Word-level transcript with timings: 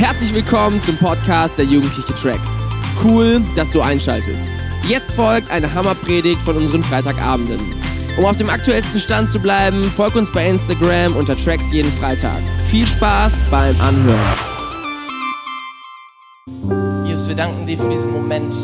Herzlich 0.00 0.32
willkommen 0.32 0.80
zum 0.80 0.96
Podcast 0.96 1.58
der 1.58 1.66
Jugendliche 1.66 2.14
Tracks. 2.14 2.64
Cool, 3.04 3.42
dass 3.54 3.70
du 3.70 3.82
einschaltest. 3.82 4.56
Jetzt 4.88 5.10
folgt 5.10 5.50
eine 5.50 5.74
Hammerpredigt 5.74 6.40
von 6.40 6.56
unseren 6.56 6.82
Freitagabenden. 6.82 7.60
Um 8.16 8.24
auf 8.24 8.34
dem 8.36 8.48
aktuellsten 8.48 8.98
Stand 8.98 9.28
zu 9.28 9.38
bleiben, 9.38 9.84
folg 9.94 10.16
uns 10.16 10.32
bei 10.32 10.48
Instagram 10.48 11.14
unter 11.16 11.36
Tracks 11.36 11.70
jeden 11.70 11.92
Freitag. 11.92 12.38
Viel 12.68 12.86
Spaß 12.86 13.42
beim 13.50 13.78
Anhören. 13.78 14.38
Jesus, 17.06 17.28
wir 17.28 17.36
danken 17.36 17.66
dir 17.66 17.76
für 17.76 17.90
diesen 17.90 18.10
Moment. 18.10 18.54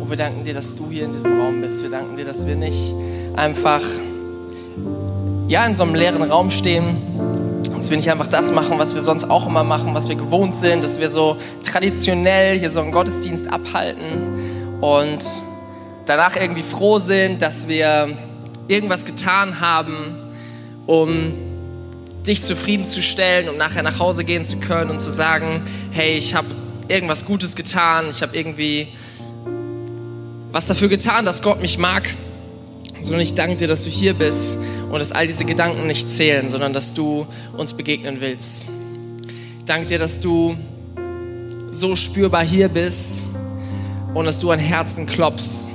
Und 0.00 0.08
wir 0.08 0.16
danken 0.16 0.42
dir, 0.42 0.54
dass 0.54 0.74
du 0.74 0.88
hier 0.88 1.04
in 1.04 1.12
diesem 1.12 1.38
Raum 1.38 1.60
bist. 1.60 1.82
Wir 1.82 1.90
danken 1.90 2.16
dir, 2.16 2.24
dass 2.24 2.46
wir 2.46 2.56
nicht 2.56 2.94
einfach 3.36 3.82
ja, 5.48 5.66
in 5.66 5.74
so 5.74 5.84
einem 5.84 5.94
leeren 5.94 6.22
Raum 6.22 6.50
stehen, 6.50 6.96
dass 7.78 7.90
wir 7.90 7.96
nicht 7.96 8.10
einfach 8.10 8.26
das 8.26 8.52
machen, 8.52 8.78
was 8.78 8.94
wir 8.94 9.00
sonst 9.00 9.24
auch 9.30 9.46
immer 9.46 9.64
machen, 9.64 9.94
was 9.94 10.08
wir 10.08 10.16
gewohnt 10.16 10.56
sind, 10.56 10.82
dass 10.82 10.98
wir 10.98 11.08
so 11.08 11.36
traditionell 11.62 12.58
hier 12.58 12.70
so 12.70 12.80
einen 12.80 12.92
Gottesdienst 12.92 13.46
abhalten 13.48 14.78
und 14.80 15.18
danach 16.06 16.36
irgendwie 16.36 16.62
froh 16.62 16.98
sind, 16.98 17.40
dass 17.40 17.68
wir 17.68 18.08
irgendwas 18.66 19.04
getan 19.04 19.60
haben, 19.60 19.94
um 20.86 21.32
dich 22.26 22.42
zufriedenzustellen 22.42 23.48
und 23.48 23.56
nachher 23.56 23.82
nach 23.82 23.98
Hause 23.98 24.24
gehen 24.24 24.44
zu 24.44 24.58
können 24.58 24.90
und 24.90 24.98
zu 24.98 25.10
sagen, 25.10 25.62
hey, 25.92 26.12
ich 26.12 26.34
habe 26.34 26.48
irgendwas 26.88 27.24
Gutes 27.24 27.54
getan, 27.54 28.06
ich 28.10 28.22
habe 28.22 28.36
irgendwie 28.36 28.88
was 30.50 30.66
dafür 30.66 30.88
getan, 30.88 31.24
dass 31.24 31.42
Gott 31.42 31.62
mich 31.62 31.78
mag, 31.78 32.08
sondern 33.02 33.20
ich 33.20 33.34
danke 33.34 33.56
dir, 33.56 33.68
dass 33.68 33.84
du 33.84 33.90
hier 33.90 34.14
bist 34.14 34.58
und 34.90 34.98
dass 34.98 35.12
all 35.12 35.26
diese 35.26 35.44
Gedanken 35.44 35.86
nicht 35.86 36.10
zählen, 36.10 36.48
sondern 36.48 36.72
dass 36.72 36.94
du 36.94 37.26
uns 37.56 37.74
begegnen 37.74 38.20
willst. 38.20 38.66
Ich 39.58 39.64
danke 39.66 39.86
dir, 39.86 39.98
dass 39.98 40.20
du 40.20 40.56
so 41.70 41.96
spürbar 41.96 42.44
hier 42.44 42.68
bist 42.68 43.24
und 44.14 44.24
dass 44.24 44.38
du 44.38 44.50
an 44.50 44.58
Herzen 44.58 45.06
klopfst 45.06 45.68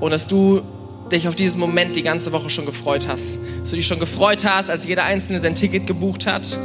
und 0.00 0.10
dass 0.10 0.26
du 0.26 0.62
dich 1.12 1.28
auf 1.28 1.34
diesen 1.34 1.60
Moment 1.60 1.96
die 1.96 2.02
ganze 2.02 2.32
Woche 2.32 2.50
schon 2.50 2.66
gefreut 2.66 3.06
hast. 3.08 3.38
Dass 3.60 3.70
du 3.70 3.76
dich 3.76 3.86
schon 3.86 4.00
gefreut 4.00 4.44
hast, 4.44 4.70
als 4.70 4.86
jeder 4.86 5.04
Einzelne 5.04 5.40
sein 5.40 5.54
Ticket 5.54 5.86
gebucht 5.86 6.26
hat, 6.26 6.58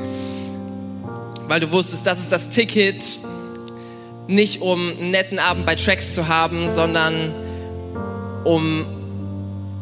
weil 1.47 1.59
du 1.59 1.71
wusstest, 1.71 2.05
das 2.07 2.19
ist 2.19 2.31
das 2.31 2.49
Ticket, 2.49 3.19
nicht 4.27 4.61
um 4.61 4.79
einen 4.79 5.11
netten 5.11 5.37
Abend 5.37 5.65
bei 5.65 5.75
Tracks 5.75 6.15
zu 6.15 6.27
haben, 6.27 6.69
sondern 6.69 7.13
um 8.43 8.85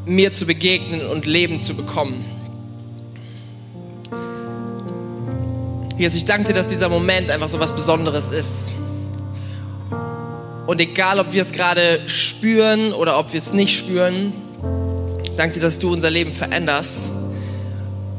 mir 0.05 0.31
zu 0.33 0.45
begegnen 0.45 1.05
und 1.05 1.25
Leben 1.25 1.61
zu 1.61 1.75
bekommen. 1.75 2.23
Jesus, 5.97 6.17
ich 6.17 6.25
danke 6.25 6.47
dir, 6.47 6.53
dass 6.53 6.67
dieser 6.67 6.89
Moment 6.89 7.29
einfach 7.29 7.47
so 7.47 7.59
was 7.59 7.73
Besonderes 7.73 8.31
ist. 8.31 8.73
Und 10.65 10.81
egal, 10.81 11.19
ob 11.19 11.33
wir 11.33 11.41
es 11.41 11.51
gerade 11.51 12.07
spüren 12.07 12.93
oder 12.93 13.19
ob 13.19 13.31
wir 13.31 13.37
es 13.37 13.53
nicht 13.53 13.77
spüren, 13.77 14.33
danke 15.37 15.55
dir, 15.55 15.61
dass 15.61 15.79
du 15.79 15.91
unser 15.91 16.09
Leben 16.09 16.31
veränderst. 16.31 17.11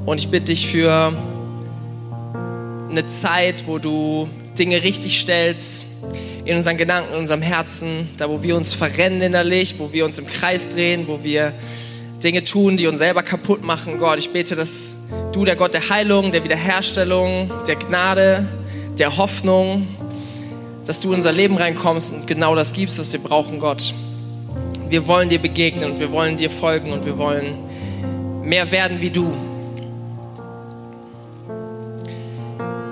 Und 0.06 0.18
ich 0.18 0.28
bitte 0.28 0.46
dich 0.46 0.66
für 0.66 1.12
eine 2.90 3.06
Zeit, 3.06 3.66
wo 3.66 3.78
du 3.78 4.28
Dinge 4.58 4.82
richtig 4.82 5.20
stellst, 5.20 5.86
in 6.44 6.56
unseren 6.56 6.76
Gedanken, 6.76 7.14
in 7.14 7.20
unserem 7.20 7.42
Herzen, 7.42 8.08
da 8.18 8.28
wo 8.28 8.42
wir 8.42 8.56
uns 8.56 8.74
verrennen 8.74 9.22
innerlich, 9.22 9.76
wo 9.78 9.92
wir 9.92 10.04
uns 10.04 10.18
im 10.18 10.26
Kreis 10.26 10.68
drehen, 10.70 11.08
wo 11.08 11.24
wir 11.24 11.54
Dinge 12.22 12.44
tun, 12.44 12.76
die 12.76 12.86
uns 12.86 12.98
selber 12.98 13.22
kaputt 13.22 13.64
machen. 13.64 13.98
Gott, 13.98 14.18
ich 14.18 14.30
bete, 14.30 14.54
dass 14.54 14.96
du, 15.32 15.44
der 15.44 15.56
Gott 15.56 15.74
der 15.74 15.88
Heilung, 15.88 16.32
der 16.32 16.44
Wiederherstellung, 16.44 17.50
der 17.66 17.76
Gnade, 17.76 18.46
der 18.98 19.16
Hoffnung, 19.16 19.86
dass 20.86 21.00
du 21.00 21.08
in 21.08 21.16
unser 21.16 21.32
Leben 21.32 21.56
reinkommst 21.56 22.12
und 22.12 22.26
genau 22.26 22.54
das 22.54 22.72
gibst, 22.72 22.98
was 22.98 23.12
wir 23.12 23.20
brauchen, 23.20 23.58
Gott. 23.58 23.94
Wir 24.88 25.06
wollen 25.06 25.30
dir 25.30 25.38
begegnen 25.38 25.92
und 25.92 25.98
wir 25.98 26.12
wollen 26.12 26.36
dir 26.36 26.50
folgen 26.50 26.92
und 26.92 27.06
wir 27.06 27.16
wollen 27.16 27.54
mehr 28.42 28.70
werden 28.70 29.00
wie 29.00 29.10
du. 29.10 29.32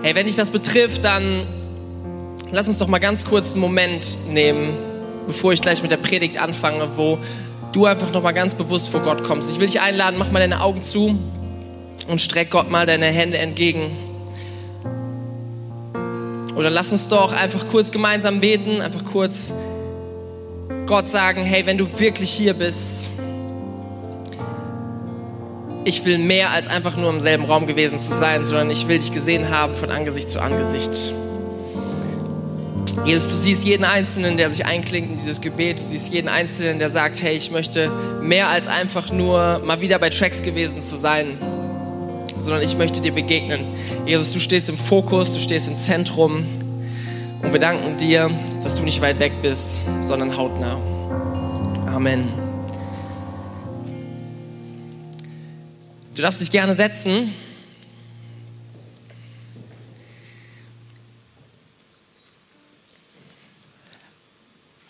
Hey, 0.02 0.14
wenn 0.14 0.26
dich 0.26 0.36
das 0.36 0.50
betrifft, 0.50 1.04
dann 1.04 1.46
lass 2.52 2.68
uns 2.68 2.78
doch 2.78 2.86
mal 2.86 2.98
ganz 2.98 3.24
kurz 3.24 3.52
einen 3.52 3.62
Moment 3.62 4.28
nehmen, 4.28 4.74
bevor 5.26 5.52
ich 5.52 5.60
gleich 5.60 5.82
mit 5.82 5.90
der 5.90 5.96
Predigt 5.96 6.38
anfange, 6.38 6.88
wo 6.96 7.18
du 7.72 7.86
einfach 7.86 8.12
noch 8.12 8.22
mal 8.22 8.32
ganz 8.32 8.54
bewusst 8.54 8.90
vor 8.90 9.00
Gott 9.00 9.24
kommst. 9.24 9.50
Ich 9.50 9.58
will 9.58 9.66
dich 9.66 9.80
einladen, 9.80 10.16
mach 10.18 10.30
mal 10.30 10.38
deine 10.38 10.60
Augen 10.60 10.82
zu 10.82 11.18
und 12.08 12.20
streck 12.20 12.50
Gott 12.50 12.70
mal 12.70 12.86
deine 12.86 13.06
Hände 13.06 13.38
entgegen. 13.38 13.90
Oder 16.54 16.68
lass 16.68 16.92
uns 16.92 17.08
doch 17.08 17.32
einfach 17.32 17.66
kurz 17.68 17.90
gemeinsam 17.90 18.40
beten, 18.40 18.82
einfach 18.82 19.04
kurz 19.06 19.54
Gott 20.84 21.08
sagen, 21.08 21.42
hey, 21.42 21.64
wenn 21.64 21.78
du 21.78 21.98
wirklich 21.98 22.30
hier 22.30 22.52
bist, 22.52 23.08
ich 25.84 26.04
will 26.04 26.18
mehr 26.18 26.50
als 26.50 26.68
einfach 26.68 26.96
nur 26.96 27.08
im 27.08 27.20
selben 27.20 27.46
Raum 27.46 27.66
gewesen 27.66 27.98
zu 27.98 28.12
sein, 28.12 28.44
sondern 28.44 28.70
ich 28.70 28.86
will 28.86 28.98
dich 28.98 29.12
gesehen 29.12 29.48
haben 29.48 29.72
von 29.72 29.90
Angesicht 29.90 30.30
zu 30.30 30.40
Angesicht. 30.40 31.12
Jesus, 33.04 33.30
du 33.30 33.36
siehst 33.36 33.64
jeden 33.64 33.84
Einzelnen, 33.84 34.36
der 34.36 34.48
sich 34.50 34.64
einklingt 34.64 35.10
in 35.10 35.16
dieses 35.16 35.40
Gebet. 35.40 35.78
Du 35.78 35.82
siehst 35.82 36.12
jeden 36.12 36.28
Einzelnen, 36.28 36.78
der 36.78 36.88
sagt, 36.88 37.20
hey, 37.20 37.34
ich 37.34 37.50
möchte 37.50 37.90
mehr 38.20 38.48
als 38.48 38.68
einfach 38.68 39.10
nur 39.10 39.60
mal 39.64 39.80
wieder 39.80 39.98
bei 39.98 40.08
Tracks 40.08 40.42
gewesen 40.42 40.80
zu 40.82 40.96
sein, 40.96 41.36
sondern 42.38 42.62
ich 42.62 42.76
möchte 42.76 43.00
dir 43.00 43.12
begegnen. 43.12 43.64
Jesus, 44.06 44.32
du 44.32 44.38
stehst 44.38 44.68
im 44.68 44.78
Fokus, 44.78 45.32
du 45.32 45.40
stehst 45.40 45.68
im 45.68 45.76
Zentrum. 45.76 46.44
Und 47.42 47.52
wir 47.52 47.58
danken 47.58 47.96
dir, 47.96 48.30
dass 48.62 48.76
du 48.76 48.84
nicht 48.84 49.00
weit 49.00 49.18
weg 49.18 49.32
bist, 49.42 49.84
sondern 50.00 50.36
hautnah. 50.36 50.76
Amen. 51.86 52.28
Du 56.14 56.22
darfst 56.22 56.40
dich 56.40 56.50
gerne 56.50 56.74
setzen. 56.74 57.34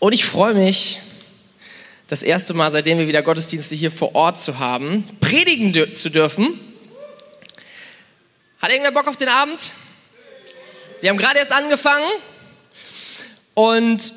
Und 0.03 0.13
ich 0.13 0.25
freue 0.25 0.55
mich, 0.55 0.99
das 2.09 2.25
erste 2.25 2.55
Mal, 2.55 2.73
seitdem 2.73 2.99
wir 2.99 3.07
wieder 3.07 3.23
Gottesdienste 3.23 3.77
hier 3.77 3.93
vor 3.93 4.17
Ort 4.17 4.41
zu 4.41 4.59
haben, 4.59 5.05
predigen 5.21 5.95
zu 5.95 6.11
dürfen. 6.11 6.59
Hat 8.61 8.73
irgendwer 8.73 8.91
Bock 8.91 9.07
auf 9.07 9.17
den 9.17 9.29
Abend? 9.29 9.71
Wir 11.03 11.11
haben 11.11 11.19
gerade 11.19 11.39
erst 11.39 11.53
angefangen 11.53 12.05
und 13.55 14.13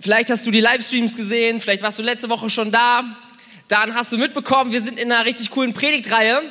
vielleicht 0.00 0.28
hast 0.28 0.44
du 0.44 0.50
die 0.50 0.60
Livestreams 0.60 1.16
gesehen, 1.16 1.62
vielleicht 1.62 1.80
warst 1.80 1.98
du 1.98 2.02
letzte 2.02 2.28
Woche 2.28 2.50
schon 2.50 2.70
da. 2.70 3.04
Dann 3.68 3.94
hast 3.94 4.12
du 4.12 4.18
mitbekommen, 4.18 4.70
wir 4.70 4.82
sind 4.82 4.98
in 4.98 5.10
einer 5.10 5.24
richtig 5.24 5.50
coolen 5.50 5.72
Predigtreihe. 5.72 6.42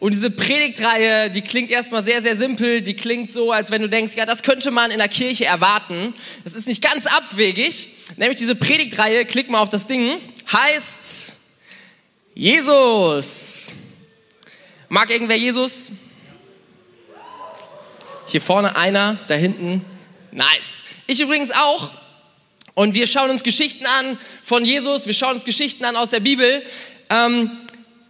Und 0.00 0.14
diese 0.14 0.30
Predigtreihe, 0.30 1.30
die 1.30 1.42
klingt 1.42 1.70
erstmal 1.70 2.02
sehr, 2.02 2.22
sehr 2.22 2.34
simpel. 2.34 2.80
Die 2.80 2.94
klingt 2.94 3.30
so, 3.30 3.52
als 3.52 3.70
wenn 3.70 3.82
du 3.82 3.88
denkst, 3.88 4.16
ja, 4.16 4.24
das 4.24 4.42
könnte 4.42 4.70
man 4.70 4.90
in 4.90 4.96
der 4.96 5.08
Kirche 5.08 5.44
erwarten. 5.44 6.14
Das 6.42 6.54
ist 6.54 6.66
nicht 6.66 6.82
ganz 6.82 7.06
abwegig. 7.06 7.90
Nämlich 8.16 8.38
diese 8.38 8.54
Predigtreihe, 8.54 9.26
klick 9.26 9.50
mal 9.50 9.60
auf 9.60 9.68
das 9.68 9.86
Ding, 9.86 10.16
heißt 10.50 11.34
Jesus. 12.34 13.74
Mag 14.88 15.10
irgendwer 15.10 15.36
Jesus? 15.36 15.90
Hier 18.26 18.40
vorne 18.40 18.76
einer, 18.76 19.18
da 19.28 19.34
hinten. 19.34 19.84
Nice. 20.32 20.82
Ich 21.08 21.20
übrigens 21.20 21.50
auch. 21.50 21.90
Und 22.72 22.94
wir 22.94 23.06
schauen 23.06 23.28
uns 23.28 23.42
Geschichten 23.42 23.84
an 23.84 24.18
von 24.44 24.64
Jesus. 24.64 25.04
Wir 25.04 25.12
schauen 25.12 25.34
uns 25.34 25.44
Geschichten 25.44 25.84
an 25.84 25.96
aus 25.96 26.08
der 26.08 26.20
Bibel. 26.20 26.64
Ähm, 27.10 27.50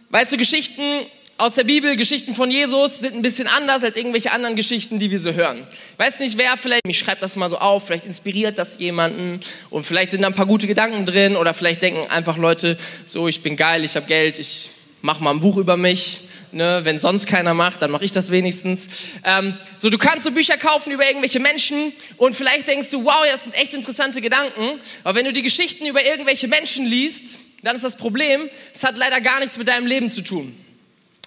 weißt 0.09 0.31
du, 0.31 0.37
Geschichten 0.37 1.05
aus 1.41 1.55
der 1.55 1.63
Bibel, 1.63 1.95
Geschichten 1.95 2.35
von 2.35 2.51
Jesus, 2.51 2.99
sind 2.99 3.15
ein 3.15 3.23
bisschen 3.23 3.47
anders 3.47 3.83
als 3.83 3.97
irgendwelche 3.97 4.31
anderen 4.31 4.55
Geschichten, 4.55 4.99
die 4.99 5.09
wir 5.09 5.19
so 5.19 5.33
hören. 5.33 5.65
Ich 5.93 5.99
weiß 5.99 6.19
nicht, 6.19 6.37
wer 6.37 6.55
vielleicht, 6.55 6.83
ich 6.85 6.99
schreibe 6.99 7.19
das 7.19 7.35
mal 7.35 7.49
so 7.49 7.57
auf, 7.57 7.87
vielleicht 7.87 8.05
inspiriert 8.05 8.59
das 8.59 8.77
jemanden 8.77 9.39
und 9.71 9.83
vielleicht 9.83 10.11
sind 10.11 10.21
da 10.21 10.27
ein 10.27 10.35
paar 10.35 10.45
gute 10.45 10.67
Gedanken 10.67 11.03
drin 11.03 11.35
oder 11.35 11.55
vielleicht 11.55 11.81
denken 11.81 12.07
einfach 12.11 12.37
Leute, 12.37 12.77
so, 13.07 13.27
ich 13.27 13.41
bin 13.41 13.55
geil, 13.55 13.83
ich 13.83 13.95
habe 13.95 14.05
Geld, 14.05 14.37
ich 14.37 14.69
mache 15.01 15.23
mal 15.23 15.31
ein 15.31 15.39
Buch 15.39 15.57
über 15.57 15.77
mich. 15.77 16.27
Ne, 16.53 16.81
wenn 16.83 16.99
sonst 16.99 17.27
keiner 17.27 17.53
macht, 17.53 17.81
dann 17.81 17.91
mache 17.91 18.03
ich 18.03 18.11
das 18.11 18.29
wenigstens. 18.29 18.89
Ähm, 19.23 19.57
so, 19.77 19.89
du 19.89 19.97
kannst 19.97 20.25
so 20.25 20.31
Bücher 20.31 20.57
kaufen 20.57 20.91
über 20.91 21.07
irgendwelche 21.07 21.39
Menschen 21.39 21.93
und 22.17 22.35
vielleicht 22.35 22.67
denkst 22.67 22.89
du, 22.89 23.05
wow, 23.05 23.23
das 23.31 23.45
sind 23.45 23.55
echt 23.55 23.73
interessante 23.73 24.19
Gedanken. 24.19 24.81
Aber 25.05 25.17
wenn 25.17 25.23
du 25.23 25.31
die 25.31 25.43
Geschichten 25.43 25.85
über 25.85 26.05
irgendwelche 26.05 26.49
Menschen 26.49 26.85
liest, 26.85 27.37
dann 27.63 27.73
ist 27.73 27.85
das 27.85 27.95
Problem, 27.95 28.49
es 28.73 28.83
hat 28.83 28.97
leider 28.97 29.21
gar 29.21 29.39
nichts 29.39 29.57
mit 29.57 29.69
deinem 29.69 29.87
Leben 29.87 30.11
zu 30.11 30.23
tun. 30.23 30.53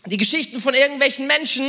Die 0.07 0.19
Geschichten 0.19 0.61
von 0.61 0.75
irgendwelchen 0.75 1.27
Menschen 1.27 1.65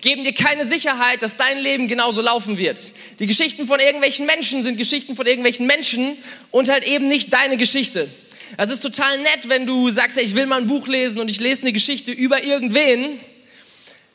geben 0.00 0.22
dir 0.22 0.32
keine 0.32 0.64
Sicherheit, 0.64 1.22
dass 1.22 1.36
dein 1.36 1.58
Leben 1.58 1.88
genauso 1.88 2.20
laufen 2.20 2.56
wird. 2.56 2.92
Die 3.18 3.26
Geschichten 3.26 3.66
von 3.66 3.80
irgendwelchen 3.80 4.26
Menschen 4.26 4.62
sind 4.62 4.76
Geschichten 4.76 5.16
von 5.16 5.26
irgendwelchen 5.26 5.66
Menschen 5.66 6.16
und 6.52 6.68
halt 6.68 6.86
eben 6.86 7.08
nicht 7.08 7.32
deine 7.32 7.56
Geschichte. 7.56 8.08
Es 8.56 8.70
ist 8.70 8.80
total 8.80 9.18
nett, 9.18 9.48
wenn 9.48 9.66
du 9.66 9.90
sagst, 9.90 10.18
ich 10.20 10.36
will 10.36 10.46
mal 10.46 10.60
ein 10.60 10.68
Buch 10.68 10.86
lesen 10.86 11.18
und 11.18 11.28
ich 11.28 11.40
lese 11.40 11.62
eine 11.62 11.72
Geschichte 11.72 12.12
über 12.12 12.44
irgendwen. 12.44 13.18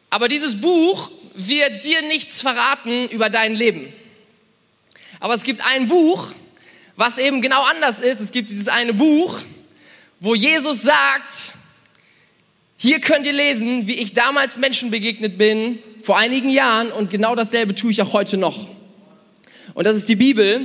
Aber 0.10 0.30
dieses 0.30 0.62
Buch 0.62 1.12
wird 1.34 1.84
dir 1.84 2.02
nichts 2.04 2.42
verraten 2.42 3.10
über 3.10 3.30
dein 3.30 3.56
Leben. 3.56 3.92
Aber 5.20 5.34
es 5.34 5.44
gibt 5.44 5.66
ein 5.66 5.90
Buch, 5.90 6.32
was 6.96 7.18
eben 7.18 7.42
genau 7.42 7.64
anders 7.64 8.00
ist. 8.00 8.22
Es 8.22 8.32
gibt 8.32 8.50
dieses 8.50 8.70
eine 8.70 8.94
Buch, 8.94 9.38
wo 10.22 10.34
Jesus 10.34 10.82
sagt, 10.82 11.56
hier 12.86 13.00
könnt 13.00 13.26
ihr 13.26 13.34
lesen, 13.34 13.88
wie 13.88 13.96
ich 13.96 14.14
damals 14.14 14.60
Menschen 14.60 14.92
begegnet 14.92 15.40
bin, 15.40 15.80
vor 16.04 16.20
einigen 16.20 16.50
Jahren, 16.50 16.92
und 16.92 17.10
genau 17.10 17.34
dasselbe 17.34 17.74
tue 17.74 17.90
ich 17.90 18.00
auch 18.00 18.14
heute 18.14 18.38
noch. 18.38 18.70
Und 19.74 19.88
das 19.88 19.96
ist 19.96 20.08
die 20.08 20.16
Bibel. 20.16 20.62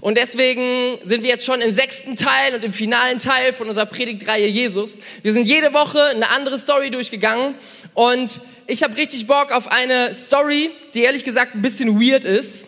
Und 0.00 0.16
deswegen 0.16 0.96
sind 1.04 1.22
wir 1.22 1.28
jetzt 1.28 1.44
schon 1.44 1.60
im 1.60 1.70
sechsten 1.70 2.16
Teil 2.16 2.54
und 2.54 2.64
im 2.64 2.72
finalen 2.72 3.18
Teil 3.18 3.52
von 3.52 3.68
unserer 3.68 3.84
Predigtreihe 3.84 4.46
Jesus. 4.46 4.98
Wir 5.20 5.34
sind 5.34 5.46
jede 5.46 5.74
Woche 5.74 6.02
eine 6.02 6.30
andere 6.30 6.58
Story 6.58 6.90
durchgegangen 6.90 7.54
und 7.92 8.40
ich 8.66 8.82
habe 8.82 8.96
richtig 8.96 9.26
Bock 9.26 9.52
auf 9.52 9.70
eine 9.70 10.14
Story, 10.14 10.70
die 10.94 11.02
ehrlich 11.02 11.22
gesagt 11.22 11.54
ein 11.54 11.60
bisschen 11.60 12.00
weird 12.00 12.24
ist. 12.24 12.64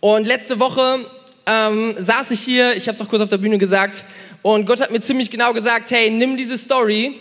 Und 0.00 0.26
letzte 0.26 0.58
Woche 0.58 1.04
ähm, 1.44 1.96
saß 1.98 2.30
ich 2.30 2.40
hier, 2.40 2.74
ich 2.76 2.88
habe 2.88 2.96
es 2.96 3.02
auch 3.02 3.08
kurz 3.08 3.20
auf 3.20 3.28
der 3.28 3.36
Bühne 3.36 3.58
gesagt, 3.58 4.06
und 4.40 4.64
Gott 4.64 4.80
hat 4.80 4.90
mir 4.90 5.02
ziemlich 5.02 5.30
genau 5.30 5.52
gesagt, 5.52 5.90
hey, 5.90 6.08
nimm 6.08 6.38
diese 6.38 6.56
Story 6.56 7.14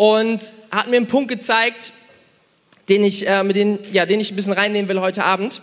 und 0.00 0.54
hat 0.70 0.86
mir 0.86 0.96
einen 0.96 1.08
Punkt 1.08 1.28
gezeigt, 1.28 1.92
den 2.88 3.04
ich, 3.04 3.28
äh, 3.28 3.42
mit 3.42 3.54
den, 3.54 3.78
ja, 3.92 4.06
den 4.06 4.18
ich 4.18 4.32
ein 4.32 4.36
bisschen 4.36 4.54
reinnehmen 4.54 4.88
will 4.88 4.98
heute 5.02 5.24
Abend. 5.24 5.60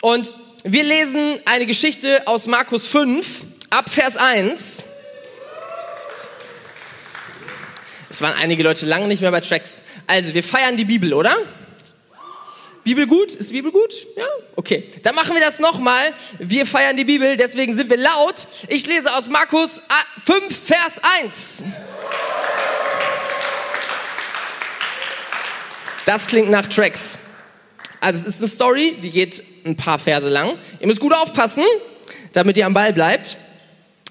Und 0.00 0.34
wir 0.64 0.82
lesen 0.84 1.38
eine 1.44 1.66
Geschichte 1.66 2.26
aus 2.26 2.46
Markus 2.46 2.86
5, 2.86 3.42
ab 3.68 3.90
Vers 3.90 4.16
1. 4.16 4.84
Es 8.08 8.22
waren 8.22 8.32
einige 8.40 8.62
Leute 8.62 8.86
lange 8.86 9.06
nicht 9.06 9.20
mehr 9.20 9.30
bei 9.30 9.42
Tracks. 9.42 9.82
Also, 10.06 10.32
wir 10.32 10.42
feiern 10.42 10.78
die 10.78 10.86
Bibel, 10.86 11.12
oder? 11.12 11.36
Bibel 12.84 13.06
gut? 13.06 13.32
Ist 13.32 13.52
Bibel 13.52 13.70
gut? 13.70 13.92
Ja? 14.16 14.24
Okay. 14.56 14.90
Dann 15.02 15.14
machen 15.14 15.34
wir 15.34 15.42
das 15.42 15.58
nochmal. 15.58 16.14
Wir 16.38 16.64
feiern 16.64 16.96
die 16.96 17.04
Bibel, 17.04 17.36
deswegen 17.36 17.76
sind 17.76 17.90
wir 17.90 17.98
laut. 17.98 18.46
Ich 18.68 18.86
lese 18.86 19.12
aus 19.12 19.28
Markus 19.28 19.82
5, 20.24 20.58
Vers 20.66 21.00
1. 21.22 21.64
Das 26.04 26.26
klingt 26.26 26.50
nach 26.50 26.68
Tracks. 26.68 27.18
Also 28.00 28.18
es 28.18 28.26
ist 28.26 28.40
eine 28.40 28.48
Story, 28.48 28.96
die 29.02 29.10
geht 29.10 29.42
ein 29.64 29.76
paar 29.76 29.98
Verse 29.98 30.28
lang. 30.28 30.58
Ihr 30.80 30.86
müsst 30.86 31.00
gut 31.00 31.14
aufpassen, 31.14 31.64
damit 32.32 32.56
ihr 32.58 32.66
am 32.66 32.74
Ball 32.74 32.92
bleibt. 32.92 33.38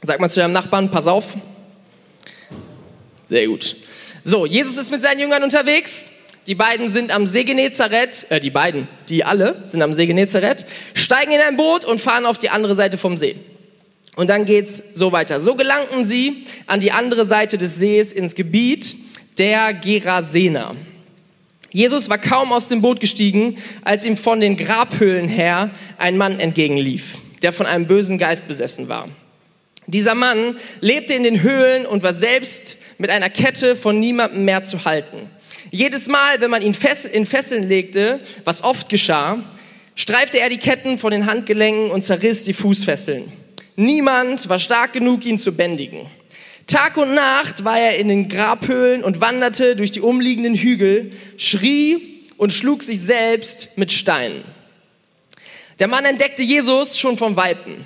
Sag 0.01 0.19
mal 0.19 0.29
zu 0.29 0.39
eurem 0.39 0.51
Nachbarn, 0.51 0.89
pass 0.89 1.07
auf. 1.07 1.25
Sehr 3.29 3.47
gut. 3.47 3.75
So, 4.23 4.45
Jesus 4.45 4.77
ist 4.77 4.91
mit 4.91 5.01
seinen 5.01 5.19
Jüngern 5.19 5.43
unterwegs. 5.43 6.07
Die 6.47 6.55
beiden 6.55 6.89
sind 6.89 7.13
am 7.15 7.25
See 7.25 7.43
Genezareth, 7.43 8.25
äh, 8.29 8.39
die 8.39 8.49
beiden, 8.49 8.87
die 9.07 9.23
alle 9.23 9.63
sind 9.65 9.81
am 9.81 9.93
See 9.93 10.07
Genezareth, 10.07 10.65
steigen 10.93 11.31
in 11.31 11.39
ein 11.39 11.55
Boot 11.55 11.85
und 11.85 12.01
fahren 12.01 12.25
auf 12.25 12.37
die 12.37 12.49
andere 12.49 12.75
Seite 12.75 12.97
vom 12.97 13.15
See. 13.15 13.37
Und 14.15 14.29
dann 14.29 14.45
geht's 14.45 14.81
so 14.93 15.11
weiter. 15.11 15.39
So 15.39 15.55
gelangten 15.55 16.05
sie 16.05 16.45
an 16.67 16.79
die 16.79 16.91
andere 16.91 17.25
Seite 17.25 17.57
des 17.57 17.77
Sees 17.77 18.11
ins 18.11 18.35
Gebiet 18.35 18.95
der 19.37 19.73
Gerasener. 19.73 20.75
Jesus 21.73 22.07
war 22.07 22.19
kaum 22.19 22.53
aus 22.53 22.67
dem 22.67 22.81
Boot 22.81 22.99
gestiegen, 22.99 23.57
als 23.83 24.05
ihm 24.05 24.15
von 24.15 24.39
den 24.39 24.57
Grabhöhlen 24.57 25.27
her 25.27 25.71
ein 25.97 26.17
Mann 26.17 26.39
entgegenlief, 26.39 27.17
der 27.41 27.51
von 27.51 27.65
einem 27.65 27.87
bösen 27.87 28.19
Geist 28.19 28.47
besessen 28.47 28.89
war. 28.89 29.09
Dieser 29.87 30.13
Mann 30.13 30.57
lebte 30.81 31.13
in 31.13 31.23
den 31.23 31.41
Höhlen 31.41 31.87
und 31.87 32.03
war 32.03 32.13
selbst 32.13 32.77
mit 32.99 33.09
einer 33.09 33.29
Kette 33.29 33.75
von 33.75 33.99
niemandem 33.99 34.45
mehr 34.45 34.63
zu 34.63 34.85
halten. 34.85 35.29
Jedes 35.71 36.07
Mal, 36.07 36.39
wenn 36.39 36.51
man 36.51 36.61
ihn 36.61 36.75
in 37.11 37.25
Fesseln 37.25 37.67
legte, 37.67 38.19
was 38.45 38.63
oft 38.63 38.87
geschah, 38.87 39.43
streifte 39.95 40.39
er 40.39 40.49
die 40.49 40.59
Ketten 40.59 40.99
von 40.99 41.09
den 41.09 41.25
Handgelenken 41.25 41.89
und 41.89 42.03
zerriss 42.03 42.43
die 42.43 42.53
Fußfesseln. 42.53 43.31
Niemand 43.75 44.47
war 44.47 44.59
stark 44.59 44.93
genug, 44.93 45.25
ihn 45.25 45.39
zu 45.39 45.51
bändigen. 45.51 46.07
Tag 46.67 46.97
und 46.97 47.13
Nacht 47.13 47.65
war 47.65 47.77
er 47.77 47.97
in 47.97 48.07
den 48.07 48.29
Grabhöhlen 48.29 49.03
und 49.03 49.21
wanderte 49.21 49.75
durch 49.75 49.91
die 49.91 50.01
umliegenden 50.01 50.55
Hügel, 50.55 51.11
schrie 51.37 52.23
und 52.37 52.53
schlug 52.53 52.83
sich 52.83 52.99
selbst 52.99 53.77
mit 53.77 53.91
Steinen. 53.91 54.43
Der 55.79 55.87
Mann 55.87 56.05
entdeckte 56.05 56.43
Jesus 56.43 56.97
schon 56.97 57.17
vom 57.17 57.35
Weiten. 57.35 57.85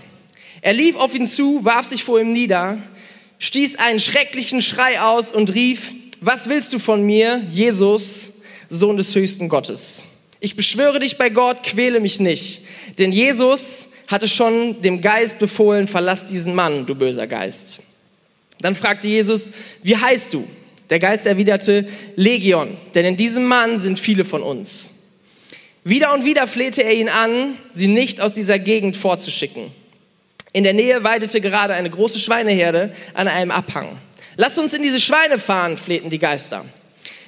Er 0.61 0.73
lief 0.73 0.95
auf 0.95 1.15
ihn 1.15 1.27
zu, 1.27 1.63
warf 1.63 1.87
sich 1.87 2.03
vor 2.03 2.19
ihm 2.19 2.31
nieder, 2.31 2.77
stieß 3.39 3.77
einen 3.77 3.99
schrecklichen 3.99 4.61
Schrei 4.61 5.01
aus 5.01 5.31
und 5.31 5.53
rief, 5.53 5.93
was 6.19 6.49
willst 6.49 6.73
du 6.73 6.79
von 6.79 7.03
mir, 7.03 7.41
Jesus, 7.49 8.33
Sohn 8.69 8.97
des 8.97 9.13
höchsten 9.15 9.49
Gottes? 9.49 10.07
Ich 10.39 10.55
beschwöre 10.55 10.99
dich 10.99 11.17
bei 11.17 11.29
Gott, 11.29 11.63
quäle 11.63 11.99
mich 11.99 12.19
nicht. 12.19 12.63
Denn 12.99 13.11
Jesus 13.11 13.89
hatte 14.07 14.27
schon 14.27 14.81
dem 14.81 15.01
Geist 15.01 15.39
befohlen, 15.39 15.87
verlass 15.87 16.27
diesen 16.27 16.55
Mann, 16.55 16.85
du 16.85 16.95
böser 16.95 17.27
Geist. 17.27 17.79
Dann 18.61 18.75
fragte 18.75 19.07
Jesus, 19.07 19.51
wie 19.83 19.95
heißt 19.95 20.33
du? 20.33 20.47
Der 20.89 20.99
Geist 20.99 21.25
erwiderte, 21.25 21.87
Legion, 22.15 22.77
denn 22.95 23.05
in 23.05 23.17
diesem 23.17 23.45
Mann 23.45 23.77
sind 23.77 23.99
viele 23.99 24.23
von 24.23 24.41
uns. 24.41 24.93
Wieder 25.83 26.13
und 26.13 26.25
wieder 26.25 26.47
flehte 26.47 26.83
er 26.83 26.93
ihn 26.93 27.09
an, 27.09 27.57
sie 27.71 27.87
nicht 27.87 28.21
aus 28.21 28.33
dieser 28.33 28.59
Gegend 28.59 28.95
vorzuschicken. 28.95 29.71
In 30.53 30.63
der 30.63 30.73
Nähe 30.73 31.03
weidete 31.03 31.41
gerade 31.41 31.73
eine 31.73 31.89
große 31.89 32.19
Schweineherde 32.19 32.93
an 33.13 33.27
einem 33.27 33.51
Abhang. 33.51 33.97
Lasst 34.37 34.59
uns 34.59 34.73
in 34.73 34.81
diese 34.81 34.99
Schweine 34.99 35.39
fahren, 35.39 35.77
flehten 35.77 36.09
die 36.09 36.19
Geister. 36.19 36.65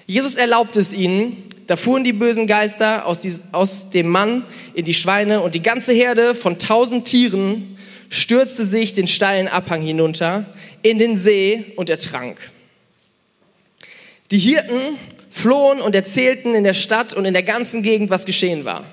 Jesus 0.06 0.36
erlaubte 0.36 0.80
es 0.80 0.94
ihnen, 0.94 1.44
da 1.68 1.76
fuhren 1.76 2.04
die 2.04 2.14
bösen 2.14 2.48
Geister 2.48 3.06
aus, 3.06 3.90
dem 3.92 4.08
Mann 4.08 4.44
in 4.74 4.86
die 4.86 4.94
Schweine 4.94 5.42
und 5.42 5.54
die 5.54 5.62
ganze 5.62 5.94
Herde 5.94 6.34
von 6.34 6.58
tausend 6.58 7.06
Tieren 7.06 7.78
stürzte 8.10 8.66
sich 8.66 8.94
den 8.94 9.08
steilen 9.08 9.48
Abhang 9.48 9.82
hinunter 9.82 10.46
in 10.82 11.00
den 11.00 11.16
See 11.16 11.74
und 11.76 11.90
ertrank. 11.90 12.38
Die 14.32 14.40
Hirten 14.40 14.98
flohen 15.30 15.80
und 15.80 15.96
erzählten 15.96 16.56
in 16.56 16.64
der 16.64 16.74
Stadt 16.74 17.14
und 17.14 17.26
in 17.26 17.34
der 17.34 17.44
ganzen 17.44 17.84
Gegend, 17.84 18.10
was 18.10 18.26
geschehen 18.26 18.66
war. 18.66 18.84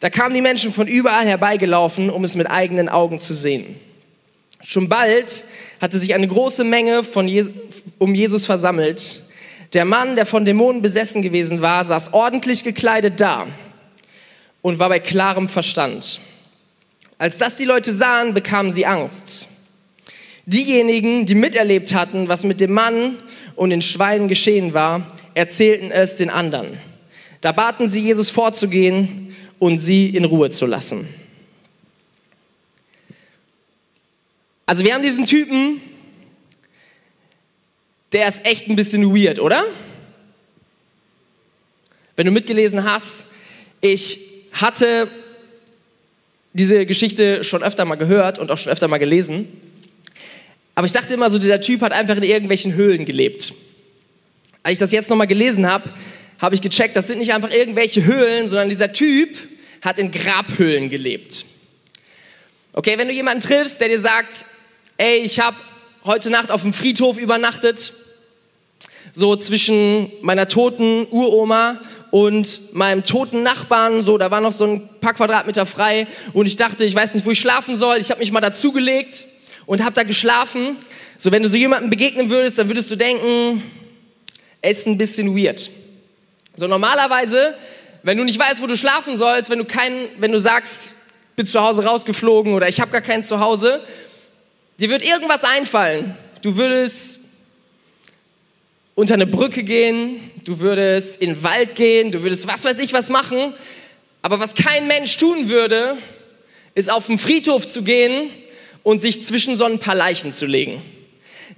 Da 0.00 0.10
kamen 0.10 0.34
die 0.34 0.40
Menschen 0.40 0.72
von 0.72 0.86
überall 0.86 1.26
herbeigelaufen, 1.26 2.10
um 2.10 2.24
es 2.24 2.36
mit 2.36 2.48
eigenen 2.48 2.88
Augen 2.88 3.18
zu 3.18 3.34
sehen. 3.34 3.76
Schon 4.62 4.88
bald 4.88 5.44
hatte 5.80 5.98
sich 5.98 6.14
eine 6.14 6.28
große 6.28 6.64
Menge 6.64 7.02
Je 7.24 7.46
um 7.98 8.14
Jesus 8.14 8.46
versammelt. 8.46 9.24
Der 9.72 9.84
Mann, 9.84 10.16
der 10.16 10.26
von 10.26 10.44
Dämonen 10.44 10.82
besessen 10.82 11.22
gewesen 11.22 11.60
war, 11.62 11.84
saß 11.84 12.12
ordentlich 12.12 12.64
gekleidet 12.64 13.20
da 13.20 13.46
und 14.62 14.78
war 14.78 14.88
bei 14.88 14.98
klarem 14.98 15.48
Verstand. 15.48 16.20
Als 17.18 17.38
das 17.38 17.56
die 17.56 17.64
Leute 17.64 17.92
sahen, 17.92 18.32
bekamen 18.32 18.72
sie 18.72 18.86
Angst. 18.86 19.48
Diejenigen, 20.46 21.26
die 21.26 21.34
miterlebt 21.34 21.92
hatten, 21.92 22.28
was 22.28 22.44
mit 22.44 22.60
dem 22.60 22.72
Mann 22.72 23.18
und 23.56 23.70
den 23.70 23.82
Schweinen 23.82 24.28
geschehen 24.28 24.72
war, 24.72 25.18
erzählten 25.34 25.90
es 25.90 26.16
den 26.16 26.30
anderen. 26.30 26.78
Da 27.40 27.52
baten 27.52 27.88
sie 27.88 28.00
Jesus 28.00 28.30
vorzugehen 28.30 29.36
und 29.58 29.80
sie 29.80 30.08
in 30.10 30.24
Ruhe 30.24 30.50
zu 30.50 30.66
lassen. 30.66 31.08
Also 34.64 34.84
wir 34.84 34.94
haben 34.94 35.02
diesen 35.02 35.24
Typen, 35.24 35.80
der 38.12 38.28
ist 38.28 38.44
echt 38.46 38.68
ein 38.68 38.76
bisschen 38.76 39.14
weird, 39.14 39.40
oder? 39.40 39.64
Wenn 42.16 42.26
du 42.26 42.32
mitgelesen 42.32 42.84
hast, 42.84 43.24
ich 43.80 44.20
hatte 44.52 45.08
diese 46.52 46.86
Geschichte 46.86 47.44
schon 47.44 47.62
öfter 47.62 47.84
mal 47.84 47.96
gehört 47.96 48.38
und 48.38 48.50
auch 48.50 48.58
schon 48.58 48.72
öfter 48.72 48.88
mal 48.88 48.98
gelesen. 48.98 49.48
Aber 50.74 50.86
ich 50.86 50.92
dachte 50.92 51.14
immer 51.14 51.30
so, 51.30 51.38
dieser 51.38 51.60
Typ 51.60 51.80
hat 51.80 51.92
einfach 51.92 52.16
in 52.16 52.22
irgendwelchen 52.22 52.74
Höhlen 52.74 53.04
gelebt. 53.04 53.52
Als 54.62 54.74
ich 54.74 54.78
das 54.78 54.92
jetzt 54.92 55.10
nochmal 55.10 55.26
gelesen 55.26 55.66
habe, 55.66 55.90
habe 56.38 56.54
ich 56.54 56.60
gecheckt, 56.60 56.94
das 56.96 57.08
sind 57.08 57.18
nicht 57.18 57.34
einfach 57.34 57.50
irgendwelche 57.50 58.04
Höhlen, 58.04 58.48
sondern 58.48 58.68
dieser 58.68 58.92
Typ 58.92 59.28
hat 59.82 59.98
in 59.98 60.10
Grabhöhlen 60.10 60.88
gelebt. 60.88 61.44
Okay, 62.72 62.96
wenn 62.96 63.08
du 63.08 63.14
jemanden 63.14 63.42
triffst, 63.42 63.80
der 63.80 63.88
dir 63.88 63.98
sagt, 63.98 64.46
ey, 64.98 65.18
ich 65.18 65.40
habe 65.40 65.56
heute 66.04 66.30
Nacht 66.30 66.50
auf 66.50 66.62
dem 66.62 66.72
Friedhof 66.72 67.18
übernachtet, 67.18 67.92
so 69.12 69.34
zwischen 69.36 70.12
meiner 70.22 70.48
toten 70.48 71.06
Uroma 71.10 71.80
und 72.10 72.74
meinem 72.74 73.04
toten 73.04 73.42
Nachbarn, 73.42 74.02
so, 74.02 74.18
da 74.18 74.30
war 74.30 74.40
noch 74.40 74.52
so 74.52 74.64
ein 74.64 74.88
paar 75.00 75.14
Quadratmeter 75.14 75.66
frei 75.66 76.06
und 76.32 76.46
ich 76.46 76.56
dachte, 76.56 76.84
ich 76.84 76.94
weiß 76.94 77.14
nicht, 77.14 77.26
wo 77.26 77.30
ich 77.30 77.40
schlafen 77.40 77.76
soll, 77.76 77.98
ich 77.98 78.10
habe 78.10 78.20
mich 78.20 78.32
mal 78.32 78.40
dazugelegt 78.40 79.26
und 79.66 79.84
habe 79.84 79.94
da 79.94 80.02
geschlafen. 80.02 80.76
So, 81.18 81.30
wenn 81.32 81.42
du 81.42 81.50
so 81.50 81.56
jemandem 81.56 81.90
begegnen 81.90 82.30
würdest, 82.30 82.58
dann 82.58 82.68
würdest 82.68 82.90
du 82.90 82.96
denken, 82.96 83.62
er 84.62 84.70
ist 84.70 84.86
ein 84.86 84.96
bisschen 84.96 85.36
weird. 85.36 85.70
So, 86.56 86.66
normalerweise, 86.66 87.54
wenn 88.02 88.16
du 88.18 88.24
nicht 88.24 88.38
weißt, 88.38 88.62
wo 88.62 88.66
du 88.66 88.76
schlafen 88.76 89.18
sollst, 89.18 89.50
wenn 89.50 89.58
du 89.58 89.64
keinen, 89.64 90.08
wenn 90.18 90.32
du 90.32 90.40
sagst, 90.40 90.94
bin 91.36 91.46
zu 91.46 91.60
Hause 91.60 91.84
rausgeflogen 91.84 92.54
oder 92.54 92.68
ich 92.68 92.80
habe 92.80 92.90
gar 92.90 93.00
kein 93.00 93.22
Zuhause, 93.22 93.82
dir 94.80 94.88
wird 94.88 95.06
irgendwas 95.06 95.44
einfallen. 95.44 96.16
Du 96.42 96.56
würdest 96.56 97.20
unter 98.94 99.14
eine 99.14 99.26
Brücke 99.26 99.62
gehen, 99.62 100.30
du 100.48 100.60
würdest 100.60 101.20
in 101.20 101.34
den 101.34 101.42
Wald 101.42 101.74
gehen, 101.74 102.10
du 102.10 102.22
würdest 102.22 102.48
was 102.48 102.64
weiß 102.64 102.78
ich 102.78 102.94
was 102.94 103.10
machen. 103.10 103.52
Aber 104.22 104.40
was 104.40 104.54
kein 104.54 104.88
Mensch 104.88 105.16
tun 105.18 105.50
würde, 105.50 105.96
ist 106.74 106.90
auf 106.90 107.06
den 107.06 107.18
Friedhof 107.18 107.68
zu 107.68 107.82
gehen 107.82 108.30
und 108.82 109.00
sich 109.00 109.24
zwischen 109.24 109.58
so 109.58 109.64
ein 109.64 109.78
paar 109.78 109.94
Leichen 109.94 110.32
zu 110.32 110.46
legen. 110.46 110.80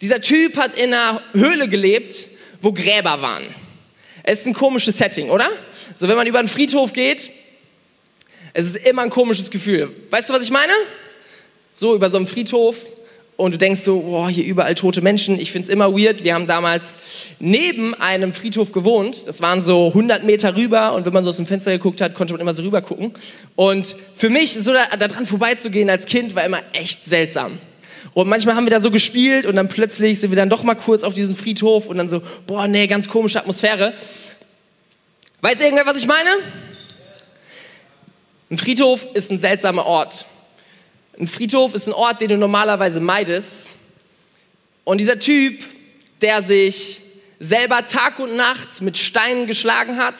Dieser 0.00 0.20
Typ 0.20 0.56
hat 0.56 0.74
in 0.74 0.92
einer 0.92 1.22
Höhle 1.32 1.68
gelebt, 1.68 2.26
wo 2.60 2.72
Gräber 2.72 3.22
waren. 3.22 3.44
Es 4.24 4.40
ist 4.40 4.46
ein 4.46 4.54
komisches 4.54 4.98
Setting, 4.98 5.30
oder? 5.30 5.48
So, 5.94 6.08
wenn 6.08 6.16
man 6.16 6.26
über 6.26 6.40
einen 6.40 6.48
Friedhof 6.48 6.92
geht, 6.92 7.30
es 8.52 8.66
ist 8.66 8.76
immer 8.88 9.02
ein 9.02 9.10
komisches 9.10 9.50
Gefühl. 9.50 9.94
Weißt 10.10 10.28
du, 10.28 10.32
was 10.34 10.42
ich 10.42 10.50
meine? 10.50 10.72
So, 11.72 11.94
über 11.94 12.10
so 12.10 12.16
einen 12.16 12.26
Friedhof, 12.26 12.76
und 13.40 13.52
du 13.52 13.58
denkst 13.58 13.80
so, 13.80 14.00
boah, 14.00 14.28
hier 14.28 14.44
überall 14.44 14.74
tote 14.74 15.00
Menschen. 15.00 15.40
Ich 15.40 15.50
finde 15.50 15.66
es 15.66 15.68
immer 15.68 15.92
weird. 15.92 16.22
Wir 16.24 16.34
haben 16.34 16.46
damals 16.46 16.98
neben 17.38 17.94
einem 17.94 18.34
Friedhof 18.34 18.72
gewohnt. 18.72 19.26
Das 19.26 19.40
waren 19.40 19.60
so 19.60 19.88
100 19.88 20.24
Meter 20.24 20.56
rüber 20.56 20.92
und 20.92 21.06
wenn 21.06 21.12
man 21.12 21.24
so 21.24 21.30
aus 21.30 21.36
dem 21.36 21.46
Fenster 21.46 21.72
geguckt 21.72 22.00
hat, 22.00 22.14
konnte 22.14 22.32
man 22.34 22.40
immer 22.40 22.54
so 22.54 22.62
rüber 22.62 22.82
gucken. 22.82 23.12
Und 23.56 23.96
für 24.14 24.30
mich, 24.30 24.52
so 24.52 24.72
da, 24.72 24.96
dran 24.96 25.26
vorbeizugehen 25.26 25.88
als 25.90 26.06
Kind, 26.06 26.34
war 26.34 26.44
immer 26.44 26.60
echt 26.72 27.04
seltsam. 27.04 27.58
Und 28.12 28.28
manchmal 28.28 28.56
haben 28.56 28.66
wir 28.66 28.70
da 28.70 28.80
so 28.80 28.90
gespielt 28.90 29.46
und 29.46 29.56
dann 29.56 29.68
plötzlich 29.68 30.20
sind 30.20 30.30
wir 30.30 30.36
dann 30.36 30.50
doch 30.50 30.62
mal 30.62 30.74
kurz 30.74 31.02
auf 31.02 31.14
diesen 31.14 31.36
Friedhof 31.36 31.86
und 31.86 31.98
dann 31.98 32.08
so, 32.08 32.22
boah, 32.46 32.66
nee, 32.68 32.86
ganz 32.86 33.08
komische 33.08 33.38
Atmosphäre. 33.38 33.94
Weiß 35.40 35.60
irgendwer, 35.60 35.86
was 35.86 35.96
ich 35.96 36.06
meine? 36.06 36.30
Ein 38.50 38.58
Friedhof 38.58 39.06
ist 39.14 39.30
ein 39.30 39.38
seltsamer 39.38 39.86
Ort. 39.86 40.26
Ein 41.20 41.28
Friedhof 41.28 41.74
ist 41.74 41.86
ein 41.86 41.92
Ort, 41.92 42.22
den 42.22 42.30
du 42.30 42.38
normalerweise 42.38 42.98
meidest. 42.98 43.74
Und 44.84 44.98
dieser 44.98 45.18
Typ, 45.18 45.62
der 46.22 46.42
sich 46.42 47.02
selber 47.38 47.84
Tag 47.84 48.18
und 48.18 48.36
Nacht 48.36 48.80
mit 48.80 48.96
Steinen 48.96 49.46
geschlagen 49.46 49.98
hat, 49.98 50.14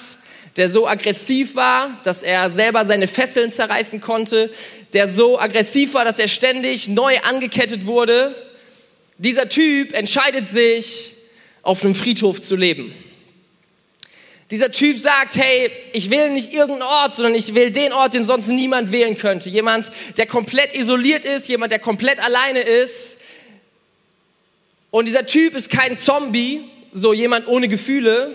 der 0.56 0.68
so 0.68 0.86
aggressiv 0.86 1.54
war, 1.54 1.98
dass 2.04 2.22
er 2.22 2.50
selber 2.50 2.84
seine 2.84 3.08
Fesseln 3.08 3.50
zerreißen 3.50 4.02
konnte, 4.02 4.52
der 4.92 5.08
so 5.08 5.40
aggressiv 5.40 5.94
war, 5.94 6.04
dass 6.04 6.18
er 6.18 6.28
ständig 6.28 6.86
neu 6.88 7.16
angekettet 7.20 7.86
wurde, 7.86 8.34
dieser 9.16 9.48
Typ 9.48 9.94
entscheidet 9.94 10.48
sich, 10.48 11.14
auf 11.62 11.82
einem 11.82 11.94
Friedhof 11.94 12.42
zu 12.42 12.56
leben. 12.56 12.94
Dieser 14.50 14.72
Typ 14.72 14.98
sagt, 14.98 15.36
hey, 15.36 15.70
ich 15.92 16.10
wähle 16.10 16.30
nicht 16.30 16.52
irgendeinen 16.52 16.82
Ort, 16.82 17.14
sondern 17.14 17.36
ich 17.36 17.54
wähle 17.54 17.70
den 17.70 17.92
Ort, 17.92 18.14
den 18.14 18.24
sonst 18.24 18.48
niemand 18.48 18.90
wählen 18.90 19.16
könnte. 19.16 19.48
Jemand, 19.48 19.92
der 20.16 20.26
komplett 20.26 20.74
isoliert 20.74 21.24
ist, 21.24 21.48
jemand, 21.48 21.70
der 21.70 21.78
komplett 21.78 22.18
alleine 22.18 22.60
ist. 22.60 23.18
Und 24.90 25.06
dieser 25.06 25.24
Typ 25.24 25.54
ist 25.54 25.70
kein 25.70 25.98
Zombie, 25.98 26.62
so 26.90 27.12
jemand 27.12 27.46
ohne 27.46 27.68
Gefühle, 27.68 28.32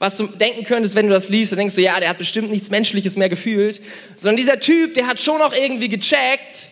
was 0.00 0.16
du 0.16 0.26
denken 0.26 0.64
könntest, 0.64 0.96
wenn 0.96 1.06
du 1.06 1.14
das 1.14 1.28
liest, 1.28 1.52
dann 1.52 1.58
denkst 1.58 1.76
du, 1.76 1.82
ja, 1.82 2.00
der 2.00 2.08
hat 2.08 2.18
bestimmt 2.18 2.50
nichts 2.50 2.70
Menschliches 2.70 3.16
mehr 3.16 3.28
gefühlt, 3.28 3.80
sondern 4.16 4.36
dieser 4.36 4.58
Typ, 4.58 4.94
der 4.94 5.06
hat 5.06 5.20
schon 5.20 5.40
auch 5.40 5.52
irgendwie 5.52 5.88
gecheckt, 5.88 6.70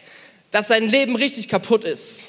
dass 0.50 0.68
sein 0.68 0.88
Leben 0.88 1.14
richtig 1.14 1.49
kaputt 1.49 1.85
ist. 1.85 2.28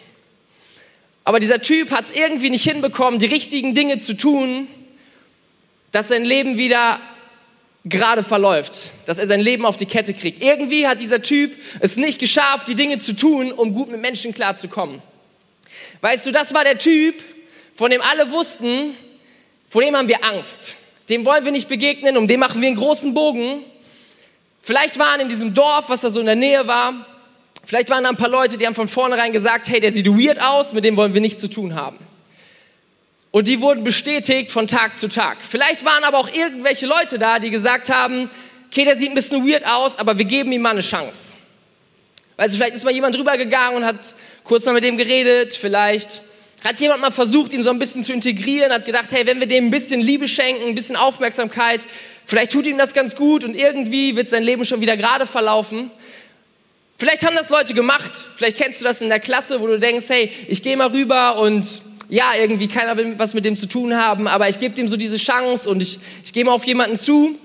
Aber 1.24 1.39
dieser 1.39 1.62
Typ 1.62 1.91
hat 1.91 2.06
es 2.06 2.12
irgendwie 2.12 2.51
nicht 2.51 2.63
hinbekommen, 2.63 3.20
die 3.20 3.25
richtigen 3.25 3.74
Dinge 3.74 4.00
zu 4.00 4.15
tun, 4.15 4.67
dass 5.91 6.10
sein 6.10 6.25
Leben 6.25 6.58
wieder 6.58 7.00
gerade 7.89 8.24
verläuft, 8.24 8.91
dass 9.06 9.17
er 9.17 9.27
sein 9.27 9.39
Leben 9.39 9.65
auf 9.65 9.77
die 9.77 9.86
Kette 9.86 10.13
kriegt. 10.13 10.44
Irgendwie 10.44 10.88
hat 10.88 11.00
dieser 11.00 11.22
Typ 11.22 11.51
es 11.79 11.98
nicht 11.98 12.20
geschafft, 12.20 12.67
die 12.67 12.75
Dinge 12.75 13.00
zu 13.00 13.15
tun, 13.15 13.51
um 13.51 13.74
gut 13.74 13.89
mit 13.89 14.01
Menschen 14.01 14.34
klarzukommen. 14.34 15.01
Weißt 16.01 16.25
du, 16.25 16.32
das 16.32 16.53
war 16.53 16.63
der 16.63 16.77
Typ, 16.77 17.15
von 17.74 17.91
dem 17.91 18.01
alle 18.01 18.32
wussten, 18.32 18.96
vor 19.70 19.82
dem 19.82 19.96
haben 19.96 20.08
wir 20.08 20.24
Angst. 20.24 20.75
Dem 21.10 21.25
wollen 21.25 21.46
wir 21.46 21.51
nicht 21.51 21.70
begegnen, 21.70 22.17
um 22.17 22.27
den 22.27 22.39
machen 22.39 22.62
wir 22.62 22.67
einen 22.67 22.77
großen 22.77 23.13
Bogen. 23.13 23.63
Vielleicht 24.62 25.00
waren 25.00 25.22
in 25.22 25.29
diesem 25.29 25.53
Dorf, 25.53 25.86
was 25.88 26.01
da 26.01 26.10
so 26.10 26.20
in 26.20 26.25
der 26.25 26.36
Nähe 26.36 26.67
war, 26.67 26.94
vielleicht 27.65 27.89
waren 27.89 28.03
da 28.03 28.10
ein 28.10 28.17
paar 28.17 28.29
Leute, 28.29 28.58
die 28.58 28.65
haben 28.65 28.75
von 28.75 28.88
vornherein 28.88 29.32
gesagt, 29.32 29.70
hey, 29.70 29.79
der 29.79 29.94
sieht 29.94 30.08
weird 30.08 30.41
aus, 30.41 30.74
mit 30.74 30.84
dem 30.84 30.98
wollen 30.98 31.13
wir 31.13 31.22
nichts 31.22 31.41
zu 31.41 31.50
tun 31.50 31.75
haben. 31.75 31.98
Und 33.38 33.48
die 33.48 33.62
wurden 33.62 33.84
bestätigt 33.84 34.50
von 34.50 34.65
Tag 34.65 34.98
zu 34.98 35.08
Tag. 35.08 35.38
Vielleicht 35.48 35.86
waren 35.86 36.03
aber 36.03 36.17
auch 36.17 36.27
irgendwelche 36.34 36.88
Leute 36.88 37.20
da, 37.20 37.38
die 37.38 37.51
gesagt 37.51 37.88
haben, 37.88 38.32
okay, 38.72 38.84
der 38.84 38.98
sieht 38.98 39.10
ein 39.10 39.13
bisschen 39.13 39.48
weird 39.48 39.63
aus, 39.63 40.00
aber 40.00 40.17
wir 40.17 40.25
geben 40.25 40.51
ihm 40.51 40.63
mal 40.63 40.72
eine 40.72 40.82
Chance. 40.82 41.38
Weißt 42.38 42.56
du, 42.56 42.58
vielleicht 42.58 42.74
ist 42.74 42.84
mal 42.84 42.96
jemand 42.96 43.15
drüber 43.15 43.38
gegangen 43.38 43.77
und 43.77 43.86
hat 43.86 44.15
kurz 44.44 44.65
mal 44.65 44.74
mit 44.74 44.84
dem 44.84 44.98
geredet, 44.98 45.53
vielleicht 45.53 46.24
hat 46.63 46.79
jemand 46.79 47.01
mal 47.01 47.12
versucht, 47.12 47.53
ihn 47.53 47.62
so 47.62 47.70
ein 47.70 47.77
bisschen 47.77 48.03
zu 48.03 48.12
integrieren, 48.12 48.74
hat 48.74 48.88
gedacht, 48.88 49.12
hey, 49.12 49.27
wenn 49.27 49.39
wir 49.39 49.46
dem 49.46 49.65
ein 49.65 49.72
bisschen 49.72 50.01
Liebe 50.01 50.27
schenken, 50.27 50.70
ein 50.70 50.74
bisschen 50.74 50.96
Aufmerksamkeit, 50.96 51.86
vielleicht 52.25 52.53
tut 52.53 52.65
ihm 52.65 52.79
das 52.79 52.96
ganz 52.96 53.15
gut 53.15 53.46
und 53.46 53.53
irgendwie 53.53 54.15
wird 54.15 54.32
sein 54.32 54.41
Leben 54.41 54.65
schon 54.65 54.82
wieder 54.82 54.98
gerade 54.98 55.27
verlaufen. 55.27 55.91
Vielleicht 56.98 57.24
haben 57.24 57.36
das 57.36 57.51
Leute 57.51 57.75
gemacht, 57.75 58.10
vielleicht 58.36 58.58
kennst 58.58 58.82
du 58.82 58.86
das 58.86 59.03
in 59.03 59.10
der 59.10 59.20
Klasse, 59.20 59.62
wo 59.62 59.67
du 59.67 59.77
denkst, 59.77 60.06
hey, 60.08 60.32
ich 60.48 60.63
gehe 60.63 60.75
mal 60.75 60.88
rüber 60.88 61.38
und 61.38 61.84
ja, 62.10 62.32
irgendwie 62.40 62.68
keiner 62.68 62.96
will 62.98 63.18
was 63.18 63.34
mit 63.34 63.46
dem 63.46 63.58
zu 63.58 63.68
tun 63.68 63.96
haben, 63.96 64.28
aber 64.28 64.48
ich 64.50 64.60
gebe 64.60 64.76
dem 64.76 64.90
so 64.90 64.98
diese 64.98 65.18
Chance 65.18 65.70
und 65.70 65.82
ich, 65.82 66.00
ich 66.24 66.34
gehe 66.34 66.46
mal 66.46 66.52
auf 66.52 66.66
jemanden 66.66 66.98
zu. 66.98 67.36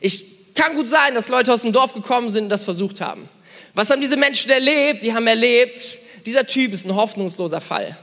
Ich 0.00 0.54
kann 0.54 0.74
gut 0.74 0.88
sein, 0.88 1.14
dass 1.14 1.28
Leute 1.28 1.52
aus 1.52 1.62
dem 1.62 1.72
Dorf 1.72 1.94
gekommen 1.94 2.30
sind 2.30 2.44
und 2.44 2.50
das 2.50 2.64
versucht 2.64 3.00
haben. 3.00 3.28
Was 3.74 3.90
haben 3.90 4.00
diese 4.00 4.16
Menschen 4.16 4.50
erlebt? 4.50 5.02
Die 5.02 5.14
haben 5.14 5.26
erlebt, 5.26 5.98
dieser 6.26 6.46
Typ 6.46 6.72
ist 6.72 6.84
ein 6.84 6.94
hoffnungsloser 6.94 7.60
Fall. 7.60 7.96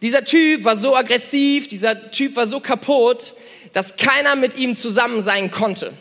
Dieser 0.00 0.24
Typ 0.24 0.62
war 0.62 0.76
so 0.76 0.94
aggressiv, 0.94 1.66
dieser 1.66 2.12
Typ 2.12 2.36
war 2.36 2.46
so 2.46 2.60
kaputt, 2.60 3.34
dass 3.72 3.96
keiner 3.96 4.36
mit 4.36 4.56
ihm 4.56 4.76
zusammen 4.76 5.20
sein 5.22 5.50
konnte. 5.50 5.92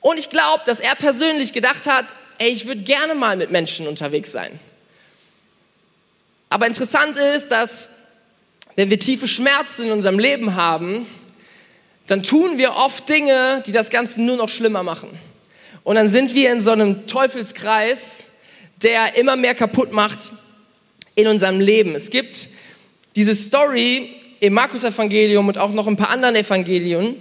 Und 0.00 0.18
ich 0.18 0.30
glaube, 0.30 0.62
dass 0.64 0.80
er 0.80 0.94
persönlich 0.94 1.52
gedacht 1.52 1.86
hat, 1.86 2.14
ey, 2.38 2.48
ich 2.48 2.66
würde 2.66 2.80
gerne 2.82 3.14
mal 3.14 3.36
mit 3.36 3.50
Menschen 3.50 3.86
unterwegs 3.86 4.32
sein. 4.32 4.58
Aber 6.48 6.66
interessant 6.66 7.18
ist, 7.18 7.48
dass 7.48 7.90
wenn 8.76 8.90
wir 8.90 8.98
tiefe 8.98 9.26
Schmerzen 9.26 9.86
in 9.86 9.90
unserem 9.90 10.18
Leben 10.18 10.54
haben, 10.54 11.06
dann 12.06 12.22
tun 12.22 12.58
wir 12.58 12.76
oft 12.76 13.08
Dinge, 13.08 13.62
die 13.66 13.72
das 13.72 13.90
Ganze 13.90 14.22
nur 14.22 14.36
noch 14.36 14.48
schlimmer 14.48 14.82
machen. 14.82 15.08
Und 15.82 15.96
dann 15.96 16.08
sind 16.08 16.34
wir 16.34 16.52
in 16.52 16.60
so 16.60 16.70
einem 16.70 17.06
Teufelskreis, 17.06 18.24
der 18.82 19.16
immer 19.16 19.36
mehr 19.36 19.54
kaputt 19.54 19.92
macht 19.92 20.32
in 21.14 21.26
unserem 21.26 21.60
Leben. 21.60 21.94
Es 21.94 22.10
gibt 22.10 22.48
diese 23.16 23.34
Story 23.34 24.10
im 24.40 24.52
Markus-Evangelium 24.52 25.48
und 25.48 25.58
auch 25.58 25.72
noch 25.72 25.86
ein 25.86 25.96
paar 25.96 26.10
anderen 26.10 26.36
Evangelien, 26.36 27.16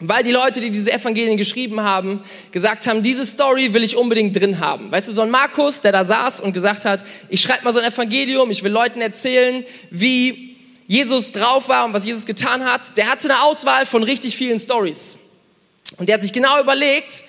weil 0.00 0.22
die 0.22 0.30
Leute, 0.30 0.60
die 0.60 0.70
diese 0.70 0.92
Evangelien 0.92 1.38
geschrieben 1.38 1.80
haben, 1.80 2.20
gesagt 2.52 2.86
haben, 2.86 3.02
diese 3.02 3.24
Story 3.24 3.72
will 3.72 3.82
ich 3.82 3.96
unbedingt 3.96 4.36
drin 4.38 4.60
haben. 4.60 4.92
Weißt 4.92 5.08
du, 5.08 5.12
so 5.12 5.22
ein 5.22 5.30
Markus, 5.30 5.80
der 5.80 5.92
da 5.92 6.04
saß 6.04 6.42
und 6.42 6.52
gesagt 6.52 6.84
hat, 6.84 7.02
ich 7.30 7.40
schreibe 7.40 7.64
mal 7.64 7.72
so 7.72 7.78
ein 7.78 7.90
Evangelium, 7.90 8.50
ich 8.50 8.62
will 8.62 8.72
Leuten 8.72 9.00
erzählen, 9.00 9.64
wie 9.90 10.45
Jesus 10.86 11.32
drauf 11.32 11.68
war 11.68 11.84
und 11.84 11.92
was 11.92 12.04
Jesus 12.04 12.26
getan 12.26 12.64
hat, 12.64 12.96
der 12.96 13.10
hatte 13.10 13.28
eine 13.28 13.42
Auswahl 13.42 13.86
von 13.86 14.02
richtig 14.02 14.36
vielen 14.36 14.58
Stories. 14.58 15.18
Und 15.96 16.08
der 16.08 16.14
hat 16.14 16.22
sich 16.22 16.32
genau 16.32 16.60
überlegt, 16.60 17.22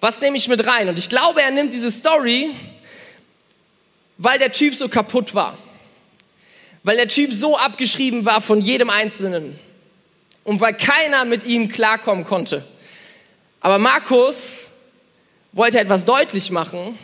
was 0.00 0.20
nehme 0.20 0.36
ich 0.36 0.48
mit 0.48 0.64
rein? 0.66 0.88
Und 0.88 0.98
ich 0.98 1.08
glaube, 1.08 1.42
er 1.42 1.50
nimmt 1.50 1.72
diese 1.72 1.90
Story, 1.90 2.50
weil 4.18 4.38
der 4.38 4.52
Typ 4.52 4.74
so 4.74 4.88
kaputt 4.88 5.34
war. 5.34 5.56
Weil 6.82 6.96
der 6.96 7.08
Typ 7.08 7.32
so 7.32 7.56
abgeschrieben 7.56 8.24
war 8.24 8.40
von 8.40 8.60
jedem 8.60 8.90
Einzelnen. 8.90 9.58
Und 10.44 10.60
weil 10.60 10.74
keiner 10.74 11.24
mit 11.24 11.44
ihm 11.44 11.68
klarkommen 11.68 12.24
konnte. 12.24 12.64
Aber 13.60 13.78
Markus 13.78 14.70
wollte 15.52 15.80
etwas 15.80 16.04
deutlich 16.04 16.50
machen. 16.50 16.98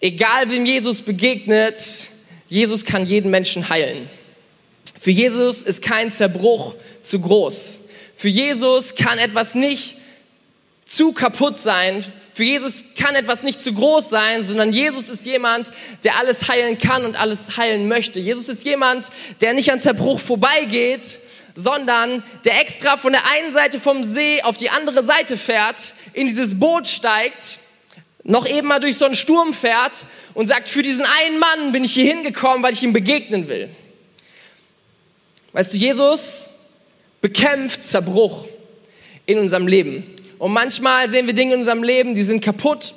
Egal 0.00 0.50
wem 0.50 0.66
Jesus 0.66 1.00
begegnet, 1.00 2.10
Jesus 2.48 2.84
kann 2.84 3.06
jeden 3.06 3.30
Menschen 3.30 3.68
heilen. 3.68 4.08
Für 4.98 5.10
Jesus 5.10 5.62
ist 5.62 5.82
kein 5.82 6.10
Zerbruch 6.12 6.74
zu 7.02 7.20
groß. 7.20 7.80
Für 8.14 8.28
Jesus 8.28 8.94
kann 8.94 9.18
etwas 9.18 9.54
nicht 9.54 9.96
zu 10.86 11.12
kaputt 11.12 11.58
sein. 11.58 12.04
Für 12.32 12.44
Jesus 12.44 12.84
kann 12.98 13.14
etwas 13.14 13.42
nicht 13.42 13.62
zu 13.62 13.72
groß 13.72 14.10
sein, 14.10 14.44
sondern 14.44 14.72
Jesus 14.72 15.08
ist 15.08 15.26
jemand, 15.26 15.72
der 16.04 16.18
alles 16.18 16.48
heilen 16.48 16.78
kann 16.78 17.04
und 17.04 17.18
alles 17.18 17.56
heilen 17.56 17.88
möchte. 17.88 18.20
Jesus 18.20 18.48
ist 18.48 18.64
jemand, 18.64 19.10
der 19.40 19.52
nicht 19.54 19.72
an 19.72 19.80
Zerbruch 19.80 20.20
vorbeigeht, 20.20 21.18
sondern 21.54 22.22
der 22.44 22.60
extra 22.60 22.96
von 22.96 23.12
der 23.12 23.22
einen 23.30 23.52
Seite 23.52 23.80
vom 23.80 24.04
See 24.04 24.42
auf 24.42 24.56
die 24.56 24.70
andere 24.70 25.02
Seite 25.04 25.36
fährt, 25.36 25.94
in 26.12 26.28
dieses 26.28 26.58
Boot 26.58 26.86
steigt 26.86 27.58
noch 28.26 28.48
eben 28.48 28.66
mal 28.68 28.80
durch 28.80 28.96
so 28.96 29.04
einen 29.04 29.14
Sturm 29.14 29.54
fährt 29.54 30.04
und 30.34 30.48
sagt, 30.48 30.68
für 30.68 30.82
diesen 30.82 31.04
einen 31.04 31.38
Mann 31.38 31.72
bin 31.72 31.84
ich 31.84 31.94
hier 31.94 32.12
hingekommen, 32.12 32.62
weil 32.62 32.72
ich 32.72 32.82
ihm 32.82 32.92
begegnen 32.92 33.48
will. 33.48 33.68
Weißt 35.52 35.72
du, 35.72 35.76
Jesus 35.76 36.50
bekämpft 37.20 37.84
Zerbruch 37.84 38.48
in 39.26 39.38
unserem 39.38 39.68
Leben. 39.68 40.04
Und 40.38 40.52
manchmal 40.52 41.08
sehen 41.08 41.26
wir 41.26 41.34
Dinge 41.34 41.54
in 41.54 41.60
unserem 41.60 41.82
Leben, 41.82 42.14
die 42.14 42.22
sind 42.24 42.42
kaputt. 42.42 42.94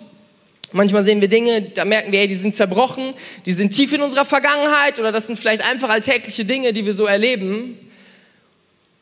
Manchmal 0.71 1.03
sehen 1.03 1.21
wir 1.21 1.27
Dinge, 1.27 1.61
da 1.61 1.85
merken 1.85 2.11
wir, 2.11 2.19
hey, 2.19 2.27
die 2.27 2.35
sind 2.35 2.55
zerbrochen, 2.55 3.13
die 3.45 3.53
sind 3.53 3.71
tief 3.71 3.93
in 3.93 4.01
unserer 4.01 4.25
Vergangenheit 4.25 4.99
oder 4.99 5.11
das 5.11 5.27
sind 5.27 5.39
vielleicht 5.39 5.63
einfach 5.63 5.89
alltägliche 5.89 6.45
Dinge, 6.45 6.73
die 6.73 6.85
wir 6.85 6.93
so 6.93 7.05
erleben. 7.05 7.77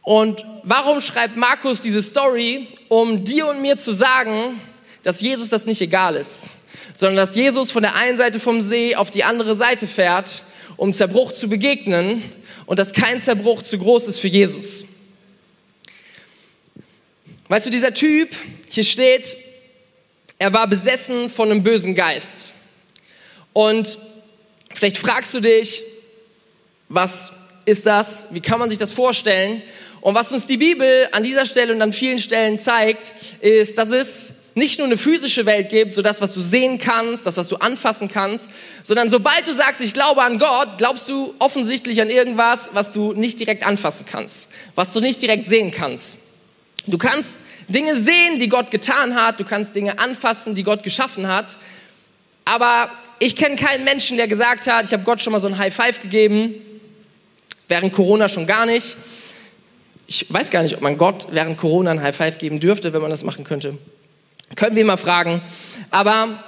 Und 0.01 0.45
warum 0.63 1.01
schreibt 1.01 1.35
Markus 1.35 1.81
diese 1.81 2.01
Story? 2.01 2.67
Um 2.87 3.23
dir 3.23 3.47
und 3.47 3.61
mir 3.61 3.75
zu 3.77 3.91
sagen, 3.91 4.59
dass 5.07 5.21
Jesus 5.21 5.47
das 5.47 5.65
nicht 5.65 5.79
egal 5.79 6.17
ist, 6.17 6.49
sondern 6.93 7.15
dass 7.15 7.33
Jesus 7.33 7.71
von 7.71 7.81
der 7.81 7.95
einen 7.95 8.17
Seite 8.17 8.41
vom 8.41 8.61
See 8.61 8.93
auf 8.93 9.09
die 9.09 9.23
andere 9.23 9.55
Seite 9.55 9.87
fährt, 9.87 10.43
um 10.75 10.93
Zerbruch 10.93 11.31
zu 11.31 11.47
begegnen 11.47 12.21
und 12.65 12.77
dass 12.77 12.91
kein 12.91 13.21
Zerbruch 13.21 13.61
zu 13.61 13.79
groß 13.79 14.09
ist 14.09 14.19
für 14.19 14.27
Jesus. 14.27 14.85
Weißt 17.47 17.65
du, 17.65 17.69
dieser 17.69 17.93
Typ, 17.93 18.35
hier 18.67 18.83
steht, 18.83 19.37
er 20.39 20.51
war 20.51 20.67
besessen 20.67 21.29
von 21.29 21.51
einem 21.51 21.63
bösen 21.63 21.95
Geist. 21.95 22.51
Und 23.53 23.99
vielleicht 24.73 24.97
fragst 24.97 25.33
du 25.33 25.39
dich, 25.39 25.83
was 26.89 27.31
ist 27.63 27.85
das? 27.85 28.27
Wie 28.31 28.41
kann 28.41 28.59
man 28.59 28.69
sich 28.69 28.77
das 28.77 28.91
vorstellen? 28.91 29.61
Und 30.01 30.15
was 30.15 30.33
uns 30.33 30.47
die 30.47 30.57
Bibel 30.57 31.07
an 31.13 31.23
dieser 31.23 31.45
Stelle 31.45 31.73
und 31.73 31.81
an 31.81 31.93
vielen 31.93 32.19
Stellen 32.19 32.59
zeigt, 32.59 33.13
ist, 33.39 33.77
dass 33.77 33.91
es 33.91 34.33
nicht 34.57 34.79
nur 34.79 34.87
eine 34.87 34.97
physische 34.97 35.45
Welt 35.45 35.69
gibt, 35.69 35.93
so 35.93 36.01
das, 36.01 36.19
was 36.19 36.33
du 36.33 36.41
sehen 36.41 36.79
kannst, 36.79 37.27
das, 37.27 37.37
was 37.37 37.47
du 37.47 37.57
anfassen 37.57 38.09
kannst, 38.09 38.49
sondern 38.81 39.09
sobald 39.09 39.47
du 39.47 39.53
sagst, 39.53 39.81
ich 39.81 39.93
glaube 39.93 40.23
an 40.23 40.39
Gott, 40.39 40.79
glaubst 40.79 41.07
du 41.09 41.35
offensichtlich 41.37 42.01
an 42.01 42.09
irgendwas, 42.09 42.71
was 42.73 42.91
du 42.91 43.13
nicht 43.13 43.39
direkt 43.39 43.63
anfassen 43.65 44.07
kannst, 44.09 44.49
was 44.73 44.91
du 44.91 44.99
nicht 44.99 45.21
direkt 45.21 45.45
sehen 45.45 45.71
kannst. 45.71 46.17
Du 46.87 46.97
kannst 46.97 47.35
Dinge 47.67 47.95
sehen, 47.95 48.39
die 48.39 48.49
Gott 48.49 48.71
getan 48.71 49.13
hat, 49.13 49.39
du 49.39 49.43
kannst 49.43 49.75
Dinge 49.75 49.99
anfassen, 49.99 50.55
die 50.55 50.63
Gott 50.63 50.81
geschaffen 50.81 51.27
hat, 51.27 51.59
aber 52.43 52.89
ich 53.19 53.35
kenne 53.35 53.57
keinen 53.57 53.83
Menschen, 53.83 54.17
der 54.17 54.27
gesagt 54.27 54.65
hat, 54.65 54.85
ich 54.85 54.93
habe 54.93 55.03
Gott 55.03 55.21
schon 55.21 55.33
mal 55.33 55.39
so 55.39 55.47
ein 55.47 55.57
High 55.59 55.75
Five 55.75 56.01
gegeben, 56.01 56.55
während 57.67 57.93
Corona 57.93 58.27
schon 58.27 58.47
gar 58.47 58.65
nicht. 58.65 58.95
Ich 60.07 60.33
weiß 60.33 60.49
gar 60.49 60.63
nicht, 60.63 60.75
ob 60.75 60.81
man 60.81 60.97
Gott 60.97 61.27
während 61.29 61.57
Corona 61.57 61.91
ein 61.91 62.01
High 62.01 62.15
Five 62.15 62.37
geben 62.39 62.59
dürfte, 62.59 62.93
wenn 62.93 63.01
man 63.01 63.11
das 63.11 63.23
machen 63.23 63.43
könnte. 63.43 63.77
Können 64.55 64.75
wir 64.75 64.85
mal 64.85 64.97
fragen. 64.97 65.41
Aber 65.91 66.43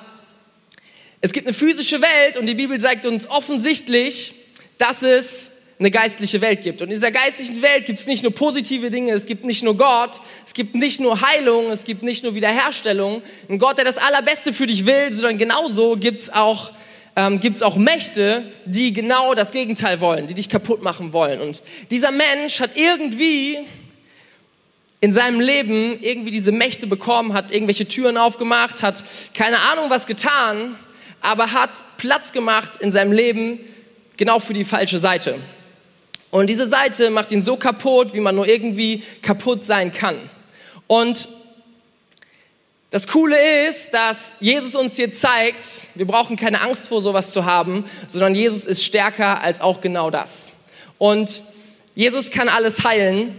es 1.22 1.34
gibt 1.34 1.48
eine 1.48 1.53
physische 1.53 2.01
Welt 2.01 2.38
und 2.38 2.46
die 2.46 2.56
Bibel 2.56 2.79
sagt 2.79 3.06
uns 3.06 3.29
offensichtlich, 3.29 4.34
dass 4.77 5.03
es 5.03 5.51
eine 5.79 5.91
geistliche 5.91 6.41
Welt 6.41 6.62
gibt. 6.62 6.82
Und 6.82 6.89
in 6.89 6.96
dieser 6.96 7.12
geistlichen 7.12 7.62
Welt 7.62 7.86
gibt 7.86 8.00
es 8.00 8.08
nicht 8.08 8.24
nur 8.24 8.34
positive 8.34 8.91
Dinge, 8.91 9.13
es 9.13 9.25
gibt 9.25 9.46
nicht 9.46 9.63
nur 9.63 9.77
Gott, 9.77 10.20
es 10.46 10.53
gibt 10.53 10.75
nicht 10.75 11.00
nur 11.00 11.22
Heilung, 11.22 11.72
es 11.72 11.86
gibt 11.86 12.03
nicht 12.03 12.24
nur 12.24 12.36
Wiederherstellung. 12.36 13.22
Ein 13.50 13.60
Gott, 13.60 13.77
der 13.77 13.86
das 13.86 13.98
Allerbeste 13.98 14.51
für 14.51 14.68
dich 14.68 14.86
will, 14.86 15.12
sondern 15.12 15.38
genauso 15.38 15.96
gibt 15.96 16.20
es 16.20 16.34
auch, 16.34 16.72
ähm, 17.15 17.39
gibt's 17.39 17.62
auch 17.62 17.77
Mächte, 17.77 18.51
die 18.65 18.91
genau 18.91 19.34
das 19.36 19.51
Gegenteil 19.51 20.01
wollen, 20.01 20.27
die 20.27 20.34
dich 20.34 20.50
kaputt 20.50 20.82
machen 20.84 21.13
wollen. 21.13 21.39
Und 21.39 21.62
dieser 21.91 22.12
Mensch 22.12 22.60
hat 22.60 22.72
irgendwie 22.75 23.60
in 25.01 25.13
seinem 25.13 25.39
Leben 25.39 25.98
irgendwie 26.01 26.32
diese 26.32 26.51
Mächte 26.51 26.88
bekommen, 26.88 27.34
hat 27.34 27.51
irgendwelche 27.51 27.88
Türen 27.88 28.18
aufgemacht, 28.18 28.82
hat 28.84 29.03
keine 29.34 29.60
Ahnung 29.60 29.89
was 29.89 30.08
getan, 30.08 30.75
aber 31.22 31.51
hat 31.51 31.84
Platz 31.98 32.32
gemacht 32.32 32.77
in 32.79 32.91
seinem 32.91 33.12
Leben 33.12 33.60
genau 34.18 34.39
für 34.39 34.53
die 34.53 34.65
falsche 34.65 35.00
Seite. 35.00 35.36
Und 36.32 36.48
diese 36.48 36.68
Seite 36.68 37.10
macht 37.10 37.32
ihn 37.32 37.41
so 37.41 37.56
kaputt, 37.56 38.13
wie 38.13 38.20
man 38.20 38.36
nur 38.36 38.48
irgendwie 38.48 39.03
kaputt 39.22 39.65
sein 39.65 39.91
kann. 39.91 40.18
Und 40.88 41.29
das 42.91 43.08
Coole 43.08 43.38
ist, 43.68 43.91
dass 43.91 44.34
Jesus 44.39 44.75
uns 44.75 44.96
hier 44.96 45.12
zeigt, 45.12 45.89
wir 45.96 46.06
brauchen 46.06 46.36
keine 46.36 46.62
Angst 46.62 46.88
vor 46.88 47.01
sowas 47.01 47.32
zu 47.32 47.46
haben, 47.46 47.86
sondern 48.08 48.36
Jesus 48.36 48.65
ist 48.65 48.84
stärker 48.84 49.41
als 49.41 49.62
auch 49.62 49.79
genau 49.79 50.10
das. 50.10 50.56
Und 50.98 51.44
Jesus 51.96 52.32
kann 52.32 52.50
alles 52.50 52.84
heilen 52.84 53.36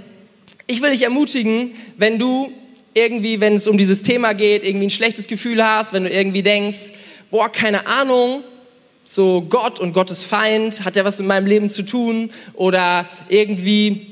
ich 0.71 0.81
will 0.81 0.91
dich 0.91 1.03
ermutigen, 1.03 1.73
wenn 1.97 2.19
du 2.19 2.53
irgendwie, 2.95 3.41
wenn 3.41 3.55
es 3.55 3.67
um 3.67 3.77
dieses 3.77 4.03
Thema 4.03 4.35
geht, 4.35 4.63
irgendwie 4.63 4.87
ein 4.87 4.91
schlechtes 4.91 5.27
Gefühl 5.27 5.65
hast, 5.65 5.93
wenn 5.93 6.05
du 6.05 6.11
irgendwie 6.11 6.43
denkst, 6.43 6.93
boah, 7.31 7.51
keine 7.51 7.87
Ahnung, 7.89 8.45
so 9.05 9.43
Gott 9.43 9.81
und 9.81 9.93
Gottes 9.93 10.23
Feind, 10.23 10.85
hat 10.85 10.95
ja 10.95 11.05
was 11.05 11.19
mit 11.19 11.27
meinem 11.27 11.47
Leben 11.47 11.71
zu 11.71 11.83
tun 11.83 12.31
oder 12.55 13.09
irgendwie 13.29 14.07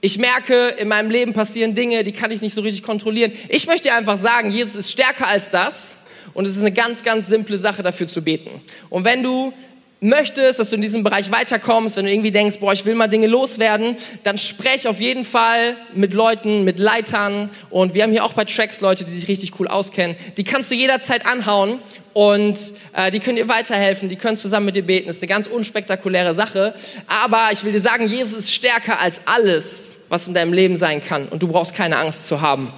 ich 0.00 0.16
merke, 0.16 0.68
in 0.78 0.88
meinem 0.88 1.10
Leben 1.10 1.32
passieren 1.32 1.74
Dinge, 1.74 2.04
die 2.04 2.12
kann 2.12 2.30
ich 2.30 2.40
nicht 2.40 2.54
so 2.54 2.60
richtig 2.60 2.84
kontrollieren. 2.84 3.32
Ich 3.48 3.66
möchte 3.66 3.88
dir 3.88 3.96
einfach 3.96 4.16
sagen, 4.16 4.52
Jesus 4.52 4.76
ist 4.76 4.92
stärker 4.92 5.26
als 5.26 5.50
das 5.50 5.98
und 6.34 6.46
es 6.46 6.56
ist 6.56 6.62
eine 6.62 6.72
ganz, 6.72 7.02
ganz 7.02 7.26
simple 7.26 7.58
Sache 7.58 7.82
dafür 7.82 8.06
zu 8.06 8.22
beten. 8.22 8.60
Und 8.90 9.04
wenn 9.04 9.24
du 9.24 9.52
möchtest, 10.00 10.60
dass 10.60 10.70
du 10.70 10.76
in 10.76 10.82
diesem 10.82 11.02
Bereich 11.02 11.30
weiterkommst, 11.32 11.96
wenn 11.96 12.04
du 12.04 12.12
irgendwie 12.12 12.30
denkst, 12.30 12.58
boah, 12.60 12.72
ich 12.72 12.84
will 12.84 12.94
mal 12.94 13.08
Dinge 13.08 13.26
loswerden, 13.26 13.96
dann 14.22 14.38
sprech 14.38 14.86
auf 14.86 15.00
jeden 15.00 15.24
Fall 15.24 15.76
mit 15.94 16.14
Leuten, 16.14 16.64
mit 16.64 16.78
Leitern 16.78 17.50
und 17.70 17.94
wir 17.94 18.04
haben 18.04 18.12
hier 18.12 18.24
auch 18.24 18.34
bei 18.34 18.44
Tracks 18.44 18.80
Leute, 18.80 19.04
die 19.04 19.10
sich 19.10 19.26
richtig 19.26 19.58
cool 19.58 19.66
auskennen. 19.66 20.16
Die 20.36 20.44
kannst 20.44 20.70
du 20.70 20.76
jederzeit 20.76 21.26
anhauen 21.26 21.80
und 22.12 22.72
äh, 22.94 23.10
die 23.10 23.18
können 23.18 23.36
dir 23.36 23.48
weiterhelfen, 23.48 24.08
die 24.08 24.16
können 24.16 24.36
zusammen 24.36 24.66
mit 24.66 24.76
dir 24.76 24.82
beten. 24.82 25.08
Das 25.08 25.16
ist 25.16 25.22
eine 25.22 25.28
ganz 25.28 25.48
unspektakuläre 25.48 26.34
Sache, 26.34 26.74
aber 27.08 27.48
ich 27.52 27.64
will 27.64 27.72
dir 27.72 27.80
sagen, 27.80 28.06
Jesus 28.06 28.38
ist 28.38 28.54
stärker 28.54 29.00
als 29.00 29.22
alles, 29.26 29.98
was 30.08 30.28
in 30.28 30.34
deinem 30.34 30.52
Leben 30.52 30.76
sein 30.76 31.04
kann 31.04 31.28
und 31.28 31.42
du 31.42 31.48
brauchst 31.48 31.74
keine 31.74 31.96
Angst 31.96 32.28
zu 32.28 32.40
haben. 32.40 32.72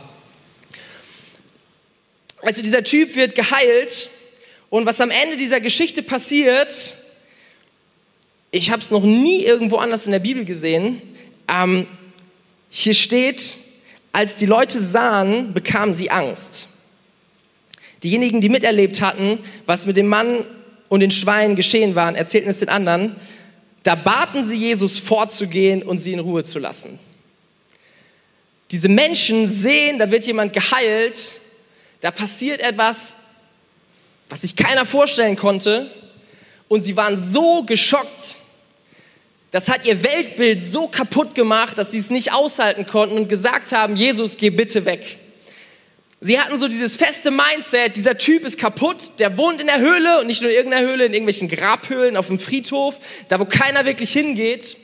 Also 2.42 2.62
dieser 2.62 2.82
Typ 2.82 3.14
wird 3.16 3.34
geheilt 3.34 4.08
und 4.70 4.86
was 4.86 5.00
am 5.02 5.10
Ende 5.10 5.36
dieser 5.36 5.60
Geschichte 5.60 6.02
passiert, 6.02 6.96
ich 8.50 8.70
habe 8.70 8.82
es 8.82 8.90
noch 8.90 9.02
nie 9.02 9.44
irgendwo 9.44 9.76
anders 9.76 10.06
in 10.06 10.12
der 10.12 10.18
Bibel 10.18 10.44
gesehen. 10.44 11.00
Ähm, 11.48 11.86
hier 12.68 12.94
steht, 12.94 13.42
als 14.12 14.36
die 14.36 14.46
Leute 14.46 14.80
sahen, 14.80 15.54
bekamen 15.54 15.94
sie 15.94 16.10
Angst. 16.10 16.68
Diejenigen, 18.02 18.40
die 18.40 18.48
miterlebt 18.48 19.00
hatten, 19.00 19.38
was 19.66 19.86
mit 19.86 19.96
dem 19.96 20.08
Mann 20.08 20.44
und 20.88 21.00
den 21.00 21.10
Schweinen 21.10 21.54
geschehen 21.54 21.94
war, 21.94 22.14
erzählten 22.16 22.48
es 22.48 22.58
den 22.58 22.68
anderen. 22.68 23.14
Da 23.82 23.94
baten 23.94 24.44
sie 24.44 24.56
Jesus 24.56 24.98
vorzugehen 24.98 25.82
und 25.82 25.98
sie 25.98 26.12
in 26.12 26.18
Ruhe 26.18 26.44
zu 26.44 26.58
lassen. 26.58 26.98
Diese 28.70 28.88
Menschen 28.88 29.48
sehen, 29.48 29.98
da 29.98 30.10
wird 30.10 30.26
jemand 30.26 30.52
geheilt, 30.52 31.32
da 32.00 32.10
passiert 32.10 32.60
etwas, 32.60 33.14
was 34.28 34.42
sich 34.42 34.56
keiner 34.56 34.86
vorstellen 34.86 35.36
konnte. 35.36 35.90
Und 36.68 36.82
sie 36.82 36.96
waren 36.96 37.20
so 37.20 37.64
geschockt, 37.64 38.39
das 39.50 39.68
hat 39.68 39.84
ihr 39.84 40.02
Weltbild 40.04 40.62
so 40.62 40.86
kaputt 40.86 41.34
gemacht, 41.34 41.76
dass 41.76 41.90
sie 41.90 41.98
es 41.98 42.10
nicht 42.10 42.32
aushalten 42.32 42.86
konnten 42.86 43.16
und 43.16 43.28
gesagt 43.28 43.72
haben, 43.72 43.96
Jesus, 43.96 44.36
geh 44.36 44.50
bitte 44.50 44.84
weg. 44.84 45.18
Sie 46.22 46.38
hatten 46.38 46.58
so 46.58 46.68
dieses 46.68 46.96
feste 46.96 47.30
Mindset, 47.30 47.96
dieser 47.96 48.18
Typ 48.18 48.44
ist 48.44 48.58
kaputt, 48.58 49.12
der 49.18 49.38
wohnt 49.38 49.60
in 49.60 49.66
der 49.66 49.80
Höhle 49.80 50.20
und 50.20 50.26
nicht 50.26 50.42
nur 50.42 50.50
in 50.50 50.56
irgendeiner 50.56 50.86
Höhle, 50.86 51.06
in 51.06 51.14
irgendwelchen 51.14 51.48
Grabhöhlen 51.48 52.16
auf 52.16 52.26
dem 52.26 52.38
Friedhof, 52.38 52.96
da 53.28 53.40
wo 53.40 53.46
keiner 53.46 53.86
wirklich 53.86 54.12
hingeht. 54.12 54.76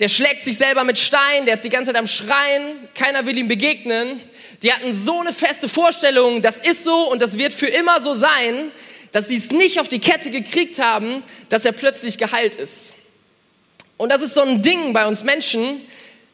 Der 0.00 0.08
schlägt 0.08 0.44
sich 0.44 0.58
selber 0.58 0.84
mit 0.84 0.98
Stein, 0.98 1.46
der 1.46 1.54
ist 1.54 1.64
die 1.64 1.70
ganze 1.70 1.92
Zeit 1.92 2.00
am 2.00 2.06
Schreien, 2.06 2.88
keiner 2.94 3.26
will 3.26 3.38
ihm 3.38 3.48
begegnen. 3.48 4.20
Die 4.62 4.72
hatten 4.72 4.92
so 4.92 5.20
eine 5.20 5.32
feste 5.32 5.68
Vorstellung, 5.68 6.42
das 6.42 6.58
ist 6.58 6.82
so 6.82 7.10
und 7.10 7.22
das 7.22 7.38
wird 7.38 7.54
für 7.54 7.66
immer 7.66 8.00
so 8.00 8.14
sein, 8.14 8.72
dass 9.12 9.28
sie 9.28 9.36
es 9.36 9.50
nicht 9.50 9.80
auf 9.80 9.88
die 9.88 10.00
Kette 10.00 10.30
gekriegt 10.30 10.78
haben, 10.78 11.22
dass 11.48 11.64
er 11.64 11.72
plötzlich 11.72 12.18
geheilt 12.18 12.56
ist. 12.56 12.94
Und 13.96 14.10
das 14.10 14.22
ist 14.22 14.34
so 14.34 14.42
ein 14.42 14.62
Ding 14.62 14.92
bei 14.92 15.06
uns 15.06 15.24
Menschen, 15.24 15.80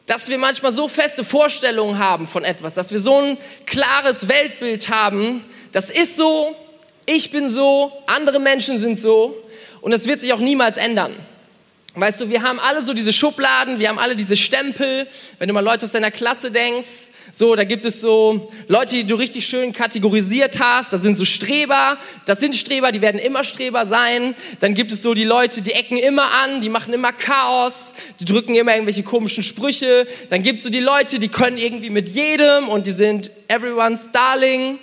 dass 0.05 0.29
wir 0.29 0.37
manchmal 0.37 0.71
so 0.71 0.87
feste 0.87 1.23
Vorstellungen 1.23 1.97
haben 1.97 2.27
von 2.27 2.43
etwas, 2.43 2.75
dass 2.75 2.91
wir 2.91 2.99
so 2.99 3.17
ein 3.19 3.37
klares 3.65 4.27
Weltbild 4.27 4.89
haben, 4.89 5.43
das 5.71 5.89
ist 5.89 6.15
so, 6.15 6.55
ich 7.05 7.31
bin 7.31 7.49
so, 7.49 7.91
andere 8.05 8.39
Menschen 8.39 8.77
sind 8.77 8.99
so 8.99 9.35
und 9.81 9.93
es 9.93 10.05
wird 10.05 10.21
sich 10.21 10.31
auch 10.31 10.39
niemals 10.39 10.77
ändern. 10.77 11.15
Weißt 11.97 12.19
du, 12.19 12.29
wir 12.29 12.43
haben 12.43 12.59
alle 12.59 12.83
so 12.83 12.93
diese 12.93 13.13
Schubladen, 13.13 13.79
wir 13.79 13.87
haben 13.87 13.99
alle 13.99 14.17
diese 14.17 14.35
Stempel. 14.35 15.07
Wenn 15.39 15.47
du 15.47 15.53
mal 15.53 15.63
Leute 15.63 15.85
aus 15.85 15.93
deiner 15.93 16.11
Klasse 16.11 16.51
denkst, 16.51 17.09
so, 17.31 17.55
da 17.55 17.63
gibt 17.63 17.85
es 17.85 18.01
so 18.01 18.51
Leute, 18.67 18.95
die 18.95 19.05
du 19.05 19.15
richtig 19.15 19.47
schön 19.47 19.71
kategorisiert 19.71 20.59
hast. 20.59 20.91
Das 20.91 21.01
sind 21.01 21.15
so 21.15 21.23
Streber. 21.23 21.97
Das 22.25 22.39
sind 22.41 22.55
Streber, 22.55 22.91
die 22.91 23.01
werden 23.01 23.19
immer 23.19 23.45
Streber 23.45 23.85
sein. 23.85 24.35
Dann 24.59 24.73
gibt 24.73 24.91
es 24.91 25.01
so 25.01 25.13
die 25.13 25.23
Leute, 25.23 25.61
die 25.61 25.71
ecken 25.71 25.97
immer 25.97 26.33
an, 26.33 26.61
die 26.61 26.69
machen 26.69 26.93
immer 26.93 27.13
Chaos, 27.13 27.93
die 28.19 28.25
drücken 28.25 28.55
immer 28.55 28.73
irgendwelche 28.73 29.03
komischen 29.03 29.43
Sprüche. 29.43 30.05
Dann 30.29 30.43
gibt 30.43 30.59
es 30.59 30.63
so 30.65 30.69
die 30.69 30.79
Leute, 30.81 31.17
die 31.17 31.29
können 31.29 31.57
irgendwie 31.57 31.89
mit 31.89 32.09
jedem 32.09 32.67
und 32.67 32.87
die 32.87 32.91
sind 32.91 33.31
everyone's 33.47 34.11
darling. 34.11 34.79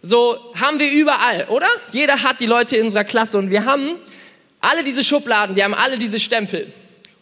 So 0.00 0.38
haben 0.60 0.78
wir 0.78 0.90
überall, 0.90 1.46
oder? 1.48 1.68
Jeder 1.92 2.22
hat 2.22 2.40
die 2.40 2.46
Leute 2.46 2.76
in 2.76 2.86
unserer 2.86 3.04
Klasse 3.04 3.38
und 3.38 3.50
wir 3.50 3.64
haben 3.64 3.96
alle 4.62 4.84
diese 4.84 5.04
Schubladen, 5.04 5.56
wir 5.56 5.64
haben 5.64 5.74
alle 5.74 5.98
diese 5.98 6.18
Stempel. 6.18 6.72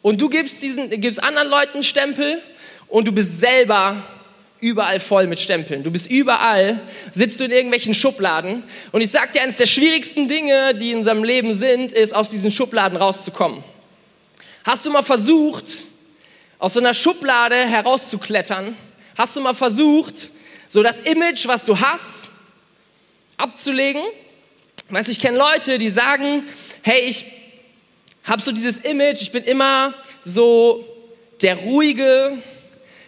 Und 0.03 0.21
du 0.21 0.29
gibst, 0.29 0.63
diesen, 0.63 0.89
gibst 1.01 1.23
anderen 1.23 1.49
Leuten 1.49 1.83
Stempel 1.83 2.41
und 2.87 3.09
du 3.09 3.13
bist 3.13 3.41
selber 3.41 3.97
überall 4.61 5.01
voll 5.01 5.27
mit 5.27 5.41
Stempeln. 5.41 5.83
Du 5.83 5.91
bist 5.91 6.11
überall, 6.11 6.81
sitzt 7.13 7.41
du 7.41 7.45
in 7.45 7.51
irgendwelchen 7.51 7.95
Schubladen. 7.95 8.63
Und 8.93 9.01
ich 9.01 9.11
sag 9.11 9.33
dir, 9.33 9.43
eines 9.43 9.57
der 9.57 9.67
schwierigsten 9.67 10.29
Dinge, 10.29 10.75
die 10.75 10.93
in 10.93 10.99
unserem 10.99 11.25
Leben 11.25 11.55
sind, 11.55 11.93
ist, 11.93 12.15
aus 12.15 12.29
diesen 12.29 12.51
Schubladen 12.51 12.99
rauszukommen. 12.99 13.65
Hast 14.65 14.85
du 14.85 14.91
mal 14.91 15.03
versucht, 15.03 15.65
aus 16.59 16.75
so 16.75 16.81
einer 16.81 16.93
Schublade 16.93 17.57
herauszuklettern? 17.57 18.77
Hast 19.17 19.35
du 19.35 19.41
mal 19.41 19.55
versucht, 19.55 20.31
so 20.69 20.83
das 20.83 21.01
Image, 21.01 21.47
was 21.47 21.65
du 21.65 21.81
hast, 21.81 22.31
abzulegen? 23.39 24.03
Weißt 24.91 25.09
du, 25.09 25.13
ich 25.13 25.21
kenne 25.21 25.39
Leute, 25.39 25.79
die 25.79 25.89
sagen, 25.89 26.45
hey, 26.83 27.03
ich 27.07 27.27
habe 28.25 28.43
so 28.43 28.53
dieses 28.53 28.79
Image, 28.81 29.23
ich 29.23 29.33
bin 29.33 29.45
immer 29.45 29.95
so 30.23 30.87
der 31.43 31.57
ruhige, 31.57 32.39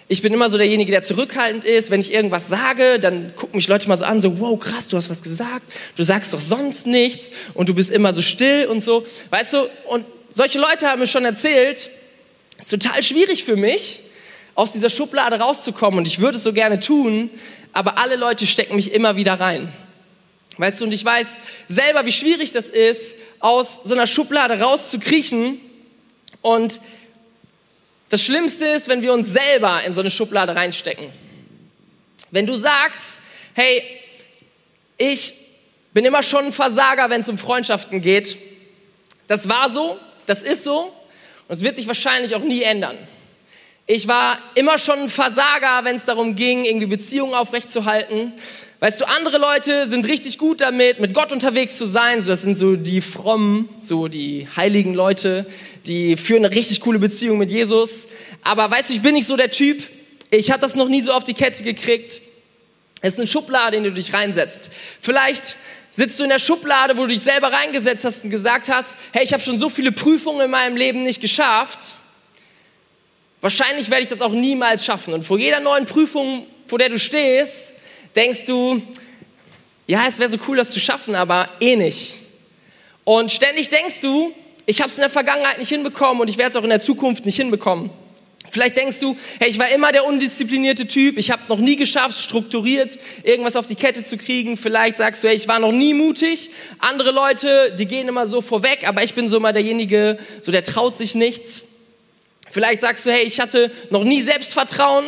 ich 0.09 0.21
bin 0.21 0.33
immer 0.35 0.51
so 0.51 0.59
derjenige, 0.59 0.91
der 0.91 1.03
zurückhaltend 1.03 1.65
ist. 1.65 1.91
Wenn 1.91 2.01
ich 2.01 2.13
irgendwas 2.13 2.49
sage, 2.49 2.99
dann 2.99 3.35
gucken 3.35 3.57
mich 3.57 3.69
Leute 3.69 3.89
mal 3.89 3.97
so 3.97 4.05
an, 4.05 4.21
so, 4.21 4.39
wow, 4.41 4.59
krass, 4.59 4.89
du 4.89 4.97
hast 4.97 5.09
was 5.09 5.23
gesagt, 5.23 5.63
du 5.97 6.03
sagst 6.03 6.35
doch 6.35 6.41
sonst 6.41 6.87
nichts 6.87 7.31
und 7.55 7.69
du 7.69 7.75
bist 7.75 7.91
immer 7.91 8.13
so 8.13 8.21
still 8.21 8.67
und 8.67 8.83
so. 8.83 9.07
Weißt 9.31 9.55
du, 9.55 9.69
und 9.89 10.05
solche 10.31 10.59
Leute 10.59 10.87
haben 10.87 11.01
mir 11.01 11.07
schon 11.07 11.25
erzählt, 11.25 11.91
es 12.59 12.67
ist 12.67 12.83
total 12.83 13.03
schwierig 13.03 13.45
für 13.45 13.57
mich, 13.57 14.01
aus 14.55 14.73
dieser 14.73 14.91
Schublade 14.91 15.37
rauszukommen 15.37 15.99
und 15.99 16.07
ich 16.07 16.21
würde 16.21 16.37
es 16.37 16.45
so 16.45 16.53
gerne 16.53 16.79
tun, 16.79 17.31
aber 17.73 17.97
alle 17.97 18.17
Leute 18.17 18.47
stecken 18.47 18.77
mich 18.77 18.93
immer 18.93 19.17
wieder 19.17 19.41
rein. 19.41 19.73
Weißt 20.59 20.81
du, 20.81 20.85
und 20.85 20.93
ich 20.93 21.05
weiß 21.05 21.37
selber, 21.69 22.05
wie 22.05 22.13
schwierig 22.13 22.53
das 22.53 22.69
ist, 22.69 23.17
aus 23.41 23.81
so 23.85 23.95
einer 23.95 24.07
Schublade 24.07 24.61
rauszukriechen. 24.61 25.61
Und 26.43 26.81
das 28.11 28.23
Schlimmste 28.23 28.67
ist, 28.67 28.89
wenn 28.89 29.01
wir 29.01 29.13
uns 29.13 29.33
selber 29.33 29.83
in 29.85 29.95
so 29.95 30.01
eine 30.01 30.11
Schublade 30.11 30.55
reinstecken. 30.55 31.07
Wenn 32.31 32.47
du 32.47 32.57
sagst, 32.57 33.21
hey, 33.55 33.83
ich 34.99 35.35
bin 35.93 36.05
immer 36.05 36.23
schon 36.23 36.47
ein 36.47 36.53
Versager, 36.53 37.11
wenn 37.11 37.21
es 37.21 37.29
um 37.29 37.39
Freundschaften 37.39 38.01
geht. 38.01 38.37
Das 39.27 39.49
war 39.49 39.71
so, 39.71 39.99
das 40.27 40.43
ist 40.43 40.65
so 40.65 40.93
und 41.49 41.57
es 41.57 41.63
wird 41.63 41.77
sich 41.77 41.87
wahrscheinlich 41.87 42.35
auch 42.35 42.43
nie 42.43 42.63
ändern. 42.63 42.97
Ich 43.87 44.09
war 44.09 44.39
immer 44.55 44.79
schon 44.79 45.01
ein 45.01 45.11
Versager, 45.11 45.85
wenn 45.85 45.97
es 45.97 46.05
darum 46.05 46.35
ging, 46.35 46.65
irgendwie 46.65 46.87
Beziehungen 46.87 47.35
aufrechtzuerhalten. 47.35 48.33
Weißt 48.83 49.01
du, 49.01 49.05
andere 49.05 49.39
Leute 49.39 49.89
sind 49.89 50.09
richtig 50.09 50.39
gut 50.39 50.61
damit, 50.61 50.99
mit 50.99 51.15
Gott 51.15 51.31
unterwegs 51.31 51.79
zu 51.79 51.87
sein. 51.87 52.21
So, 52.21 52.33
das 52.33 52.43
sind 52.43 52.57
so 52.57 52.75
die 52.75 53.01
frommen, 53.01 53.69
so 53.79 54.09
die 54.09 54.49
heiligen 54.57 54.93
Leute, 54.93 55.47
die 55.87 56.17
führen 56.17 56.45
eine 56.45 56.53
richtig 56.53 56.81
coole 56.81 56.99
Beziehung 56.99 57.39
mit 57.39 57.53
Jesus. 57.53 58.09
Aber 58.43 58.69
weißt 58.69 58.91
du, 58.91 58.95
ich 58.95 59.01
bin 59.01 59.15
nicht 59.15 59.29
so 59.29 59.37
der 59.37 59.53
Typ. 59.53 59.85
Ich 60.33 60.51
habe 60.51 60.61
das 60.61 60.75
noch 60.75 60.89
nie 60.89 61.01
so 61.01 61.13
auf 61.13 61.23
die 61.23 61.33
Kette 61.33 61.63
gekriegt. 61.63 62.23
Es 63.01 63.13
ist 63.13 63.21
eine 63.21 63.29
Schublade, 63.29 63.77
in 63.77 63.85
die 63.85 63.91
du 63.91 63.95
dich 63.95 64.13
reinsetzt. 64.13 64.69
Vielleicht 65.01 65.57
sitzt 65.93 66.19
du 66.19 66.25
in 66.25 66.31
der 66.31 66.41
Schublade, 66.41 66.97
wo 66.97 67.03
du 67.03 67.09
dich 67.11 67.21
selber 67.23 67.53
reingesetzt 67.53 68.05
hast 68.05 68.25
und 68.25 68.31
gesagt 68.31 68.69
hast, 68.69 68.97
hey, 69.13 69.23
ich 69.23 69.33
habe 69.33 69.45
schon 69.45 69.61
so 69.61 69.71
viele 69.71 69.93
Prüfungen 69.93 70.47
in 70.47 70.51
meinem 70.51 70.77
Leben 70.77 71.05
nicht 71.05 71.21
geschafft. 71.21 71.79
Wahrscheinlich 73.43 73.91
werde 73.91 74.03
ich 74.03 74.09
das 74.09 74.23
auch 74.23 74.33
niemals 74.33 74.85
schaffen. 74.85 75.15
Und 75.15 75.23
vor 75.25 75.39
jeder 75.39 75.61
neuen 75.61 75.87
Prüfung, 75.87 76.49
vor 76.67 76.81
der 76.81 76.89
du 76.89 76.99
stehst, 76.99 77.75
denkst 78.15 78.47
du, 78.47 78.83
ja, 79.87 80.07
es 80.07 80.19
wäre 80.19 80.31
so 80.31 80.39
cool, 80.49 80.57
das 80.57 80.71
zu 80.71 80.81
schaffen, 80.81 81.15
aber 81.15 81.49
eh 81.61 81.77
nicht. 81.77 82.17
Und 83.05 83.33
ständig 83.33 83.69
denkst 83.69 84.01
du, 84.01 84.33
ich 84.67 84.81
habe 84.81 84.91
es 84.91 84.97
in 84.97 85.03
der 85.03 85.11
Vergangenheit 85.11 85.59
nicht 85.59 85.69
hinbekommen 85.69 86.21
und 86.21 86.29
ich 86.29 86.39
werde 86.39 86.51
es 86.51 86.57
auch 86.57 86.63
in 86.63 86.71
der 86.71 86.81
Zukunft 86.81 87.27
nicht 87.27 87.37
hinbekommen. 87.37 87.91
Vielleicht 88.51 88.77
denkst 88.77 89.01
du, 89.01 89.17
hey, 89.39 89.49
ich 89.49 89.59
war 89.59 89.69
immer 89.71 89.93
der 89.93 90.05
undisziplinierte 90.05 90.87
Typ, 90.87 91.17
ich 91.17 91.31
habe 91.31 91.43
noch 91.49 91.59
nie 91.59 91.77
geschafft, 91.77 92.19
strukturiert 92.19 92.99
irgendwas 93.23 93.57
auf 93.57 93.67
die 93.67 93.75
Kette 93.75 94.03
zu 94.03 94.17
kriegen. 94.17 94.57
Vielleicht 94.57 94.97
sagst 94.97 95.25
du, 95.25 95.29
hey, 95.29 95.37
ich 95.37 95.49
war 95.49 95.59
noch 95.59 95.73
nie 95.73 95.95
mutig. 95.95 96.51
Andere 96.79 97.13
Leute, 97.13 97.75
die 97.79 97.87
gehen 97.87 98.09
immer 98.09 98.27
so 98.27 98.43
vorweg, 98.43 98.87
aber 98.87 99.03
ich 99.03 99.15
bin 99.15 99.29
so 99.29 99.41
mal 99.41 99.53
derjenige, 99.53 100.19
so 100.43 100.53
der 100.53 100.65
traut 100.65 100.97
sich 100.97 101.15
nichts. 101.15 101.67
Vielleicht 102.51 102.83
sagst 102.83 103.07
du, 103.07 103.11
hey, 103.11 103.23
ich 103.23 103.41
hatte 103.41 103.71
noch 103.91 104.05
nie 104.05 104.21
Selbstvertrauen 104.21 105.07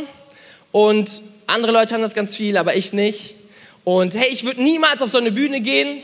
und 0.72 1.20
andere 1.46 1.72
Leute 1.72 1.94
haben 1.94 2.02
das 2.02 2.14
ganz 2.14 2.34
viel, 2.34 2.56
aber 2.56 2.76
ich 2.76 2.92
nicht. 2.92 3.36
Und 3.84 4.14
hey, 4.14 4.28
ich 4.30 4.44
würde 4.44 4.62
niemals 4.62 5.02
auf 5.02 5.10
so 5.10 5.18
eine 5.18 5.32
Bühne 5.32 5.60
gehen. 5.60 6.00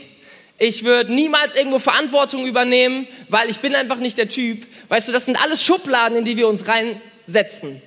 Ich 0.57 0.83
würde 0.83 1.11
niemals 1.11 1.55
irgendwo 1.55 1.79
Verantwortung 1.79 2.45
übernehmen, 2.45 3.07
weil 3.29 3.49
ich 3.49 3.59
bin 3.59 3.73
einfach 3.73 3.97
nicht 3.97 4.17
der 4.17 4.29
Typ. 4.29 4.67
Weißt 4.89 5.07
du, 5.07 5.11
das 5.11 5.25
sind 5.25 5.41
alles 5.41 5.63
Schubladen, 5.63 6.19
in 6.19 6.25
die 6.25 6.37
wir 6.37 6.47
uns 6.47 6.65
reinsetzen. 6.67 7.81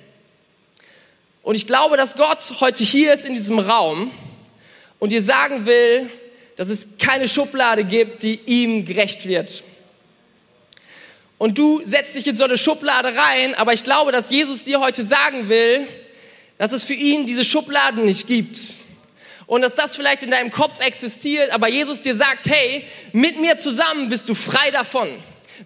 Und 1.41 1.55
ich 1.55 1.67
glaube, 1.67 1.95
dass 1.95 2.15
Gott 2.15 2.43
heute 2.59 2.83
hier 2.83 3.13
ist 3.13 3.23
in 3.23 3.33
diesem 3.33 3.59
Raum 3.59 4.11
und 4.99 5.11
dir 5.11 5.21
sagen 5.21 5.65
will, 5.65 6.09
dass 6.57 6.69
es 6.69 6.97
keine 6.97 7.27
Schublade 7.27 7.83
gibt, 7.83 8.23
die 8.23 8.39
ihm 8.45 8.85
gerecht 8.85 9.25
wird. 9.25 9.63
Und 11.37 11.57
du 11.57 11.81
setzt 11.85 12.15
dich 12.15 12.27
in 12.27 12.35
so 12.35 12.45
eine 12.45 12.57
Schublade 12.57 13.13
rein, 13.15 13.55
aber 13.55 13.73
ich 13.73 13.83
glaube, 13.83 14.11
dass 14.11 14.31
Jesus 14.31 14.63
dir 14.63 14.79
heute 14.79 15.05
sagen 15.05 15.47
will, 15.47 15.87
dass 16.57 16.71
es 16.71 16.83
für 16.83 16.93
ihn 16.93 17.25
diese 17.25 17.43
Schubladen 17.43 18.05
nicht 18.05 18.27
gibt. 18.27 18.57
Und 19.47 19.61
dass 19.61 19.75
das 19.75 19.95
vielleicht 19.95 20.23
in 20.23 20.31
deinem 20.31 20.51
Kopf 20.51 20.79
existiert, 20.79 21.51
aber 21.51 21.67
Jesus 21.67 22.01
dir 22.01 22.15
sagt, 22.15 22.47
hey, 22.47 22.85
mit 23.13 23.39
mir 23.39 23.57
zusammen 23.57 24.09
bist 24.09 24.27
du 24.27 24.33
frei 24.33 24.71
davon. 24.71 25.07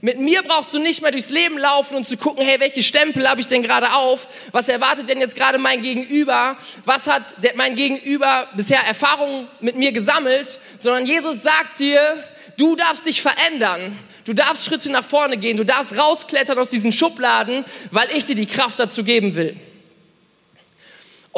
Mit 0.01 0.19
mir 0.19 0.43
brauchst 0.43 0.73
du 0.73 0.79
nicht 0.79 1.01
mehr 1.01 1.11
durchs 1.11 1.29
Leben 1.29 1.57
laufen 1.57 1.95
und 1.95 2.07
zu 2.07 2.15
gucken, 2.17 2.45
hey, 2.45 2.59
welche 2.59 2.83
Stempel 2.83 3.27
habe 3.27 3.41
ich 3.41 3.47
denn 3.47 3.63
gerade 3.63 3.93
auf? 3.93 4.27
Was 4.51 4.67
erwartet 4.67 5.09
denn 5.09 5.19
jetzt 5.19 5.35
gerade 5.35 5.57
mein 5.57 5.81
Gegenüber? 5.81 6.57
Was 6.85 7.07
hat 7.07 7.35
mein 7.55 7.75
Gegenüber 7.75 8.47
bisher 8.55 8.81
Erfahrungen 8.81 9.47
mit 9.61 9.77
mir 9.77 9.91
gesammelt? 9.91 10.59
Sondern 10.77 11.05
Jesus 11.05 11.41
sagt 11.41 11.79
dir, 11.79 12.01
du 12.57 12.75
darfst 12.75 13.05
dich 13.07 13.21
verändern. 13.21 13.97
Du 14.25 14.33
darfst 14.33 14.65
Schritte 14.65 14.91
nach 14.91 15.03
vorne 15.03 15.37
gehen. 15.37 15.57
Du 15.57 15.63
darfst 15.63 15.97
rausklettern 15.97 16.59
aus 16.59 16.69
diesen 16.69 16.91
Schubladen, 16.91 17.65
weil 17.89 18.09
ich 18.15 18.25
dir 18.25 18.35
die 18.35 18.45
Kraft 18.45 18.79
dazu 18.79 19.03
geben 19.03 19.33
will. 19.33 19.55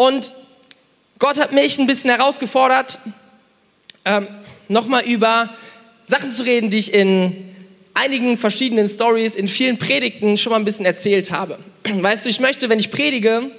Und 0.01 0.31
Gott 1.19 1.37
hat 1.39 1.51
mich 1.51 1.77
ein 1.77 1.85
bisschen 1.85 2.09
herausgefordert, 2.09 2.97
ähm, 4.03 4.27
nochmal 4.67 5.03
über 5.03 5.47
Sachen 6.05 6.31
zu 6.31 6.41
reden, 6.41 6.71
die 6.71 6.79
ich 6.79 6.91
in 6.91 7.53
einigen 7.93 8.39
verschiedenen 8.39 8.89
Stories, 8.89 9.35
in 9.35 9.47
vielen 9.47 9.77
Predigten 9.77 10.39
schon 10.39 10.49
mal 10.49 10.55
ein 10.55 10.65
bisschen 10.65 10.87
erzählt 10.87 11.29
habe. 11.29 11.59
Weißt 11.83 12.25
du, 12.25 12.29
ich 12.29 12.39
möchte, 12.39 12.67
wenn 12.67 12.79
ich 12.79 12.89
predige, 12.89 13.51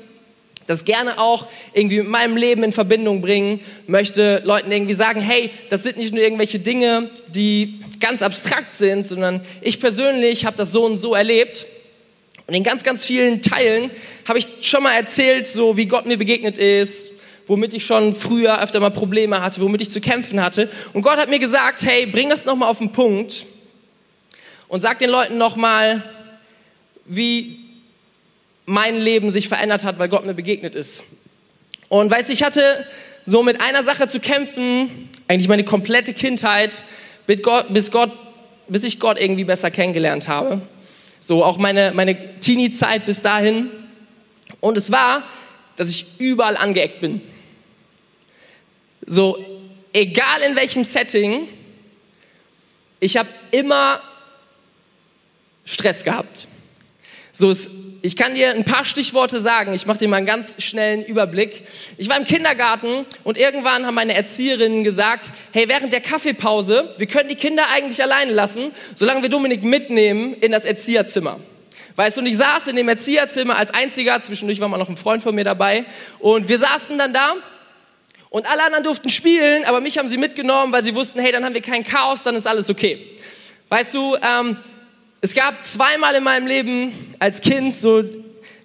das 0.67 0.85
gerne 0.85 1.21
auch 1.21 1.47
irgendwie 1.75 1.99
mit 1.99 2.09
meinem 2.09 2.37
Leben 2.37 2.65
in 2.65 2.73
Verbindung 2.73 3.21
bringen, 3.21 3.61
möchte 3.87 4.43
Leuten 4.45 4.73
irgendwie 4.73 4.95
sagen, 4.95 5.21
hey, 5.21 5.51
das 5.71 5.85
sind 5.85 5.97
nicht 5.97 6.13
nur 6.13 6.25
irgendwelche 6.25 6.59
Dinge, 6.59 7.09
die 7.29 7.79
ganz 8.01 8.21
abstrakt 8.21 8.77
sind, 8.77 9.07
sondern 9.07 9.43
ich 9.61 9.79
persönlich 9.79 10.45
habe 10.45 10.57
das 10.57 10.73
so 10.73 10.87
und 10.87 10.99
so 10.99 11.15
erlebt 11.15 11.67
und 12.47 12.55
in 12.55 12.65
ganz, 12.65 12.83
ganz 12.83 13.05
vielen 13.05 13.43
Teilen 13.43 13.91
habe 14.27 14.39
ich 14.39 14.47
schon 14.63 14.83
mal 14.83 14.95
erzählt, 14.95 15.47
so 15.47 15.77
wie 15.77 15.87
Gott 15.87 16.07
mir 16.07 16.17
begegnet 16.17 16.59
ist, 16.59 17.13
womit 17.47 17.75
ich 17.75 17.87
schon 17.87 18.15
früher 18.15 18.63
öfter 18.63 18.81
mal 18.81 18.91
Probleme 18.91 19.41
hatte, 19.41 19.61
womit 19.61 19.83
ich 19.83 19.91
zu 19.91 20.01
kämpfen 20.01 20.41
hatte. 20.41 20.69
Und 20.93 21.03
Gott 21.03 21.19
hat 21.19 21.29
mir 21.29 21.39
gesagt, 21.39 21.83
hey, 21.83 22.07
bring 22.07 22.31
das 22.31 22.45
nochmal 22.45 22.69
auf 22.69 22.79
den 22.79 22.93
Punkt 22.93 23.47
und 24.69 24.81
sag 24.81 24.99
den 24.99 25.11
Leuten 25.11 25.39
nochmal, 25.39 26.03
wie 27.05 27.59
mein 28.65 28.99
Leben 29.01 29.31
sich 29.31 29.49
verändert 29.49 29.85
hat, 29.85 29.99
weil 29.99 30.09
Gott 30.09 30.25
mir 30.25 30.35
begegnet 30.35 30.75
ist. 30.75 31.05
Und 31.89 32.11
weißt 32.11 32.29
du, 32.29 32.33
ich 32.33 32.43
hatte 32.43 32.87
so 33.25 33.43
mit 33.43 33.61
einer 33.61 33.83
Sache 33.83 34.09
zu 34.09 34.19
kämpfen, 34.19 35.11
eigentlich 35.29 35.49
meine 35.49 35.65
komplette 35.65 36.15
Kindheit, 36.15 36.85
bis, 37.27 37.43
Gott, 37.43 37.73
bis, 37.73 37.91
bis 38.69 38.85
ich 38.85 38.99
Gott 38.99 39.21
irgendwie 39.21 39.45
besser 39.45 39.71
kennengelernt 39.71 40.29
habe. 40.29 40.63
So 41.23 41.45
auch 41.45 41.57
meine, 41.57 41.93
meine 41.95 42.41
Teenie-Zeit 42.41 43.07
bis 43.07 43.23
dahin. 43.23 43.71
Und 44.61 44.77
es 44.77 44.91
war, 44.91 45.23
dass 45.77 45.89
ich 45.89 46.19
überall 46.19 46.57
angeeckt 46.57 47.01
bin. 47.01 47.23
So, 49.07 49.39
egal 49.93 50.41
in 50.43 50.57
welchem 50.57 50.83
Setting, 50.83 51.47
ich 52.99 53.17
habe 53.17 53.29
immer 53.53 54.01
Stress 55.65 56.03
gehabt. 56.03 56.49
So, 57.33 57.51
es 57.51 57.71
ich 58.05 58.17
kann 58.17 58.35
dir 58.35 58.51
ein 58.51 58.65
paar 58.65 58.85
Stichworte 58.85 59.41
sagen. 59.41 59.73
Ich 59.75 59.87
mache 59.87 59.99
dir 59.99 60.09
mal 60.09 60.17
einen 60.17 60.27
ganz 60.27 60.61
schnellen 60.61 61.05
Überblick. 61.05 61.63
Ich 61.99 62.09
war 62.09 62.17
im 62.17 62.25
Kindergarten 62.25 63.07
und 63.23 63.39
irgendwann 63.39 63.87
haben 63.87 63.95
meine 63.95 64.15
Erzieherinnen 64.15 64.83
gesagt, 64.83 65.31
hey, 65.53 65.69
während 65.69 65.93
der 65.93 66.01
Kaffeepause, 66.01 66.97
wir 66.99 67.07
können 67.07 67.29
die 67.29 67.37
Kinder 67.37 67.69
eigentlich 67.69 68.03
alleine 68.03 68.33
lassen, 68.33 68.73
solange 68.97 69.23
wir 69.23 69.29
Dominik 69.29 69.63
mitnehmen 69.63 70.35
in 70.35 70.51
das 70.51 70.65
Erzieherzimmer. 70.65 71.39
Weißt 71.95 72.17
du, 72.17 72.23
und 72.23 72.27
ich 72.27 72.37
saß 72.37 72.67
in 72.67 72.77
dem 72.77 72.89
Erzieherzimmer 72.89 73.57
als 73.57 73.73
einziger, 73.73 74.21
zwischendurch 74.21 74.59
war 74.59 74.67
mal 74.67 74.79
noch 74.79 74.89
ein 74.89 74.97
Freund 74.97 75.23
von 75.23 75.33
mir 75.33 75.45
dabei 75.45 75.85
und 76.19 76.49
wir 76.49 76.59
saßen 76.59 76.99
dann 76.99 77.13
da 77.13 77.35
und 78.31 78.51
alle 78.51 78.65
anderen 78.65 78.83
durften 78.83 79.11
spielen, 79.11 79.65
aber 79.65 79.81
mich 79.81 79.97
haben 79.99 80.09
sie 80.09 80.17
mitgenommen, 80.17 80.73
weil 80.73 80.83
sie 80.83 80.95
wussten, 80.97 81.21
hey, 81.21 81.31
dann 81.31 81.45
haben 81.45 81.55
wir 81.55 81.63
kein 81.63 81.85
Chaos, 81.85 82.23
dann 82.25 82.35
ist 82.35 82.49
alles 82.49 82.69
okay. 82.69 82.99
Weißt 83.69 83.95
du, 83.95 84.17
ähm, 84.17 84.57
es 85.25 85.35
gab 85.35 85.65
zweimal 85.65 86.17
in 86.17 86.25
meinem 86.25 86.49
Leben 86.49 86.93
als 87.21 87.41
Kind 87.41 87.73
so 87.75 88.03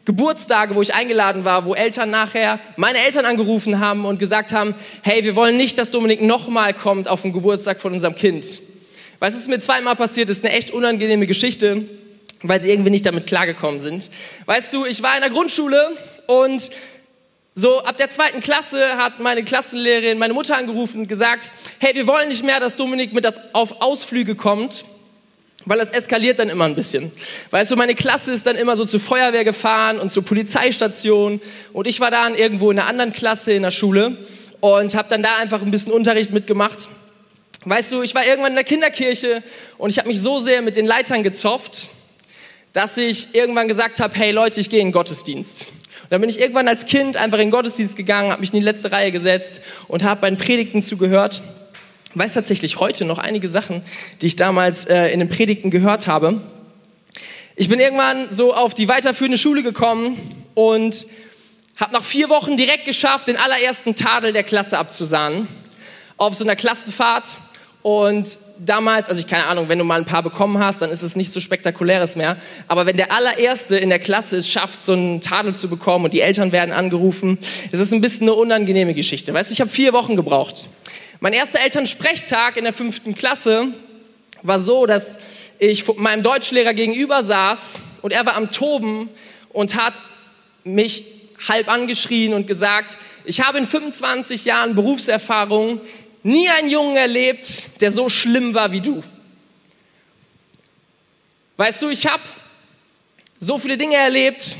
Geburtstage, 0.06 0.74
wo 0.74 0.82
ich 0.82 0.92
eingeladen 0.92 1.46
war, 1.46 1.66
wo 1.66 1.76
Eltern 1.76 2.10
nachher 2.10 2.60
meine 2.78 2.98
Eltern 2.98 3.26
angerufen 3.26 3.80
haben 3.80 4.06
und 4.06 4.18
gesagt 4.18 4.52
haben, 4.52 4.74
hey, 5.04 5.24
wir 5.24 5.36
wollen 5.36 5.56
nicht, 5.56 5.78
dass 5.78 5.92
Dominik 5.92 6.22
nochmal 6.22 6.74
kommt 6.74 7.10
auf 7.10 7.22
den 7.22 7.32
Geburtstag 7.32 7.80
von 7.80 7.94
unserem 7.94 8.16
Kind. 8.16 8.62
Weißt 9.20 9.36
du, 9.36 9.40
was 9.40 9.48
mir 9.48 9.60
zweimal 9.60 9.96
passiert 9.96 10.32
ist, 10.32 10.44
eine 10.44 10.54
echt 10.54 10.72
unangenehme 10.72 11.28
Geschichte. 11.28 11.86
weil 12.44 12.62
sie 12.62 12.70
irgendwie 12.70 12.92
nicht 12.92 13.06
damit 13.06 13.26
klargekommen 13.26 13.80
sind. 13.80 14.12
Weißt 14.46 14.72
du, 14.74 14.86
ich 14.86 15.02
war 15.02 15.16
in 15.16 15.22
der 15.22 15.32
Grundschule 15.32 15.98
und 16.28 16.70
so 17.56 17.84
ab 17.84 17.98
der 17.98 18.10
zweiten 18.10 18.42
Klasse 18.42 18.98
hat 18.98 19.20
meine 19.20 19.44
Klassenlehrerin 19.44 20.20
meine 20.20 20.36
Mutter 20.36 20.56
angerufen 20.56 21.02
und 21.02 21.08
gesagt, 21.08 21.52
hey, 21.80 21.96
wir 21.96 22.06
wollen 22.06 22.30
nicht 22.30 22.44
mehr, 22.44 22.60
dass 22.60 22.76
Dominik 22.76 23.14
mit 23.14 23.26
das 23.26 23.56
auf 23.56 23.82
Ausflüge 23.82 24.36
kommt, 24.36 24.86
weil 25.68 25.78
das 25.78 25.90
eskaliert 25.90 26.40
dann 26.40 26.50
immer 26.50 26.66
ein 26.66 26.76
bisschen. 26.76 27.12
Weißt 27.52 27.70
du, 27.72 27.76
meine 27.76 27.94
Klasse 27.94 28.32
ist 28.32 28.48
dann 28.48 28.56
immer 28.56 28.78
so 28.78 28.86
zur 28.86 29.00
Feuerwehr 29.00 29.44
gefahren 29.44 30.00
und 30.00 30.12
zur 30.12 30.24
Polizeistation 30.24 31.42
und 31.74 31.88
ich 31.88 32.00
war 32.00 32.10
dann 32.10 32.36
irgendwo 32.36 32.72
in 32.72 32.80
einer 32.80 32.88
anderen 32.88 33.12
Klasse 33.12 33.52
in 33.52 33.64
der 33.64 33.72
Schule 33.72 34.18
und 34.62 34.96
habe 34.96 35.10
dann 35.10 35.22
da 35.22 35.38
einfach 35.38 35.62
ein 35.62 35.72
bisschen 35.72 35.92
Unterricht 35.92 36.32
mitgemacht. 36.32 36.88
Weißt 37.66 37.92
du, 37.92 38.02
ich 38.02 38.16
war 38.16 38.26
irgendwann 38.26 38.52
in 38.52 38.56
der 38.56 38.64
Kinderkirche 38.64 39.44
und 39.78 39.90
ich 39.90 40.00
habe 40.00 40.08
mich 40.08 40.22
so 40.22 40.40
sehr 40.40 40.62
mit 40.62 40.78
den 40.78 40.86
Leitern 40.86 41.22
gezofft, 41.22 41.90
dass 42.72 42.96
ich 42.96 43.36
irgendwann 43.36 43.68
gesagt 43.68 44.00
habe, 44.00 44.18
hey 44.18 44.32
Leute, 44.32 44.62
ich 44.62 44.70
gehe 44.70 44.80
in 44.80 44.88
den 44.88 44.94
Gottesdienst. 44.94 45.68
Und 46.04 46.12
dann 46.12 46.22
bin 46.22 46.30
ich 46.30 46.40
irgendwann 46.40 46.70
als 46.70 46.86
Kind 46.86 47.18
einfach 47.18 47.40
in 47.40 47.48
den 47.48 47.52
Gottesdienst 47.52 47.98
gegangen, 47.98 48.32
habe 48.32 48.40
mich 48.40 48.54
in 48.54 48.60
die 48.60 48.66
letzte 48.66 48.92
Reihe 48.92 49.12
gesetzt 49.12 49.62
und 49.90 50.04
habe 50.04 50.22
bei 50.22 50.30
den 50.30 50.38
Predigten 50.38 50.82
zugehört. 50.82 51.42
Weiß 52.18 52.34
tatsächlich 52.34 52.80
heute 52.80 53.06
noch 53.06 53.20
einige 53.20 53.48
Sachen, 53.48 53.84
die 54.24 54.26
ich 54.26 54.36
damals 54.36 54.86
äh, 54.86 55.10
in 55.10 55.20
den 55.20 55.30
Predigten 55.30 55.70
gehört 55.70 56.08
habe. 56.08 56.42
Ich 57.56 57.70
bin 57.70 57.80
irgendwann 57.80 58.32
so 58.32 58.56
auf 58.56 58.74
die 58.74 58.88
weiterführende 58.88 59.38
Schule 59.38 59.62
gekommen 59.62 60.18
und 60.56 61.06
habe 61.76 61.94
nach 61.94 62.04
vier 62.04 62.30
Wochen 62.30 62.58
direkt 62.58 62.86
geschafft, 62.86 63.28
den 63.28 63.38
allerersten 63.38 63.96
Tadel 63.96 64.34
der 64.34 64.42
Klasse 64.42 64.80
abzusahnen. 64.80 65.48
Auf 66.18 66.34
so 66.34 66.44
einer 66.44 66.56
Klassenfahrt. 66.56 67.38
Und 67.84 68.40
damals, 68.58 69.10
also 69.10 69.20
ich 69.20 69.28
keine 69.28 69.46
Ahnung, 69.46 69.70
wenn 69.70 69.78
du 69.78 69.84
mal 69.84 70.00
ein 70.00 70.06
paar 70.06 70.24
bekommen 70.24 70.58
hast, 70.58 70.82
dann 70.82 70.90
ist 70.90 71.04
es 71.04 71.16
nicht 71.16 71.32
so 71.32 71.40
spektakuläres 71.40 72.16
mehr. 72.16 72.38
Aber 72.68 72.88
wenn 72.88 72.98
der 72.98 73.12
allererste 73.12 73.78
in 73.78 73.90
der 73.90 74.00
Klasse 74.00 74.38
es 74.38 74.50
schafft, 74.50 74.84
so 74.84 74.94
einen 74.94 75.22
Tadel 75.22 75.56
zu 75.56 75.70
bekommen 75.70 76.06
und 76.06 76.16
die 76.16 76.22
Eltern 76.22 76.52
werden 76.52 76.72
angerufen, 76.72 77.38
das 77.72 77.80
ist 77.80 77.94
ein 77.94 78.02
bisschen 78.02 78.24
eine 78.24 78.34
unangenehme 78.34 78.96
Geschichte. 78.96 79.36
Weißt 79.36 79.52
du, 79.52 79.54
ich 79.54 79.62
habe 79.62 79.70
vier 79.70 79.94
Wochen 79.94 80.16
gebraucht. 80.16 80.68
Mein 81.20 81.34
erster 81.34 81.60
Elternsprechtag 81.60 82.58
in 82.58 82.64
der 82.64 82.74
fünften 82.74 83.16
Klasse 83.16 83.70
war 84.44 84.60
so, 84.60 84.86
dass 84.86 85.18
ich 85.58 85.88
meinem 85.98 86.22
Deutschlehrer 86.22 86.76
gegenüber 86.76 87.24
saß 87.24 87.80
und 88.04 88.14
er 88.14 88.24
war 88.28 88.36
am 88.36 88.52
Toben 88.52 89.10
und 89.50 89.74
hat 89.74 90.00
mich 90.64 91.06
halb 91.48 91.70
angeschrien 91.70 92.36
und 92.36 92.46
gesagt, 92.46 93.00
ich 93.26 93.42
habe 93.42 93.58
in 93.58 93.66
25 93.66 94.46
Jahren 94.46 94.76
Berufserfahrung 94.76 95.82
nie 96.22 96.50
einen 96.50 96.70
Jungen 96.70 96.96
erlebt, 96.98 97.82
der 97.82 97.92
so 97.92 98.10
schlimm 98.10 98.54
war 98.54 98.72
wie 98.72 98.82
du. 98.82 99.04
Weißt 101.58 101.82
du, 101.82 101.90
ich 101.90 102.06
habe 102.06 102.22
so 103.40 103.58
viele 103.58 103.78
Dinge 103.78 103.96
erlebt, 103.96 104.56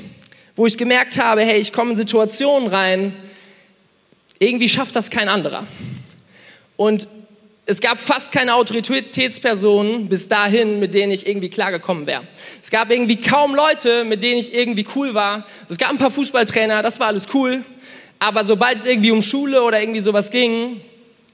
wo 0.56 0.66
ich 0.66 0.76
gemerkt 0.76 1.20
habe, 1.20 1.42
hey, 1.42 1.60
ich 1.60 1.72
komme 1.72 1.92
in 1.92 1.98
Situationen 1.98 2.68
rein, 2.70 3.14
irgendwie 4.40 4.70
schafft 4.70 4.96
das 4.96 5.12
kein 5.12 5.30
anderer. 5.30 5.68
Und 6.78 7.08
es 7.70 7.82
gab 7.82 8.00
fast 8.00 8.32
keine 8.32 8.56
Autoritätspersonen 8.56 10.08
bis 10.08 10.30
dahin, 10.30 10.80
mit 10.80 10.94
denen 10.94 11.12
ich 11.12 11.28
irgendwie 11.28 11.50
klargekommen 11.50 12.08
wäre. 12.08 12.22
Es 12.64 12.72
gab 12.72 12.90
irgendwie 12.90 13.18
kaum 13.18 13.56
Leute, 13.56 14.06
mit 14.06 14.24
denen 14.24 14.40
ich 14.40 14.54
irgendwie 14.54 14.86
cool 14.96 15.14
war. 15.14 15.46
Es 15.68 15.78
gab 15.78 15.90
ein 15.90 15.98
paar 15.98 16.12
Fußballtrainer, 16.12 16.82
das 16.82 17.00
war 17.02 17.08
alles 17.08 17.28
cool. 17.34 17.66
Aber 18.20 18.46
sobald 18.46 18.78
es 18.78 18.86
irgendwie 18.86 19.12
um 19.12 19.22
Schule 19.22 19.62
oder 19.64 19.82
irgendwie 19.82 20.00
sowas 20.00 20.32
ging, 20.32 20.80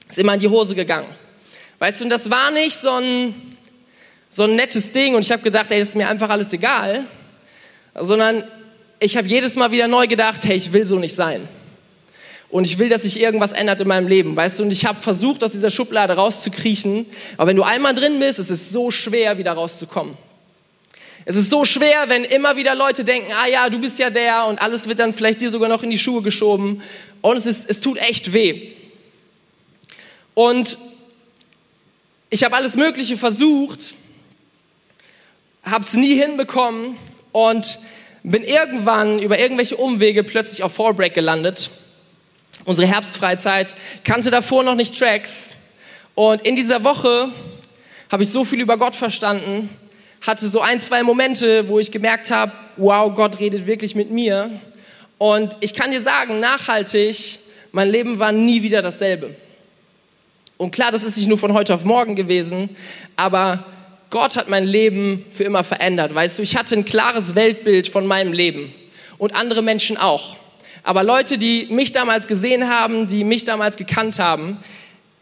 ist 0.08 0.18
immer 0.18 0.34
in 0.34 0.40
die 0.40 0.48
Hose 0.48 0.74
gegangen. 0.74 1.08
Weißt 1.78 2.00
du, 2.00 2.04
und 2.04 2.10
das 2.10 2.28
war 2.28 2.50
nicht 2.50 2.76
so 2.76 2.90
ein, 2.90 3.34
so 4.28 4.42
ein 4.42 4.56
nettes 4.56 4.90
Ding 4.90 5.14
und 5.14 5.24
ich 5.24 5.30
habe 5.30 5.42
gedacht, 5.42 5.70
ey, 5.70 5.78
das 5.78 5.90
ist 5.90 5.94
mir 5.94 6.08
einfach 6.08 6.30
alles 6.30 6.52
egal, 6.52 7.04
sondern 7.94 8.42
ich 8.98 9.16
habe 9.16 9.28
jedes 9.28 9.54
Mal 9.54 9.70
wieder 9.70 9.86
neu 9.86 10.08
gedacht, 10.08 10.40
hey, 10.42 10.56
ich 10.56 10.72
will 10.72 10.84
so 10.84 10.98
nicht 10.98 11.14
sein 11.14 11.48
und 12.54 12.68
ich 12.68 12.78
will, 12.78 12.88
dass 12.88 13.02
sich 13.02 13.18
irgendwas 13.18 13.50
ändert 13.50 13.80
in 13.80 13.88
meinem 13.88 14.06
Leben, 14.06 14.36
weißt 14.36 14.60
du? 14.60 14.62
Und 14.62 14.72
ich 14.72 14.86
habe 14.86 15.00
versucht, 15.00 15.42
aus 15.42 15.50
dieser 15.50 15.70
Schublade 15.70 16.12
rauszukriechen, 16.12 17.04
aber 17.36 17.48
wenn 17.48 17.56
du 17.56 17.64
einmal 17.64 17.96
drin 17.96 18.20
bist, 18.20 18.38
ist 18.38 18.50
es 18.50 18.70
so 18.70 18.92
schwer, 18.92 19.38
wieder 19.38 19.54
rauszukommen. 19.54 20.16
Es 21.24 21.34
ist 21.34 21.50
so 21.50 21.64
schwer, 21.64 22.04
wenn 22.06 22.22
immer 22.22 22.54
wieder 22.54 22.76
Leute 22.76 23.02
denken, 23.02 23.32
ah 23.32 23.48
ja, 23.48 23.68
du 23.68 23.80
bist 23.80 23.98
ja 23.98 24.08
der 24.08 24.46
und 24.46 24.62
alles 24.62 24.86
wird 24.86 25.00
dann 25.00 25.12
vielleicht 25.12 25.40
dir 25.40 25.50
sogar 25.50 25.68
noch 25.68 25.82
in 25.82 25.90
die 25.90 25.98
Schuhe 25.98 26.22
geschoben 26.22 26.80
und 27.22 27.36
es, 27.36 27.46
ist, 27.46 27.68
es 27.68 27.80
tut 27.80 27.98
echt 27.98 28.32
weh. 28.32 28.68
Und 30.34 30.78
ich 32.30 32.44
habe 32.44 32.54
alles 32.54 32.76
Mögliche 32.76 33.18
versucht, 33.18 33.94
habe 35.64 35.84
es 35.84 35.94
nie 35.94 36.14
hinbekommen 36.14 36.96
und 37.32 37.80
bin 38.22 38.44
irgendwann 38.44 39.18
über 39.18 39.40
irgendwelche 39.40 39.76
Umwege 39.76 40.22
plötzlich 40.22 40.62
auf 40.62 40.72
Fallbreak 40.72 41.14
gelandet 41.14 41.70
unsere 42.64 42.86
Herbstfreizeit, 42.86 43.74
kannte 44.04 44.30
davor 44.30 44.62
noch 44.62 44.74
nicht 44.74 44.98
Tracks. 44.98 45.54
Und 46.14 46.42
in 46.42 46.56
dieser 46.56 46.84
Woche 46.84 47.28
habe 48.10 48.22
ich 48.22 48.30
so 48.30 48.44
viel 48.44 48.60
über 48.60 48.78
Gott 48.78 48.94
verstanden, 48.94 49.68
hatte 50.20 50.48
so 50.48 50.60
ein, 50.60 50.80
zwei 50.80 51.02
Momente, 51.02 51.68
wo 51.68 51.78
ich 51.78 51.90
gemerkt 51.90 52.30
habe, 52.30 52.52
wow, 52.76 53.14
Gott 53.14 53.40
redet 53.40 53.66
wirklich 53.66 53.94
mit 53.94 54.10
mir. 54.10 54.50
Und 55.18 55.56
ich 55.60 55.74
kann 55.74 55.90
dir 55.90 56.00
sagen, 56.00 56.40
nachhaltig, 56.40 57.38
mein 57.72 57.88
Leben 57.88 58.18
war 58.18 58.32
nie 58.32 58.62
wieder 58.62 58.82
dasselbe. 58.82 59.34
Und 60.56 60.70
klar, 60.70 60.92
das 60.92 61.02
ist 61.02 61.16
nicht 61.16 61.28
nur 61.28 61.38
von 61.38 61.52
heute 61.52 61.74
auf 61.74 61.84
morgen 61.84 62.14
gewesen, 62.14 62.70
aber 63.16 63.64
Gott 64.10 64.36
hat 64.36 64.48
mein 64.48 64.64
Leben 64.64 65.24
für 65.30 65.42
immer 65.42 65.64
verändert. 65.64 66.14
Weißt 66.14 66.38
du, 66.38 66.42
ich 66.42 66.56
hatte 66.56 66.76
ein 66.76 66.84
klares 66.84 67.34
Weltbild 67.34 67.88
von 67.88 68.06
meinem 68.06 68.32
Leben 68.32 68.72
und 69.18 69.34
andere 69.34 69.62
Menschen 69.62 69.96
auch. 69.96 70.36
Aber 70.84 71.02
Leute, 71.02 71.38
die 71.38 71.66
mich 71.70 71.92
damals 71.92 72.28
gesehen 72.28 72.68
haben, 72.68 73.06
die 73.06 73.24
mich 73.24 73.44
damals 73.44 73.76
gekannt 73.76 74.18
haben, 74.18 74.58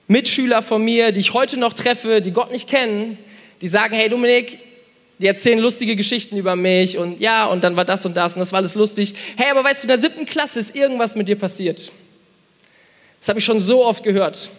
Mitschüler 0.08 0.60
von 0.60 0.84
mir, 0.84 1.12
die 1.12 1.20
ich 1.20 1.32
heute 1.32 1.56
noch 1.56 1.72
treffe, 1.72 2.20
die 2.20 2.32
Gott 2.32 2.50
nicht 2.50 2.68
kennen, 2.68 3.16
die 3.60 3.68
sagen, 3.68 3.94
hey 3.94 4.08
Dominik, 4.08 4.58
die 5.20 5.28
erzählen 5.28 5.60
lustige 5.60 5.94
Geschichten 5.94 6.36
über 6.36 6.56
mich 6.56 6.98
und 6.98 7.20
ja, 7.20 7.46
und 7.46 7.62
dann 7.62 7.76
war 7.76 7.84
das 7.84 8.04
und 8.04 8.16
das 8.16 8.34
und 8.34 8.40
das 8.40 8.50
war 8.50 8.58
alles 8.58 8.74
lustig. 8.74 9.14
Hey, 9.36 9.50
aber 9.52 9.62
weißt 9.62 9.84
du, 9.84 9.84
in 9.84 9.88
der 9.88 10.00
siebten 10.00 10.26
Klasse 10.26 10.58
ist 10.58 10.74
irgendwas 10.74 11.14
mit 11.14 11.28
dir 11.28 11.38
passiert. 11.38 11.92
Das 13.20 13.28
habe 13.28 13.38
ich 13.38 13.44
schon 13.44 13.60
so 13.60 13.86
oft 13.86 14.02
gehört. 14.02 14.50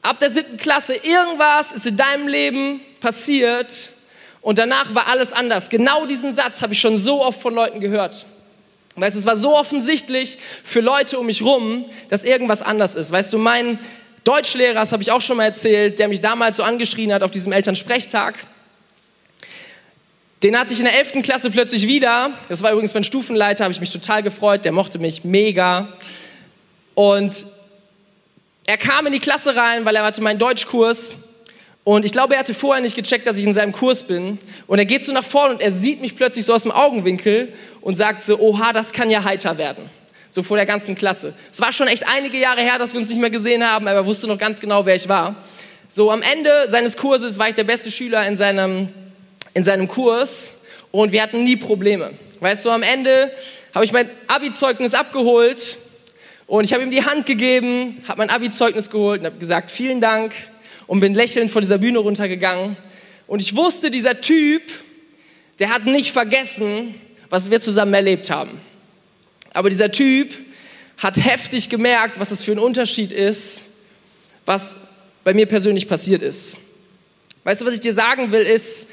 Ab 0.00 0.18
der 0.18 0.30
siebten 0.30 0.56
Klasse, 0.56 0.94
irgendwas 0.94 1.72
ist 1.72 1.86
in 1.86 1.98
deinem 1.98 2.26
Leben 2.26 2.80
passiert 3.00 3.90
und 4.40 4.56
danach 4.56 4.94
war 4.94 5.08
alles 5.08 5.34
anders. 5.34 5.68
Genau 5.68 6.06
diesen 6.06 6.34
Satz 6.34 6.62
habe 6.62 6.72
ich 6.72 6.80
schon 6.80 6.96
so 6.96 7.22
oft 7.22 7.38
von 7.38 7.54
Leuten 7.54 7.80
gehört. 7.80 8.24
Weißt 8.96 9.14
du, 9.14 9.20
es 9.20 9.26
war 9.26 9.36
so 9.36 9.54
offensichtlich 9.54 10.38
für 10.64 10.80
Leute 10.80 11.18
um 11.18 11.26
mich 11.26 11.42
rum, 11.42 11.84
dass 12.08 12.24
irgendwas 12.24 12.62
anders 12.62 12.94
ist. 12.94 13.12
Weißt 13.12 13.32
du, 13.32 13.38
mein 13.38 13.78
Deutschlehrer, 14.24 14.80
das 14.80 14.92
habe 14.92 15.02
ich 15.02 15.12
auch 15.12 15.20
schon 15.20 15.36
mal 15.36 15.44
erzählt, 15.44 15.98
der 15.98 16.08
mich 16.08 16.20
damals 16.20 16.56
so 16.56 16.62
angeschrien 16.62 17.12
hat 17.12 17.22
auf 17.22 17.30
diesem 17.30 17.52
Elternsprechtag, 17.52 18.38
den 20.42 20.58
hatte 20.58 20.72
ich 20.72 20.78
in 20.78 20.84
der 20.84 20.98
11. 20.98 21.22
Klasse 21.22 21.50
plötzlich 21.50 21.86
wieder. 21.86 22.30
Das 22.48 22.62
war 22.62 22.70
übrigens 22.70 22.92
mein 22.92 23.04
Stufenleiter, 23.04 23.64
habe 23.64 23.72
ich 23.72 23.80
mich 23.80 23.90
total 23.90 24.22
gefreut, 24.22 24.64
der 24.64 24.72
mochte 24.72 24.98
mich 24.98 25.24
mega. 25.24 25.88
Und 26.94 27.46
er 28.66 28.76
kam 28.76 29.06
in 29.06 29.12
die 29.12 29.18
Klasse 29.18 29.56
rein, 29.56 29.84
weil 29.84 29.96
er 29.96 30.04
hatte 30.04 30.20
meinen 30.20 30.38
Deutschkurs 30.38 31.16
und 31.86 32.04
ich 32.04 32.10
glaube, 32.10 32.34
er 32.34 32.40
hatte 32.40 32.52
vorher 32.52 32.82
nicht 32.82 32.96
gecheckt, 32.96 33.28
dass 33.28 33.38
ich 33.38 33.44
in 33.44 33.54
seinem 33.54 33.70
Kurs 33.70 34.02
bin. 34.02 34.40
Und 34.66 34.80
er 34.80 34.86
geht 34.86 35.04
so 35.04 35.12
nach 35.12 35.22
vorne 35.22 35.54
und 35.54 35.60
er 35.60 35.70
sieht 35.70 36.00
mich 36.00 36.16
plötzlich 36.16 36.44
so 36.44 36.52
aus 36.52 36.64
dem 36.64 36.72
Augenwinkel 36.72 37.52
und 37.80 37.94
sagt 37.94 38.24
so, 38.24 38.40
oha, 38.40 38.72
das 38.72 38.92
kann 38.92 39.08
ja 39.08 39.22
heiter 39.22 39.56
werden. 39.56 39.88
So 40.32 40.42
vor 40.42 40.56
der 40.56 40.66
ganzen 40.66 40.96
Klasse. 40.96 41.32
Es 41.52 41.60
war 41.60 41.72
schon 41.72 41.86
echt 41.86 42.04
einige 42.08 42.38
Jahre 42.38 42.60
her, 42.60 42.80
dass 42.80 42.92
wir 42.92 42.98
uns 42.98 43.08
nicht 43.08 43.20
mehr 43.20 43.30
gesehen 43.30 43.62
haben, 43.62 43.86
aber 43.86 44.00
er 44.00 44.06
wusste 44.06 44.26
noch 44.26 44.36
ganz 44.36 44.58
genau, 44.58 44.84
wer 44.84 44.96
ich 44.96 45.08
war. 45.08 45.36
So 45.88 46.10
am 46.10 46.22
Ende 46.22 46.50
seines 46.68 46.96
Kurses 46.96 47.38
war 47.38 47.50
ich 47.50 47.54
der 47.54 47.62
beste 47.62 47.92
Schüler 47.92 48.26
in 48.26 48.34
seinem, 48.34 48.88
in 49.54 49.62
seinem 49.62 49.86
Kurs 49.86 50.56
und 50.90 51.12
wir 51.12 51.22
hatten 51.22 51.44
nie 51.44 51.54
Probleme. 51.54 52.10
Weißt 52.40 52.64
du, 52.64 52.70
am 52.70 52.82
Ende 52.82 53.30
habe 53.72 53.84
ich 53.84 53.92
mein 53.92 54.10
Abi-Zeugnis 54.26 54.92
abgeholt 54.92 55.78
und 56.48 56.64
ich 56.64 56.72
habe 56.72 56.82
ihm 56.82 56.90
die 56.90 57.04
Hand 57.04 57.26
gegeben, 57.26 58.02
habe 58.08 58.18
mein 58.18 58.30
Abi-Zeugnis 58.30 58.90
geholt 58.90 59.20
und 59.20 59.26
habe 59.26 59.38
gesagt, 59.38 59.70
vielen 59.70 60.00
Dank 60.00 60.34
und 60.86 61.00
bin 61.00 61.14
lächelnd 61.14 61.50
vor 61.50 61.60
dieser 61.60 61.78
Bühne 61.78 61.98
runtergegangen. 61.98 62.76
Und 63.26 63.40
ich 63.40 63.56
wusste, 63.56 63.90
dieser 63.90 64.20
Typ, 64.20 64.62
der 65.58 65.70
hat 65.70 65.84
nicht 65.84 66.12
vergessen, 66.12 66.94
was 67.28 67.50
wir 67.50 67.60
zusammen 67.60 67.94
erlebt 67.94 68.30
haben. 68.30 68.60
Aber 69.52 69.70
dieser 69.70 69.90
Typ 69.90 70.32
hat 70.98 71.16
heftig 71.16 71.68
gemerkt, 71.68 72.20
was 72.20 72.30
es 72.30 72.42
für 72.42 72.52
ein 72.52 72.58
Unterschied 72.58 73.12
ist, 73.12 73.68
was 74.44 74.76
bei 75.24 75.34
mir 75.34 75.46
persönlich 75.46 75.88
passiert 75.88 76.22
ist. 76.22 76.58
Weißt 77.44 77.60
du, 77.60 77.66
was 77.66 77.74
ich 77.74 77.80
dir 77.80 77.92
sagen 77.92 78.32
will, 78.32 78.42
ist, 78.42 78.86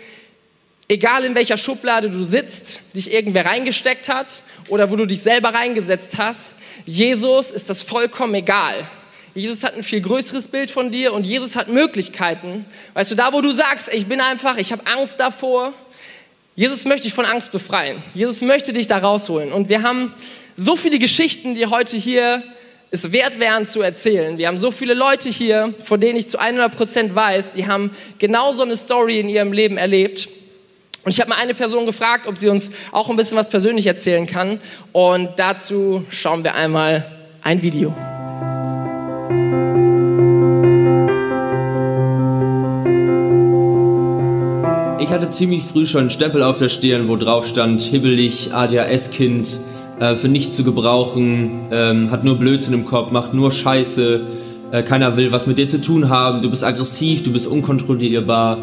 egal 0.87 1.23
in 1.23 1.35
welcher 1.35 1.57
Schublade 1.57 2.09
du 2.09 2.23
sitzt, 2.25 2.81
dich 2.95 3.11
irgendwer 3.11 3.45
reingesteckt 3.45 4.09
hat 4.09 4.41
oder 4.67 4.89
wo 4.89 4.95
du 4.95 5.05
dich 5.05 5.21
selber 5.21 5.53
reingesetzt 5.53 6.17
hast, 6.17 6.55
Jesus 6.85 7.51
ist 7.51 7.69
das 7.69 7.81
vollkommen 7.81 8.35
egal. 8.35 8.87
Jesus 9.35 9.63
hat 9.63 9.75
ein 9.75 9.83
viel 9.83 10.01
größeres 10.01 10.47
Bild 10.47 10.69
von 10.69 10.91
dir 10.91 11.13
und 11.13 11.25
Jesus 11.25 11.55
hat 11.55 11.67
Möglichkeiten. 11.67 12.65
Weißt 12.93 13.11
du, 13.11 13.15
da 13.15 13.33
wo 13.33 13.41
du 13.41 13.51
sagst, 13.51 13.89
ich 13.91 14.05
bin 14.05 14.21
einfach, 14.21 14.57
ich 14.57 14.71
habe 14.71 14.85
Angst 14.85 15.19
davor, 15.19 15.73
Jesus 16.55 16.85
möchte 16.85 17.03
dich 17.03 17.13
von 17.13 17.25
Angst 17.25 17.51
befreien. 17.51 17.97
Jesus 18.13 18.41
möchte 18.41 18.73
dich 18.73 18.87
da 18.87 18.99
rausholen. 18.99 19.51
Und 19.51 19.69
wir 19.69 19.81
haben 19.81 20.13
so 20.55 20.75
viele 20.75 20.99
Geschichten, 20.99 21.55
die 21.55 21.65
heute 21.65 21.97
hier 21.97 22.43
es 22.91 23.11
wert 23.11 23.39
wären 23.39 23.65
zu 23.65 23.81
erzählen. 23.81 24.37
Wir 24.37 24.47
haben 24.47 24.59
so 24.59 24.69
viele 24.69 24.93
Leute 24.93 25.29
hier, 25.29 25.73
von 25.79 25.99
denen 25.99 26.15
ich 26.15 26.29
zu 26.29 26.37
100 26.37 26.75
Prozent 26.75 27.15
weiß, 27.15 27.53
die 27.53 27.65
haben 27.65 27.89
genau 28.19 28.53
so 28.53 28.61
eine 28.61 28.77
Story 28.77 29.19
in 29.19 29.29
ihrem 29.29 29.51
Leben 29.51 29.77
erlebt. 29.77 30.29
Und 31.03 31.11
ich 31.11 31.19
habe 31.19 31.31
mal 31.31 31.37
eine 31.37 31.55
Person 31.55 31.87
gefragt, 31.87 32.27
ob 32.27 32.37
sie 32.37 32.49
uns 32.49 32.69
auch 32.91 33.09
ein 33.09 33.15
bisschen 33.15 33.35
was 33.35 33.49
persönlich 33.49 33.87
erzählen 33.87 34.27
kann. 34.27 34.59
Und 34.91 35.29
dazu 35.37 36.05
schauen 36.11 36.43
wir 36.43 36.53
einmal 36.53 37.11
ein 37.41 37.63
Video. 37.63 37.95
Ich 44.99 45.11
hatte 45.11 45.29
ziemlich 45.29 45.63
früh 45.63 45.85
schon 45.85 46.01
einen 46.01 46.09
Stempel 46.09 46.41
auf 46.43 46.59
der 46.59 46.69
Stirn, 46.69 47.07
wo 47.07 47.17
drauf 47.17 47.45
stand, 47.47 47.81
hibbelig, 47.81 48.53
ADHS-Kind, 48.53 49.59
äh, 49.99 50.15
für 50.15 50.27
nichts 50.27 50.55
zu 50.55 50.63
gebrauchen, 50.63 51.67
ähm, 51.71 52.11
hat 52.11 52.23
nur 52.23 52.37
Blödsinn 52.37 52.73
im 52.73 52.85
Kopf, 52.85 53.11
macht 53.11 53.33
nur 53.33 53.51
Scheiße, 53.51 54.21
äh, 54.71 54.83
keiner 54.83 55.15
will 55.17 55.31
was 55.31 55.45
mit 55.45 55.57
dir 55.59 55.67
zu 55.67 55.79
tun 55.79 56.09
haben, 56.09 56.41
du 56.41 56.49
bist 56.49 56.63
aggressiv, 56.63 57.21
du 57.23 57.31
bist 57.31 57.47
unkontrollierbar 57.47 58.57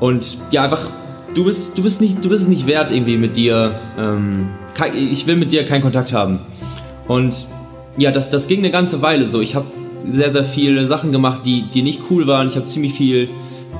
und 0.00 0.38
ja, 0.50 0.64
einfach, 0.64 0.84
du 1.34 1.44
bist, 1.44 1.78
du 1.78 1.82
bist, 1.82 2.00
nicht, 2.00 2.24
du 2.24 2.28
bist 2.28 2.42
es 2.42 2.48
nicht 2.48 2.66
wert 2.66 2.90
irgendwie 2.90 3.16
mit 3.16 3.36
dir, 3.36 3.78
ähm, 3.98 4.48
ich 4.94 5.26
will 5.26 5.36
mit 5.36 5.52
dir 5.52 5.64
keinen 5.64 5.82
Kontakt 5.82 6.12
haben. 6.12 6.40
Und 7.06 7.46
ja, 7.98 8.10
das, 8.10 8.30
das 8.30 8.46
ging 8.46 8.60
eine 8.60 8.70
ganze 8.70 9.02
Weile 9.02 9.26
so. 9.26 9.40
Ich 9.40 9.54
habe 9.54 9.66
sehr, 10.06 10.30
sehr 10.30 10.44
viele 10.44 10.86
Sachen 10.86 11.12
gemacht, 11.12 11.44
die, 11.44 11.62
die 11.62 11.82
nicht 11.82 12.02
cool 12.10 12.26
waren. 12.26 12.48
Ich 12.48 12.56
habe 12.56 12.66
ziemlich 12.66 12.94
viel 12.94 13.28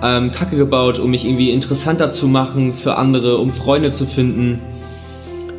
ähm, 0.03 0.33
Kacke 0.33 0.57
gebaut, 0.57 0.99
um 0.99 1.11
mich 1.11 1.25
irgendwie 1.25 1.51
interessanter 1.51 2.13
zu 2.13 2.29
machen 2.29 2.75
für 2.75 2.97
andere, 2.97 3.39
um 3.39 3.53
Freunde 3.53 3.91
zu 3.91 4.07
finden. 4.07 4.61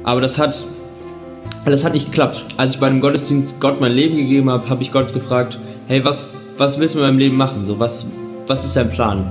Aber 0.04 0.22
das 0.22 0.38
hat 0.38 0.66
das 1.66 1.84
hat 1.84 1.94
nicht 1.94 2.08
geklappt. 2.08 2.46
Als 2.58 2.76
ich 2.76 2.80
bei 2.80 2.88
einem 2.88 3.02
Gottesdienst 3.02 3.60
Gott 3.60 3.82
mein 3.82 3.92
Leben 3.92 4.16
gegeben 4.16 4.50
habe, 4.50 4.70
habe 4.70 4.82
ich 4.82 4.92
Gott 4.92 5.14
gefragt, 5.14 5.60
hey, 5.88 6.04
was, 6.04 6.34
was 6.58 6.80
willst 6.80 6.96
du 6.96 7.00
mit 7.00 7.08
meinem 7.08 7.20
Leben 7.20 7.36
machen? 7.36 7.66
So, 7.66 7.80
was, 7.80 8.08
was 8.48 8.66
ist 8.66 8.76
dein 8.76 8.90
Plan? 8.90 9.30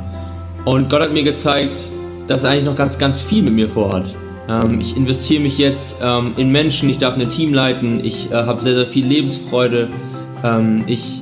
Und 0.64 0.90
Gott 0.90 1.02
hat 1.02 1.12
mir 1.12 1.22
gezeigt, 1.22 1.90
dass 2.26 2.44
er 2.44 2.50
eigentlich 2.50 2.64
noch 2.64 2.76
ganz, 2.76 2.98
ganz 2.98 3.22
viel 3.22 3.42
mit 3.42 3.54
mir 3.54 3.68
vorhat. 3.68 4.14
Ähm, 4.48 4.80
ich 4.80 4.96
investiere 4.96 5.42
mich 5.42 5.58
jetzt 5.58 6.00
ähm, 6.02 6.32
in 6.36 6.50
Menschen, 6.50 6.88
ich 6.88 6.98
darf 6.98 7.16
ein 7.16 7.28
Team 7.28 7.52
leiten, 7.52 8.04
ich 8.04 8.30
äh, 8.30 8.34
habe 8.34 8.60
sehr, 8.62 8.76
sehr 8.76 8.86
viel 8.86 9.06
Lebensfreude. 9.06 9.88
Ähm, 10.42 10.84
ich, 10.86 11.20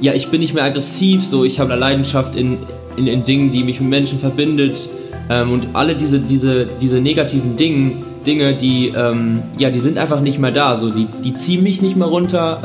ja, 0.00 0.12
ich 0.12 0.28
bin 0.28 0.40
nicht 0.40 0.54
mehr 0.54 0.64
aggressiv, 0.64 1.24
so 1.24 1.44
ich 1.44 1.60
habe 1.60 1.72
eine 1.72 1.80
Leidenschaft 1.80 2.34
in, 2.36 2.58
in, 2.96 3.06
in 3.06 3.24
Dingen, 3.24 3.50
die 3.50 3.62
mich 3.62 3.80
mit 3.80 3.90
Menschen 3.90 4.18
verbindet. 4.18 4.88
Ähm, 5.30 5.52
und 5.52 5.68
alle 5.74 5.94
diese, 5.94 6.18
diese, 6.20 6.66
diese 6.80 7.00
negativen 7.00 7.56
Dinge, 7.56 8.02
Dinge 8.26 8.54
die, 8.54 8.88
ähm, 8.88 9.42
ja, 9.58 9.70
die 9.70 9.80
sind 9.80 9.98
einfach 9.98 10.20
nicht 10.20 10.38
mehr 10.38 10.50
da. 10.50 10.76
So, 10.76 10.90
die, 10.90 11.06
die 11.24 11.34
ziehen 11.34 11.62
mich 11.62 11.82
nicht 11.82 11.96
mehr 11.96 12.08
runter. 12.08 12.60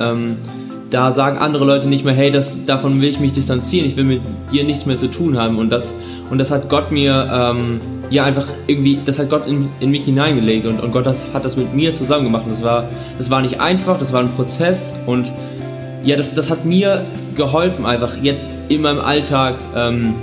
Da 0.93 1.09
sagen 1.11 1.39
andere 1.39 1.65
Leute 1.65 1.87
nicht 1.87 2.05
mehr, 2.05 2.13
hey, 2.13 2.29
das, 2.29 2.65
davon 2.65 3.01
will 3.01 3.09
ich 3.09 3.19
mich 3.19 3.33
distanzieren, 3.33 3.87
ich 3.87 3.95
will 3.95 4.03
mit 4.03 4.21
dir 4.51 4.63
nichts 4.63 4.85
mehr 4.85 4.95
zu 4.95 5.07
tun 5.07 5.39
haben. 5.39 5.57
Und 5.57 5.71
das, 5.71 5.91
und 6.29 6.37
das 6.37 6.51
hat 6.51 6.69
Gott 6.69 6.91
mir, 6.91 7.27
ähm, 7.33 7.81
ja, 8.11 8.25
einfach 8.25 8.45
irgendwie, 8.67 8.99
das 9.03 9.17
hat 9.17 9.31
Gott 9.31 9.47
in, 9.47 9.69
in 9.79 9.89
mich 9.89 10.05
hineingelegt 10.05 10.67
und, 10.67 10.79
und 10.79 10.91
Gott 10.91 11.07
das, 11.07 11.25
hat 11.33 11.45
das 11.45 11.57
mit 11.57 11.73
mir 11.73 11.91
zusammen 11.91 12.25
gemacht. 12.25 12.45
Das 12.47 12.63
war, 12.63 12.85
das 13.17 13.31
war 13.31 13.41
nicht 13.41 13.59
einfach, 13.59 13.97
das 13.97 14.13
war 14.13 14.19
ein 14.19 14.29
Prozess 14.29 14.93
und 15.07 15.33
ja, 16.03 16.15
das, 16.15 16.35
das 16.35 16.51
hat 16.51 16.63
mir 16.63 17.03
geholfen, 17.33 17.87
einfach 17.87 18.15
jetzt 18.21 18.51
in 18.69 18.81
meinem 18.81 18.99
Alltag 18.99 19.55
ähm, 19.75 20.13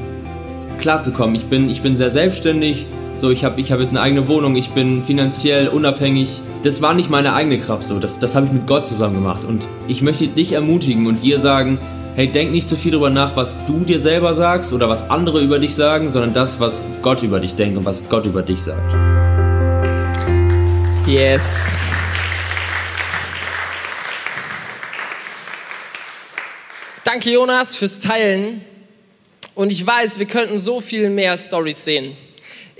klarzukommen. 0.78 1.35
Ich 1.35 1.46
bin, 1.46 1.68
ich 1.68 1.83
bin 1.83 1.96
sehr 1.96 2.12
selbstständig, 2.12 2.87
so, 3.14 3.31
ich 3.31 3.44
habe 3.44 3.61
ich 3.61 3.73
hab 3.73 3.81
jetzt 3.81 3.90
eine 3.90 4.01
eigene 4.01 4.29
Wohnung, 4.29 4.57
ich 4.57 4.70
bin 4.70 5.03
finanziell 5.03 5.68
unabhängig. 5.68 6.40
Das 6.62 6.81
war 6.81 6.94
nicht 6.94 7.11
meine 7.11 7.35
eigene 7.35 7.59
Kraft 7.59 7.85
so, 7.85 7.99
das, 7.99 8.18
das 8.18 8.35
habe 8.35 8.46
ich 8.46 8.53
mit 8.53 8.66
Gott 8.66 8.87
zusammen 8.87 9.16
gemacht. 9.16 9.44
Und 9.44 9.68
ich 9.88 10.03
möchte 10.03 10.27
dich 10.29 10.53
ermutigen 10.53 11.07
und 11.07 11.23
dir 11.23 11.40
sagen, 11.40 11.79
hey, 12.14 12.29
denk 12.29 12.53
nicht 12.53 12.68
zu 12.68 12.77
viel 12.77 12.92
darüber 12.92 13.11
nach, 13.11 13.37
was 13.37 13.64
du 13.66 13.81
dir 13.81 13.99
selber 13.99 14.35
sagst 14.35 14.73
oder 14.73 14.88
was 14.88 15.11
andere 15.11 15.40
über 15.40 15.59
dich 15.59 15.75
sagen, 15.75 16.12
sondern 16.12 16.33
das, 16.33 16.61
was 16.61 16.87
Gott 17.03 17.23
über 17.23 17.40
dich 17.40 17.55
denkt 17.55 17.77
und 17.77 17.85
was 17.85 18.09
Gott 18.09 18.27
über 18.27 18.42
dich 18.42 18.61
sagt. 18.61 18.94
Yes. 21.07 21.73
Danke, 27.05 27.31
Jonas, 27.31 27.75
fürs 27.75 27.99
Teilen. 27.99 28.64
Und 29.55 29.73
ich 29.73 29.85
weiß, 29.85 30.18
wir 30.18 30.27
könnten 30.27 30.59
so 30.59 30.81
viel 30.81 31.11
mehr 31.11 31.37
Stories 31.37 31.85
sehen. 31.85 32.16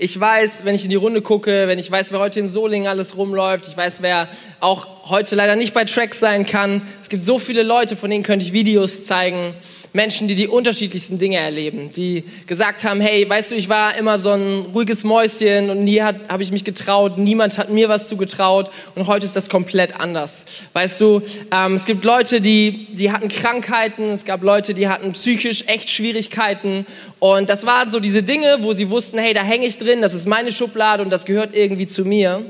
Ich 0.03 0.19
weiß, 0.19 0.65
wenn 0.65 0.73
ich 0.73 0.83
in 0.83 0.89
die 0.89 0.95
Runde 0.95 1.21
gucke, 1.21 1.67
wenn 1.67 1.77
ich 1.77 1.91
weiß, 1.91 2.11
wer 2.11 2.17
heute 2.17 2.39
in 2.39 2.49
Solingen 2.49 2.87
alles 2.87 3.17
rumläuft, 3.17 3.67
ich 3.67 3.77
weiß, 3.77 4.01
wer 4.01 4.27
auch 4.59 5.11
heute 5.11 5.35
leider 5.35 5.55
nicht 5.55 5.75
bei 5.75 5.85
Tracks 5.85 6.19
sein 6.19 6.43
kann. 6.47 6.81
Es 7.03 7.09
gibt 7.09 7.23
so 7.23 7.37
viele 7.37 7.61
Leute, 7.61 7.95
von 7.95 8.09
denen 8.09 8.23
könnte 8.23 8.43
ich 8.43 8.51
Videos 8.51 9.05
zeigen. 9.05 9.53
Menschen, 9.93 10.29
die 10.29 10.35
die 10.35 10.47
unterschiedlichsten 10.47 11.19
Dinge 11.19 11.37
erleben, 11.37 11.91
die 11.91 12.23
gesagt 12.47 12.85
haben, 12.85 13.01
hey, 13.01 13.29
weißt 13.29 13.51
du, 13.51 13.55
ich 13.55 13.67
war 13.67 13.95
immer 13.95 14.19
so 14.19 14.31
ein 14.31 14.67
ruhiges 14.73 15.03
Mäuschen 15.03 15.69
und 15.69 15.83
nie 15.83 16.01
habe 16.01 16.41
ich 16.41 16.51
mich 16.51 16.63
getraut, 16.63 17.17
niemand 17.17 17.57
hat 17.57 17.69
mir 17.69 17.89
was 17.89 18.07
zugetraut 18.07 18.71
und 18.95 19.07
heute 19.07 19.25
ist 19.25 19.35
das 19.35 19.49
komplett 19.49 19.99
anders. 19.99 20.45
Weißt 20.71 21.01
du, 21.01 21.21
ähm, 21.51 21.75
es 21.75 21.85
gibt 21.85 22.05
Leute, 22.05 22.39
die, 22.39 22.87
die 22.93 23.11
hatten 23.11 23.27
Krankheiten, 23.27 24.11
es 24.11 24.23
gab 24.23 24.43
Leute, 24.43 24.73
die 24.73 24.87
hatten 24.87 25.11
psychisch 25.11 25.65
echt 25.67 25.89
Schwierigkeiten 25.89 26.85
und 27.19 27.49
das 27.49 27.65
waren 27.65 27.91
so 27.91 27.99
diese 27.99 28.23
Dinge, 28.23 28.59
wo 28.61 28.71
sie 28.71 28.89
wussten, 28.89 29.17
hey, 29.17 29.33
da 29.33 29.43
hänge 29.43 29.65
ich 29.65 29.77
drin, 29.77 30.01
das 30.01 30.13
ist 30.13 30.25
meine 30.25 30.53
Schublade 30.53 31.03
und 31.03 31.09
das 31.09 31.25
gehört 31.25 31.53
irgendwie 31.53 31.87
zu 31.87 32.05
mir. 32.05 32.45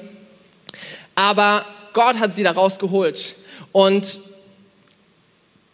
Aber 1.16 1.66
Gott 1.94 2.20
hat 2.20 2.34
sie 2.34 2.44
da 2.44 2.52
rausgeholt 2.52 3.36
und 3.72 4.20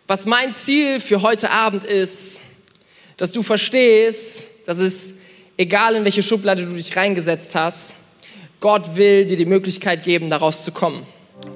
was 0.07 0.25
mein 0.25 0.53
Ziel 0.53 1.01
für 1.01 1.21
heute 1.21 1.51
Abend 1.51 1.83
ist, 1.83 2.41
dass 3.17 3.31
du 3.31 3.43
verstehst, 3.43 4.51
dass 4.65 4.79
es, 4.79 5.15
egal 5.57 5.95
in 5.95 6.05
welche 6.05 6.23
Schublade 6.23 6.65
du 6.65 6.73
dich 6.73 6.95
reingesetzt 6.95 7.53
hast, 7.55 7.93
Gott 8.59 8.95
will 8.95 9.25
dir 9.25 9.37
die 9.37 9.45
Möglichkeit 9.45 10.03
geben, 10.03 10.29
daraus 10.29 10.63
zu 10.63 10.71
kommen. 10.71 11.03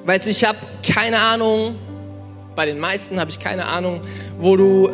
Weißt 0.05 0.25
du, 0.25 0.29
ich 0.29 0.43
habe 0.43 0.57
keine 0.93 1.19
Ahnung, 1.19 1.75
bei 2.55 2.65
den 2.65 2.79
meisten 2.79 3.19
habe 3.19 3.31
ich 3.31 3.39
keine 3.39 3.65
Ahnung, 3.65 4.01
wo 4.37 4.55
du 4.57 4.89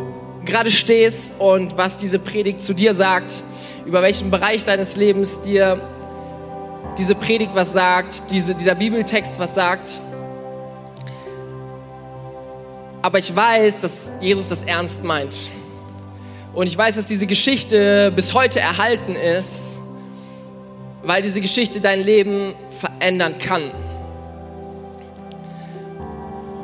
gerade 0.45 0.71
stehst 0.71 1.31
und 1.39 1.75
was 1.77 1.97
diese 1.97 2.19
Predigt 2.19 2.61
zu 2.61 2.73
dir 2.73 2.93
sagt, 2.93 3.41
über 3.85 4.01
welchen 4.01 4.29
Bereich 4.29 4.63
deines 4.63 4.95
Lebens 4.95 5.41
dir 5.41 5.81
diese 6.97 7.15
Predigt 7.15 7.53
was 7.55 7.73
sagt, 7.73 8.31
diese, 8.31 8.55
dieser 8.55 8.75
Bibeltext 8.75 9.39
was 9.39 9.55
sagt. 9.55 9.99
Aber 13.07 13.19
ich 13.19 13.33
weiß, 13.33 13.79
dass 13.79 14.11
Jesus 14.19 14.49
das 14.49 14.65
ernst 14.65 15.01
meint. 15.01 15.49
Und 16.53 16.67
ich 16.67 16.77
weiß, 16.77 16.97
dass 16.97 17.05
diese 17.05 17.25
Geschichte 17.25 18.11
bis 18.13 18.33
heute 18.33 18.59
erhalten 18.59 19.15
ist, 19.15 19.77
weil 21.03 21.21
diese 21.21 21.39
Geschichte 21.39 21.79
dein 21.79 22.03
Leben 22.03 22.53
verändern 22.81 23.37
kann. 23.37 23.61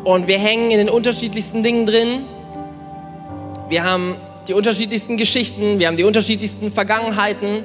Und 0.03 0.27
wir 0.27 0.37
hängen 0.37 0.69
in 0.71 0.79
den 0.79 0.89
unterschiedlichsten 0.89 1.63
Dingen 1.63 1.85
drin. 1.85 2.25
Wir 3.69 3.85
haben 3.85 4.17
die 4.49 4.53
unterschiedlichsten 4.53 5.15
Geschichten, 5.15 5.79
wir 5.79 5.87
haben 5.87 5.95
die 5.95 6.03
unterschiedlichsten 6.03 6.73
Vergangenheiten. 6.73 7.63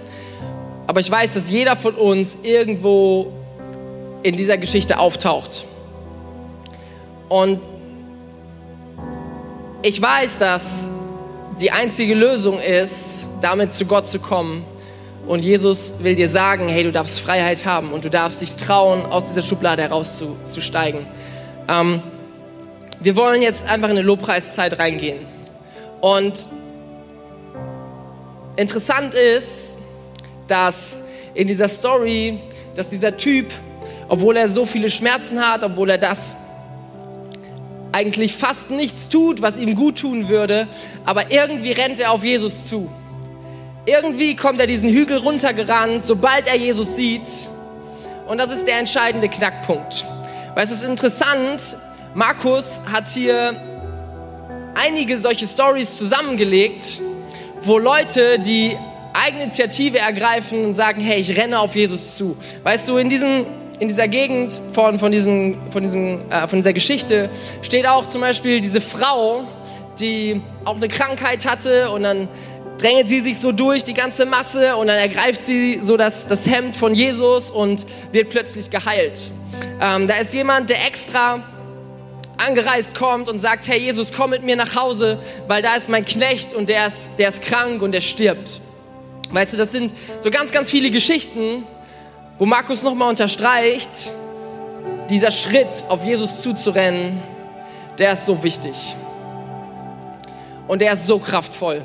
Aber 0.86 1.00
ich 1.00 1.10
weiß, 1.10 1.34
dass 1.34 1.50
jeder 1.50 1.74
von 1.74 1.96
uns 1.96 2.38
irgendwo 2.44 3.32
in 4.22 4.36
dieser 4.36 4.56
Geschichte 4.56 5.00
auftaucht. 5.00 5.66
Und 7.28 7.58
ich 9.82 10.02
weiß, 10.02 10.38
dass 10.38 10.90
die 11.60 11.70
einzige 11.70 12.14
Lösung 12.14 12.60
ist, 12.60 13.26
damit 13.40 13.74
zu 13.74 13.86
Gott 13.86 14.08
zu 14.08 14.18
kommen. 14.18 14.64
Und 15.26 15.40
Jesus 15.44 15.94
will 16.00 16.14
dir 16.14 16.28
sagen, 16.28 16.68
hey, 16.68 16.84
du 16.84 16.92
darfst 16.92 17.20
Freiheit 17.20 17.64
haben 17.64 17.92
und 17.92 18.04
du 18.04 18.10
darfst 18.10 18.40
dich 18.40 18.56
trauen, 18.56 19.04
aus 19.06 19.26
dieser 19.26 19.42
Schublade 19.42 19.82
herauszusteigen. 19.82 21.06
Ähm, 21.68 22.02
wir 23.00 23.14
wollen 23.14 23.42
jetzt 23.42 23.68
einfach 23.68 23.88
in 23.90 23.98
eine 23.98 24.06
Lobpreiszeit 24.06 24.78
reingehen. 24.78 25.18
Und 26.00 26.48
interessant 28.56 29.14
ist, 29.14 29.78
dass 30.48 31.02
in 31.34 31.46
dieser 31.46 31.68
Story, 31.68 32.38
dass 32.74 32.88
dieser 32.88 33.16
Typ, 33.16 33.46
obwohl 34.08 34.36
er 34.36 34.48
so 34.48 34.64
viele 34.64 34.90
Schmerzen 34.90 35.40
hat, 35.40 35.62
obwohl 35.62 35.90
er 35.90 35.98
das 35.98 36.36
eigentlich 37.92 38.34
fast 38.34 38.70
nichts 38.70 39.08
tut, 39.08 39.42
was 39.42 39.56
ihm 39.56 39.74
gut 39.74 39.98
tun 39.98 40.28
würde, 40.28 40.68
aber 41.04 41.30
irgendwie 41.30 41.72
rennt 41.72 42.00
er 42.00 42.12
auf 42.12 42.24
Jesus 42.24 42.68
zu. 42.68 42.90
Irgendwie 43.86 44.36
kommt 44.36 44.60
er 44.60 44.66
diesen 44.66 44.90
Hügel 44.90 45.18
runtergerannt, 45.18 46.04
sobald 46.04 46.46
er 46.46 46.56
Jesus 46.56 46.96
sieht. 46.96 47.48
Und 48.26 48.38
das 48.38 48.52
ist 48.52 48.66
der 48.66 48.78
entscheidende 48.78 49.28
Knackpunkt. 49.28 50.04
Weil 50.54 50.64
es 50.64 50.70
ist 50.70 50.82
interessant, 50.82 51.76
Markus 52.14 52.80
hat 52.92 53.08
hier 53.08 53.58
einige 54.74 55.18
solche 55.18 55.46
Stories 55.46 55.96
zusammengelegt, 55.96 57.00
wo 57.62 57.78
Leute, 57.78 58.38
die 58.38 58.76
Eigeninitiative 59.14 59.98
ergreifen 59.98 60.66
und 60.66 60.74
sagen, 60.74 61.00
hey, 61.00 61.20
ich 61.20 61.36
renne 61.36 61.58
auf 61.58 61.74
Jesus 61.74 62.16
zu. 62.16 62.36
Weißt 62.62 62.88
du, 62.88 62.98
in, 62.98 63.08
diesen, 63.08 63.46
in 63.80 63.88
dieser 63.88 64.08
Gegend 64.08 64.60
von, 64.72 64.98
von, 64.98 65.12
diesem, 65.12 65.56
von, 65.70 65.82
diesem, 65.82 66.20
äh, 66.30 66.48
von 66.48 66.58
dieser 66.58 66.72
Geschichte 66.72 67.30
steht 67.62 67.86
auch 67.86 68.06
zum 68.06 68.20
Beispiel 68.20 68.60
diese 68.60 68.80
Frau, 68.80 69.44
die 70.00 70.40
auch 70.64 70.76
eine 70.76 70.88
Krankheit 70.88 71.44
hatte 71.46 71.90
und 71.90 72.02
dann 72.02 72.28
drängelt 72.78 73.08
sie 73.08 73.20
sich 73.20 73.38
so 73.38 73.52
durch 73.52 73.84
die 73.84 73.94
ganze 73.94 74.24
Masse 74.24 74.76
und 74.76 74.86
dann 74.86 74.98
ergreift 74.98 75.42
sie 75.42 75.80
so 75.82 75.96
das, 75.96 76.26
das 76.26 76.48
Hemd 76.48 76.76
von 76.76 76.94
Jesus 76.94 77.50
und 77.50 77.86
wird 78.12 78.30
plötzlich 78.30 78.70
geheilt. 78.70 79.32
Ähm, 79.80 80.06
da 80.06 80.16
ist 80.16 80.32
jemand, 80.34 80.70
der 80.70 80.86
extra 80.86 81.42
angereist 82.36 82.94
kommt 82.94 83.28
und 83.28 83.40
sagt, 83.40 83.66
hey 83.66 83.80
Jesus, 83.80 84.12
komm 84.12 84.30
mit 84.30 84.44
mir 84.44 84.54
nach 84.54 84.76
Hause, 84.76 85.18
weil 85.48 85.60
da 85.60 85.74
ist 85.74 85.88
mein 85.88 86.04
Knecht 86.04 86.54
und 86.54 86.68
der 86.68 86.86
ist, 86.86 87.14
der 87.18 87.28
ist 87.28 87.42
krank 87.42 87.82
und 87.82 87.92
der 87.92 88.00
stirbt. 88.00 88.60
Weißt 89.32 89.52
du, 89.52 89.56
das 89.56 89.72
sind 89.72 89.92
so 90.20 90.30
ganz, 90.30 90.52
ganz 90.52 90.70
viele 90.70 90.90
Geschichten, 90.90 91.64
wo 92.38 92.46
Markus 92.46 92.82
nochmal 92.82 93.10
unterstreicht, 93.10 93.90
dieser 95.10 95.30
Schritt 95.30 95.84
auf 95.88 96.04
Jesus 96.04 96.42
zuzurennen, 96.42 97.20
der 97.98 98.12
ist 98.12 98.26
so 98.26 98.42
wichtig. 98.42 98.96
Und 100.68 100.80
der 100.80 100.92
ist 100.92 101.06
so 101.06 101.18
kraftvoll. 101.18 101.82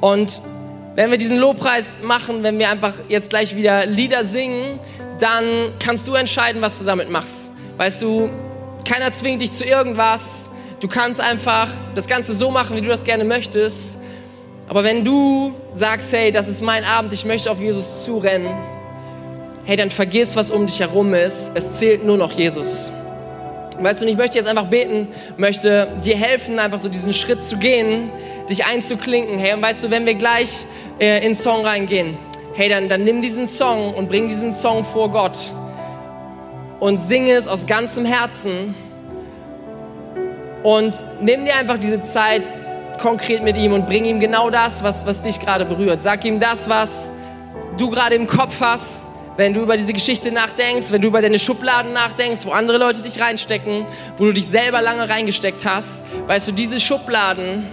Und 0.00 0.42
wenn 0.96 1.10
wir 1.10 1.18
diesen 1.18 1.38
Lobpreis 1.38 1.96
machen, 2.02 2.42
wenn 2.42 2.58
wir 2.58 2.70
einfach 2.70 2.94
jetzt 3.08 3.30
gleich 3.30 3.54
wieder 3.54 3.86
Lieder 3.86 4.24
singen, 4.24 4.80
dann 5.20 5.44
kannst 5.78 6.08
du 6.08 6.14
entscheiden, 6.14 6.60
was 6.62 6.78
du 6.78 6.84
damit 6.84 7.10
machst. 7.10 7.52
Weißt 7.76 8.02
du, 8.02 8.30
keiner 8.84 9.12
zwingt 9.12 9.42
dich 9.42 9.52
zu 9.52 9.64
irgendwas. 9.64 10.48
Du 10.80 10.88
kannst 10.88 11.20
einfach 11.20 11.70
das 11.94 12.06
Ganze 12.08 12.34
so 12.34 12.50
machen, 12.50 12.76
wie 12.76 12.80
du 12.80 12.88
das 12.88 13.04
gerne 13.04 13.24
möchtest. 13.24 13.98
Aber 14.68 14.82
wenn 14.82 15.04
du 15.04 15.54
sagst, 15.74 16.12
hey, 16.12 16.32
das 16.32 16.48
ist 16.48 16.62
mein 16.62 16.84
Abend, 16.84 17.12
ich 17.12 17.24
möchte 17.24 17.50
auf 17.50 17.60
Jesus 17.60 18.04
zurennen, 18.04 18.52
hey, 19.66 19.76
dann 19.76 19.90
vergiss, 19.90 20.36
was 20.36 20.50
um 20.50 20.66
dich 20.66 20.78
herum 20.80 21.12
ist. 21.12 21.50
Es 21.54 21.78
zählt 21.78 22.04
nur 22.04 22.16
noch 22.16 22.32
Jesus. 22.32 22.92
Weißt 23.80 24.00
du, 24.00 24.04
und 24.04 24.10
ich 24.10 24.16
möchte 24.16 24.38
jetzt 24.38 24.46
einfach 24.46 24.68
beten, 24.68 25.08
möchte 25.36 25.88
dir 26.02 26.16
helfen, 26.16 26.58
einfach 26.58 26.78
so 26.78 26.88
diesen 26.88 27.12
Schritt 27.12 27.44
zu 27.44 27.56
gehen, 27.56 28.10
dich 28.48 28.64
einzuklinken. 28.64 29.38
Hey, 29.38 29.54
und 29.54 29.62
weißt 29.62 29.84
du, 29.84 29.90
wenn 29.90 30.06
wir 30.06 30.14
gleich 30.14 30.64
äh, 31.00 31.18
in 31.18 31.32
den 31.32 31.36
Song 31.36 31.66
reingehen, 31.66 32.16
hey, 32.54 32.68
dann, 32.68 32.88
dann 32.88 33.04
nimm 33.04 33.20
diesen 33.20 33.46
Song 33.46 33.92
und 33.92 34.08
bring 34.08 34.28
diesen 34.28 34.52
Song 34.52 34.84
vor 34.84 35.10
Gott 35.10 35.50
und 36.78 37.00
singe 37.00 37.32
es 37.32 37.48
aus 37.48 37.66
ganzem 37.66 38.04
Herzen 38.04 38.74
und 40.62 41.04
nimm 41.20 41.44
dir 41.44 41.56
einfach 41.56 41.78
diese 41.78 42.00
Zeit 42.02 42.50
konkret 43.00 43.42
mit 43.42 43.56
ihm 43.56 43.72
und 43.72 43.86
bring 43.86 44.04
ihm 44.04 44.20
genau 44.20 44.48
das, 44.48 44.82
was, 44.82 45.04
was 45.06 45.22
dich 45.22 45.40
gerade 45.40 45.64
berührt. 45.64 46.02
Sag 46.02 46.24
ihm 46.24 46.40
das, 46.40 46.68
was 46.68 47.12
du 47.76 47.90
gerade 47.90 48.14
im 48.14 48.26
Kopf 48.26 48.60
hast, 48.60 49.05
wenn 49.36 49.52
du 49.52 49.60
über 49.60 49.76
diese 49.76 49.92
Geschichte 49.92 50.32
nachdenkst, 50.32 50.90
wenn 50.90 51.02
du 51.02 51.08
über 51.08 51.20
deine 51.20 51.38
Schubladen 51.38 51.92
nachdenkst, 51.92 52.46
wo 52.46 52.50
andere 52.50 52.78
Leute 52.78 53.02
dich 53.02 53.20
reinstecken, 53.20 53.84
wo 54.16 54.24
du 54.24 54.32
dich 54.32 54.46
selber 54.46 54.80
lange 54.80 55.08
reingesteckt 55.08 55.64
hast. 55.66 56.04
Weißt 56.26 56.48
du, 56.48 56.52
diese 56.52 56.80
Schubladen, 56.80 57.64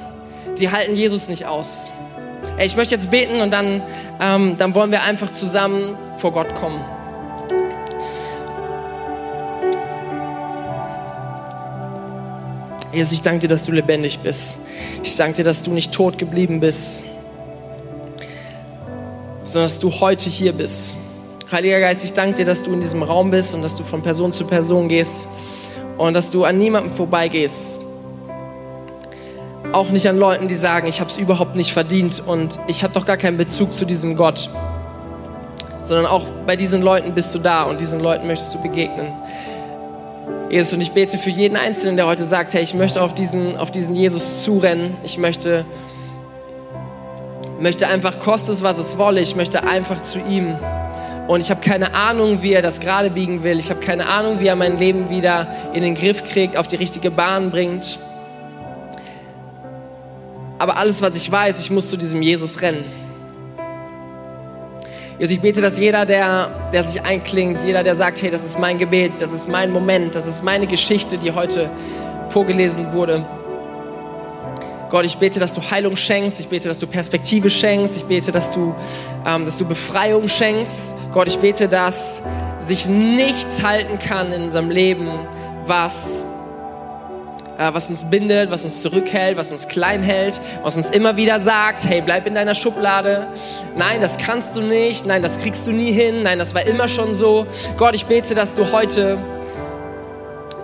die 0.59 0.69
halten 0.69 0.95
Jesus 0.95 1.29
nicht 1.29 1.45
aus. 1.45 1.91
Ey, 2.57 2.65
ich 2.65 2.75
möchte 2.75 2.95
jetzt 2.95 3.09
beten 3.09 3.41
und 3.41 3.51
dann, 3.51 3.81
ähm, 4.19 4.57
dann 4.57 4.75
wollen 4.75 4.91
wir 4.91 5.03
einfach 5.03 5.31
zusammen 5.31 5.97
vor 6.17 6.33
Gott 6.33 6.53
kommen. 6.55 6.83
Jesus, 12.91 13.13
ich 13.13 13.21
danke 13.23 13.39
dir, 13.39 13.47
dass 13.47 13.63
du 13.63 13.71
lebendig 13.71 14.19
bist. 14.19 14.59
Ich 15.01 15.15
danke 15.15 15.37
dir, 15.37 15.43
dass 15.43 15.63
du 15.63 15.71
nicht 15.71 15.91
tot 15.91 16.19
geblieben 16.19 16.59
bist, 16.59 17.03
sondern 19.43 19.67
dass 19.67 19.79
du 19.79 19.89
heute 19.89 20.29
hier 20.29 20.53
bist. 20.53 20.95
Heiliger 21.53 21.79
Geist, 21.79 22.03
ich 22.03 22.13
danke 22.13 22.37
dir, 22.37 22.45
dass 22.45 22.63
du 22.63 22.73
in 22.73 22.81
diesem 22.81 23.03
Raum 23.03 23.29
bist 23.29 23.53
und 23.53 23.61
dass 23.61 23.75
du 23.75 23.83
von 23.83 24.01
Person 24.01 24.33
zu 24.33 24.45
Person 24.45 24.87
gehst 24.89 25.29
und 25.99 26.15
dass 26.15 26.31
du 26.31 26.45
an 26.45 26.57
niemandem 26.57 26.91
vorbeigehst. 26.91 27.79
Auch 29.71 29.89
nicht 29.89 30.09
an 30.09 30.17
Leuten, 30.17 30.47
die 30.47 30.55
sagen, 30.55 30.87
ich 30.87 30.99
habe 30.99 31.11
es 31.11 31.19
überhaupt 31.19 31.55
nicht 31.55 31.71
verdient 31.71 32.23
und 32.25 32.59
ich 32.65 32.83
habe 32.83 32.95
doch 32.95 33.05
gar 33.05 33.17
keinen 33.17 33.37
Bezug 33.37 33.75
zu 33.75 33.85
diesem 33.85 34.15
Gott. 34.15 34.49
Sondern 35.83 36.07
auch 36.07 36.25
bei 36.47 36.55
diesen 36.55 36.81
Leuten 36.81 37.13
bist 37.13 37.35
du 37.35 37.37
da 37.37 37.61
und 37.63 37.79
diesen 37.79 37.99
Leuten 37.99 38.25
möchtest 38.25 38.55
du 38.55 38.59
begegnen. 38.59 39.11
Jesus, 40.49 40.73
und 40.73 40.81
ich 40.81 40.93
bete 40.93 41.19
für 41.19 41.29
jeden 41.29 41.55
Einzelnen, 41.55 41.97
der 41.97 42.07
heute 42.07 42.23
sagt, 42.23 42.55
hey, 42.55 42.63
ich 42.63 42.73
möchte 42.73 42.99
auf 42.99 43.13
diesen, 43.13 43.57
auf 43.57 43.69
diesen 43.69 43.95
Jesus 43.95 44.43
zurennen. 44.43 44.95
Ich 45.03 45.19
möchte, 45.19 45.65
möchte 47.59 47.87
einfach, 47.87 48.19
kostet 48.19 48.55
es, 48.55 48.63
was 48.63 48.79
es 48.79 48.97
wolle, 48.97 49.21
ich 49.21 49.35
möchte 49.35 49.61
einfach 49.61 50.01
zu 50.01 50.17
ihm. 50.17 50.55
Und 51.27 51.41
ich 51.41 51.49
habe 51.49 51.61
keine 51.61 51.93
Ahnung, 51.93 52.41
wie 52.41 52.53
er 52.53 52.61
das 52.61 52.79
gerade 52.79 53.09
biegen 53.09 53.43
will. 53.43 53.57
Ich 53.57 53.69
habe 53.69 53.79
keine 53.79 54.07
Ahnung, 54.07 54.39
wie 54.39 54.47
er 54.47 54.55
mein 54.55 54.77
Leben 54.77 55.09
wieder 55.09 55.47
in 55.73 55.81
den 55.81 55.95
Griff 55.95 56.23
kriegt, 56.23 56.57
auf 56.57 56.67
die 56.67 56.75
richtige 56.75 57.11
Bahn 57.11 57.49
bringt. 57.49 57.99
Aber 60.59 60.77
alles, 60.77 61.01
was 61.01 61.15
ich 61.15 61.31
weiß, 61.31 61.59
ich 61.59 61.71
muss 61.71 61.89
zu 61.89 61.97
diesem 61.97 62.21
Jesus 62.21 62.61
rennen. 62.61 62.83
Jesus, 65.17 65.35
ich 65.35 65.41
bete, 65.41 65.61
dass 65.61 65.79
jeder, 65.79 66.05
der, 66.05 66.69
der 66.73 66.83
sich 66.83 67.01
einklingt, 67.01 67.63
jeder, 67.63 67.83
der 67.83 67.95
sagt, 67.95 68.21
hey, 68.21 68.29
das 68.29 68.43
ist 68.43 68.59
mein 68.59 68.77
Gebet, 68.77 69.21
das 69.21 69.31
ist 69.31 69.47
mein 69.47 69.71
Moment, 69.71 70.15
das 70.15 70.27
ist 70.27 70.43
meine 70.43 70.67
Geschichte, 70.67 71.17
die 71.17 71.31
heute 71.31 71.69
vorgelesen 72.27 72.91
wurde. 72.91 73.25
Gott, 74.93 75.05
ich 75.05 75.17
bete, 75.17 75.39
dass 75.39 75.55
du 75.55 75.71
Heilung 75.71 75.95
schenkst, 75.95 76.39
ich 76.39 76.49
bete, 76.49 76.67
dass 76.67 76.77
du 76.77 76.85
Perspektive 76.85 77.49
schenkst, 77.49 77.97
ich 77.97 78.05
bete, 78.05 78.31
dass 78.31 78.51
du, 78.51 78.75
ähm, 79.25 79.43
dass 79.43 79.57
du 79.57 79.65
Befreiung 79.65 80.29
schenkst. 80.29 80.93
Gott, 81.11 81.27
ich 81.27 81.39
bete, 81.39 81.67
dass 81.67 82.21
sich 82.59 82.85
nichts 82.85 83.63
halten 83.63 83.97
kann 83.97 84.31
in 84.31 84.43
unserem 84.43 84.69
Leben, 84.69 85.09
was 85.65 86.23
äh, 87.57 87.73
was 87.73 87.89
uns 87.89 88.07
bindet, 88.07 88.51
was 88.51 88.65
uns 88.65 88.83
zurückhält, 88.83 89.35
was 89.35 89.51
uns 89.51 89.67
klein 89.67 90.03
hält, 90.03 90.39
was 90.61 90.77
uns 90.77 90.91
immer 90.91 91.17
wieder 91.17 91.39
sagt, 91.39 91.85
hey, 91.85 92.01
bleib 92.01 92.27
in 92.27 92.35
deiner 92.35 92.53
Schublade. 92.53 93.29
Nein, 93.75 93.99
das 93.99 94.19
kannst 94.19 94.55
du 94.55 94.61
nicht. 94.61 95.07
Nein, 95.07 95.23
das 95.23 95.39
kriegst 95.39 95.65
du 95.65 95.71
nie 95.71 95.91
hin. 95.91 96.21
Nein, 96.21 96.37
das 96.37 96.53
war 96.53 96.67
immer 96.67 96.87
schon 96.87 97.15
so. 97.15 97.47
Gott, 97.77 97.95
ich 97.95 98.05
bete, 98.05 98.35
dass 98.35 98.53
du 98.53 98.71
heute 98.71 99.17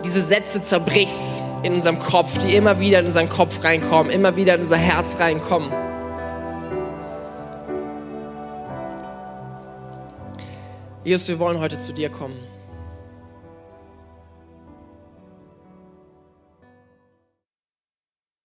diese 0.06 0.22
Sätze 0.22 0.62
zerbrichst 0.62 1.46
in 1.64 1.74
unserem 1.74 2.00
Kopf, 2.00 2.38
die 2.40 2.56
immer 2.56 2.80
wieder 2.80 3.00
in 3.00 3.08
unseren 3.08 3.30
Kopf 3.30 3.64
reinkommen, 3.64 4.12
immer 4.12 4.36
wieder 4.36 4.56
in 4.56 4.62
unser 4.62 4.78
Herz 4.78 5.20
reinkommen. 5.20 5.72
Jesus, 11.04 11.28
wir 11.28 11.40
wollen 11.40 11.60
heute 11.60 11.78
zu 11.78 11.94
dir 11.94 12.10
kommen. 12.10 12.49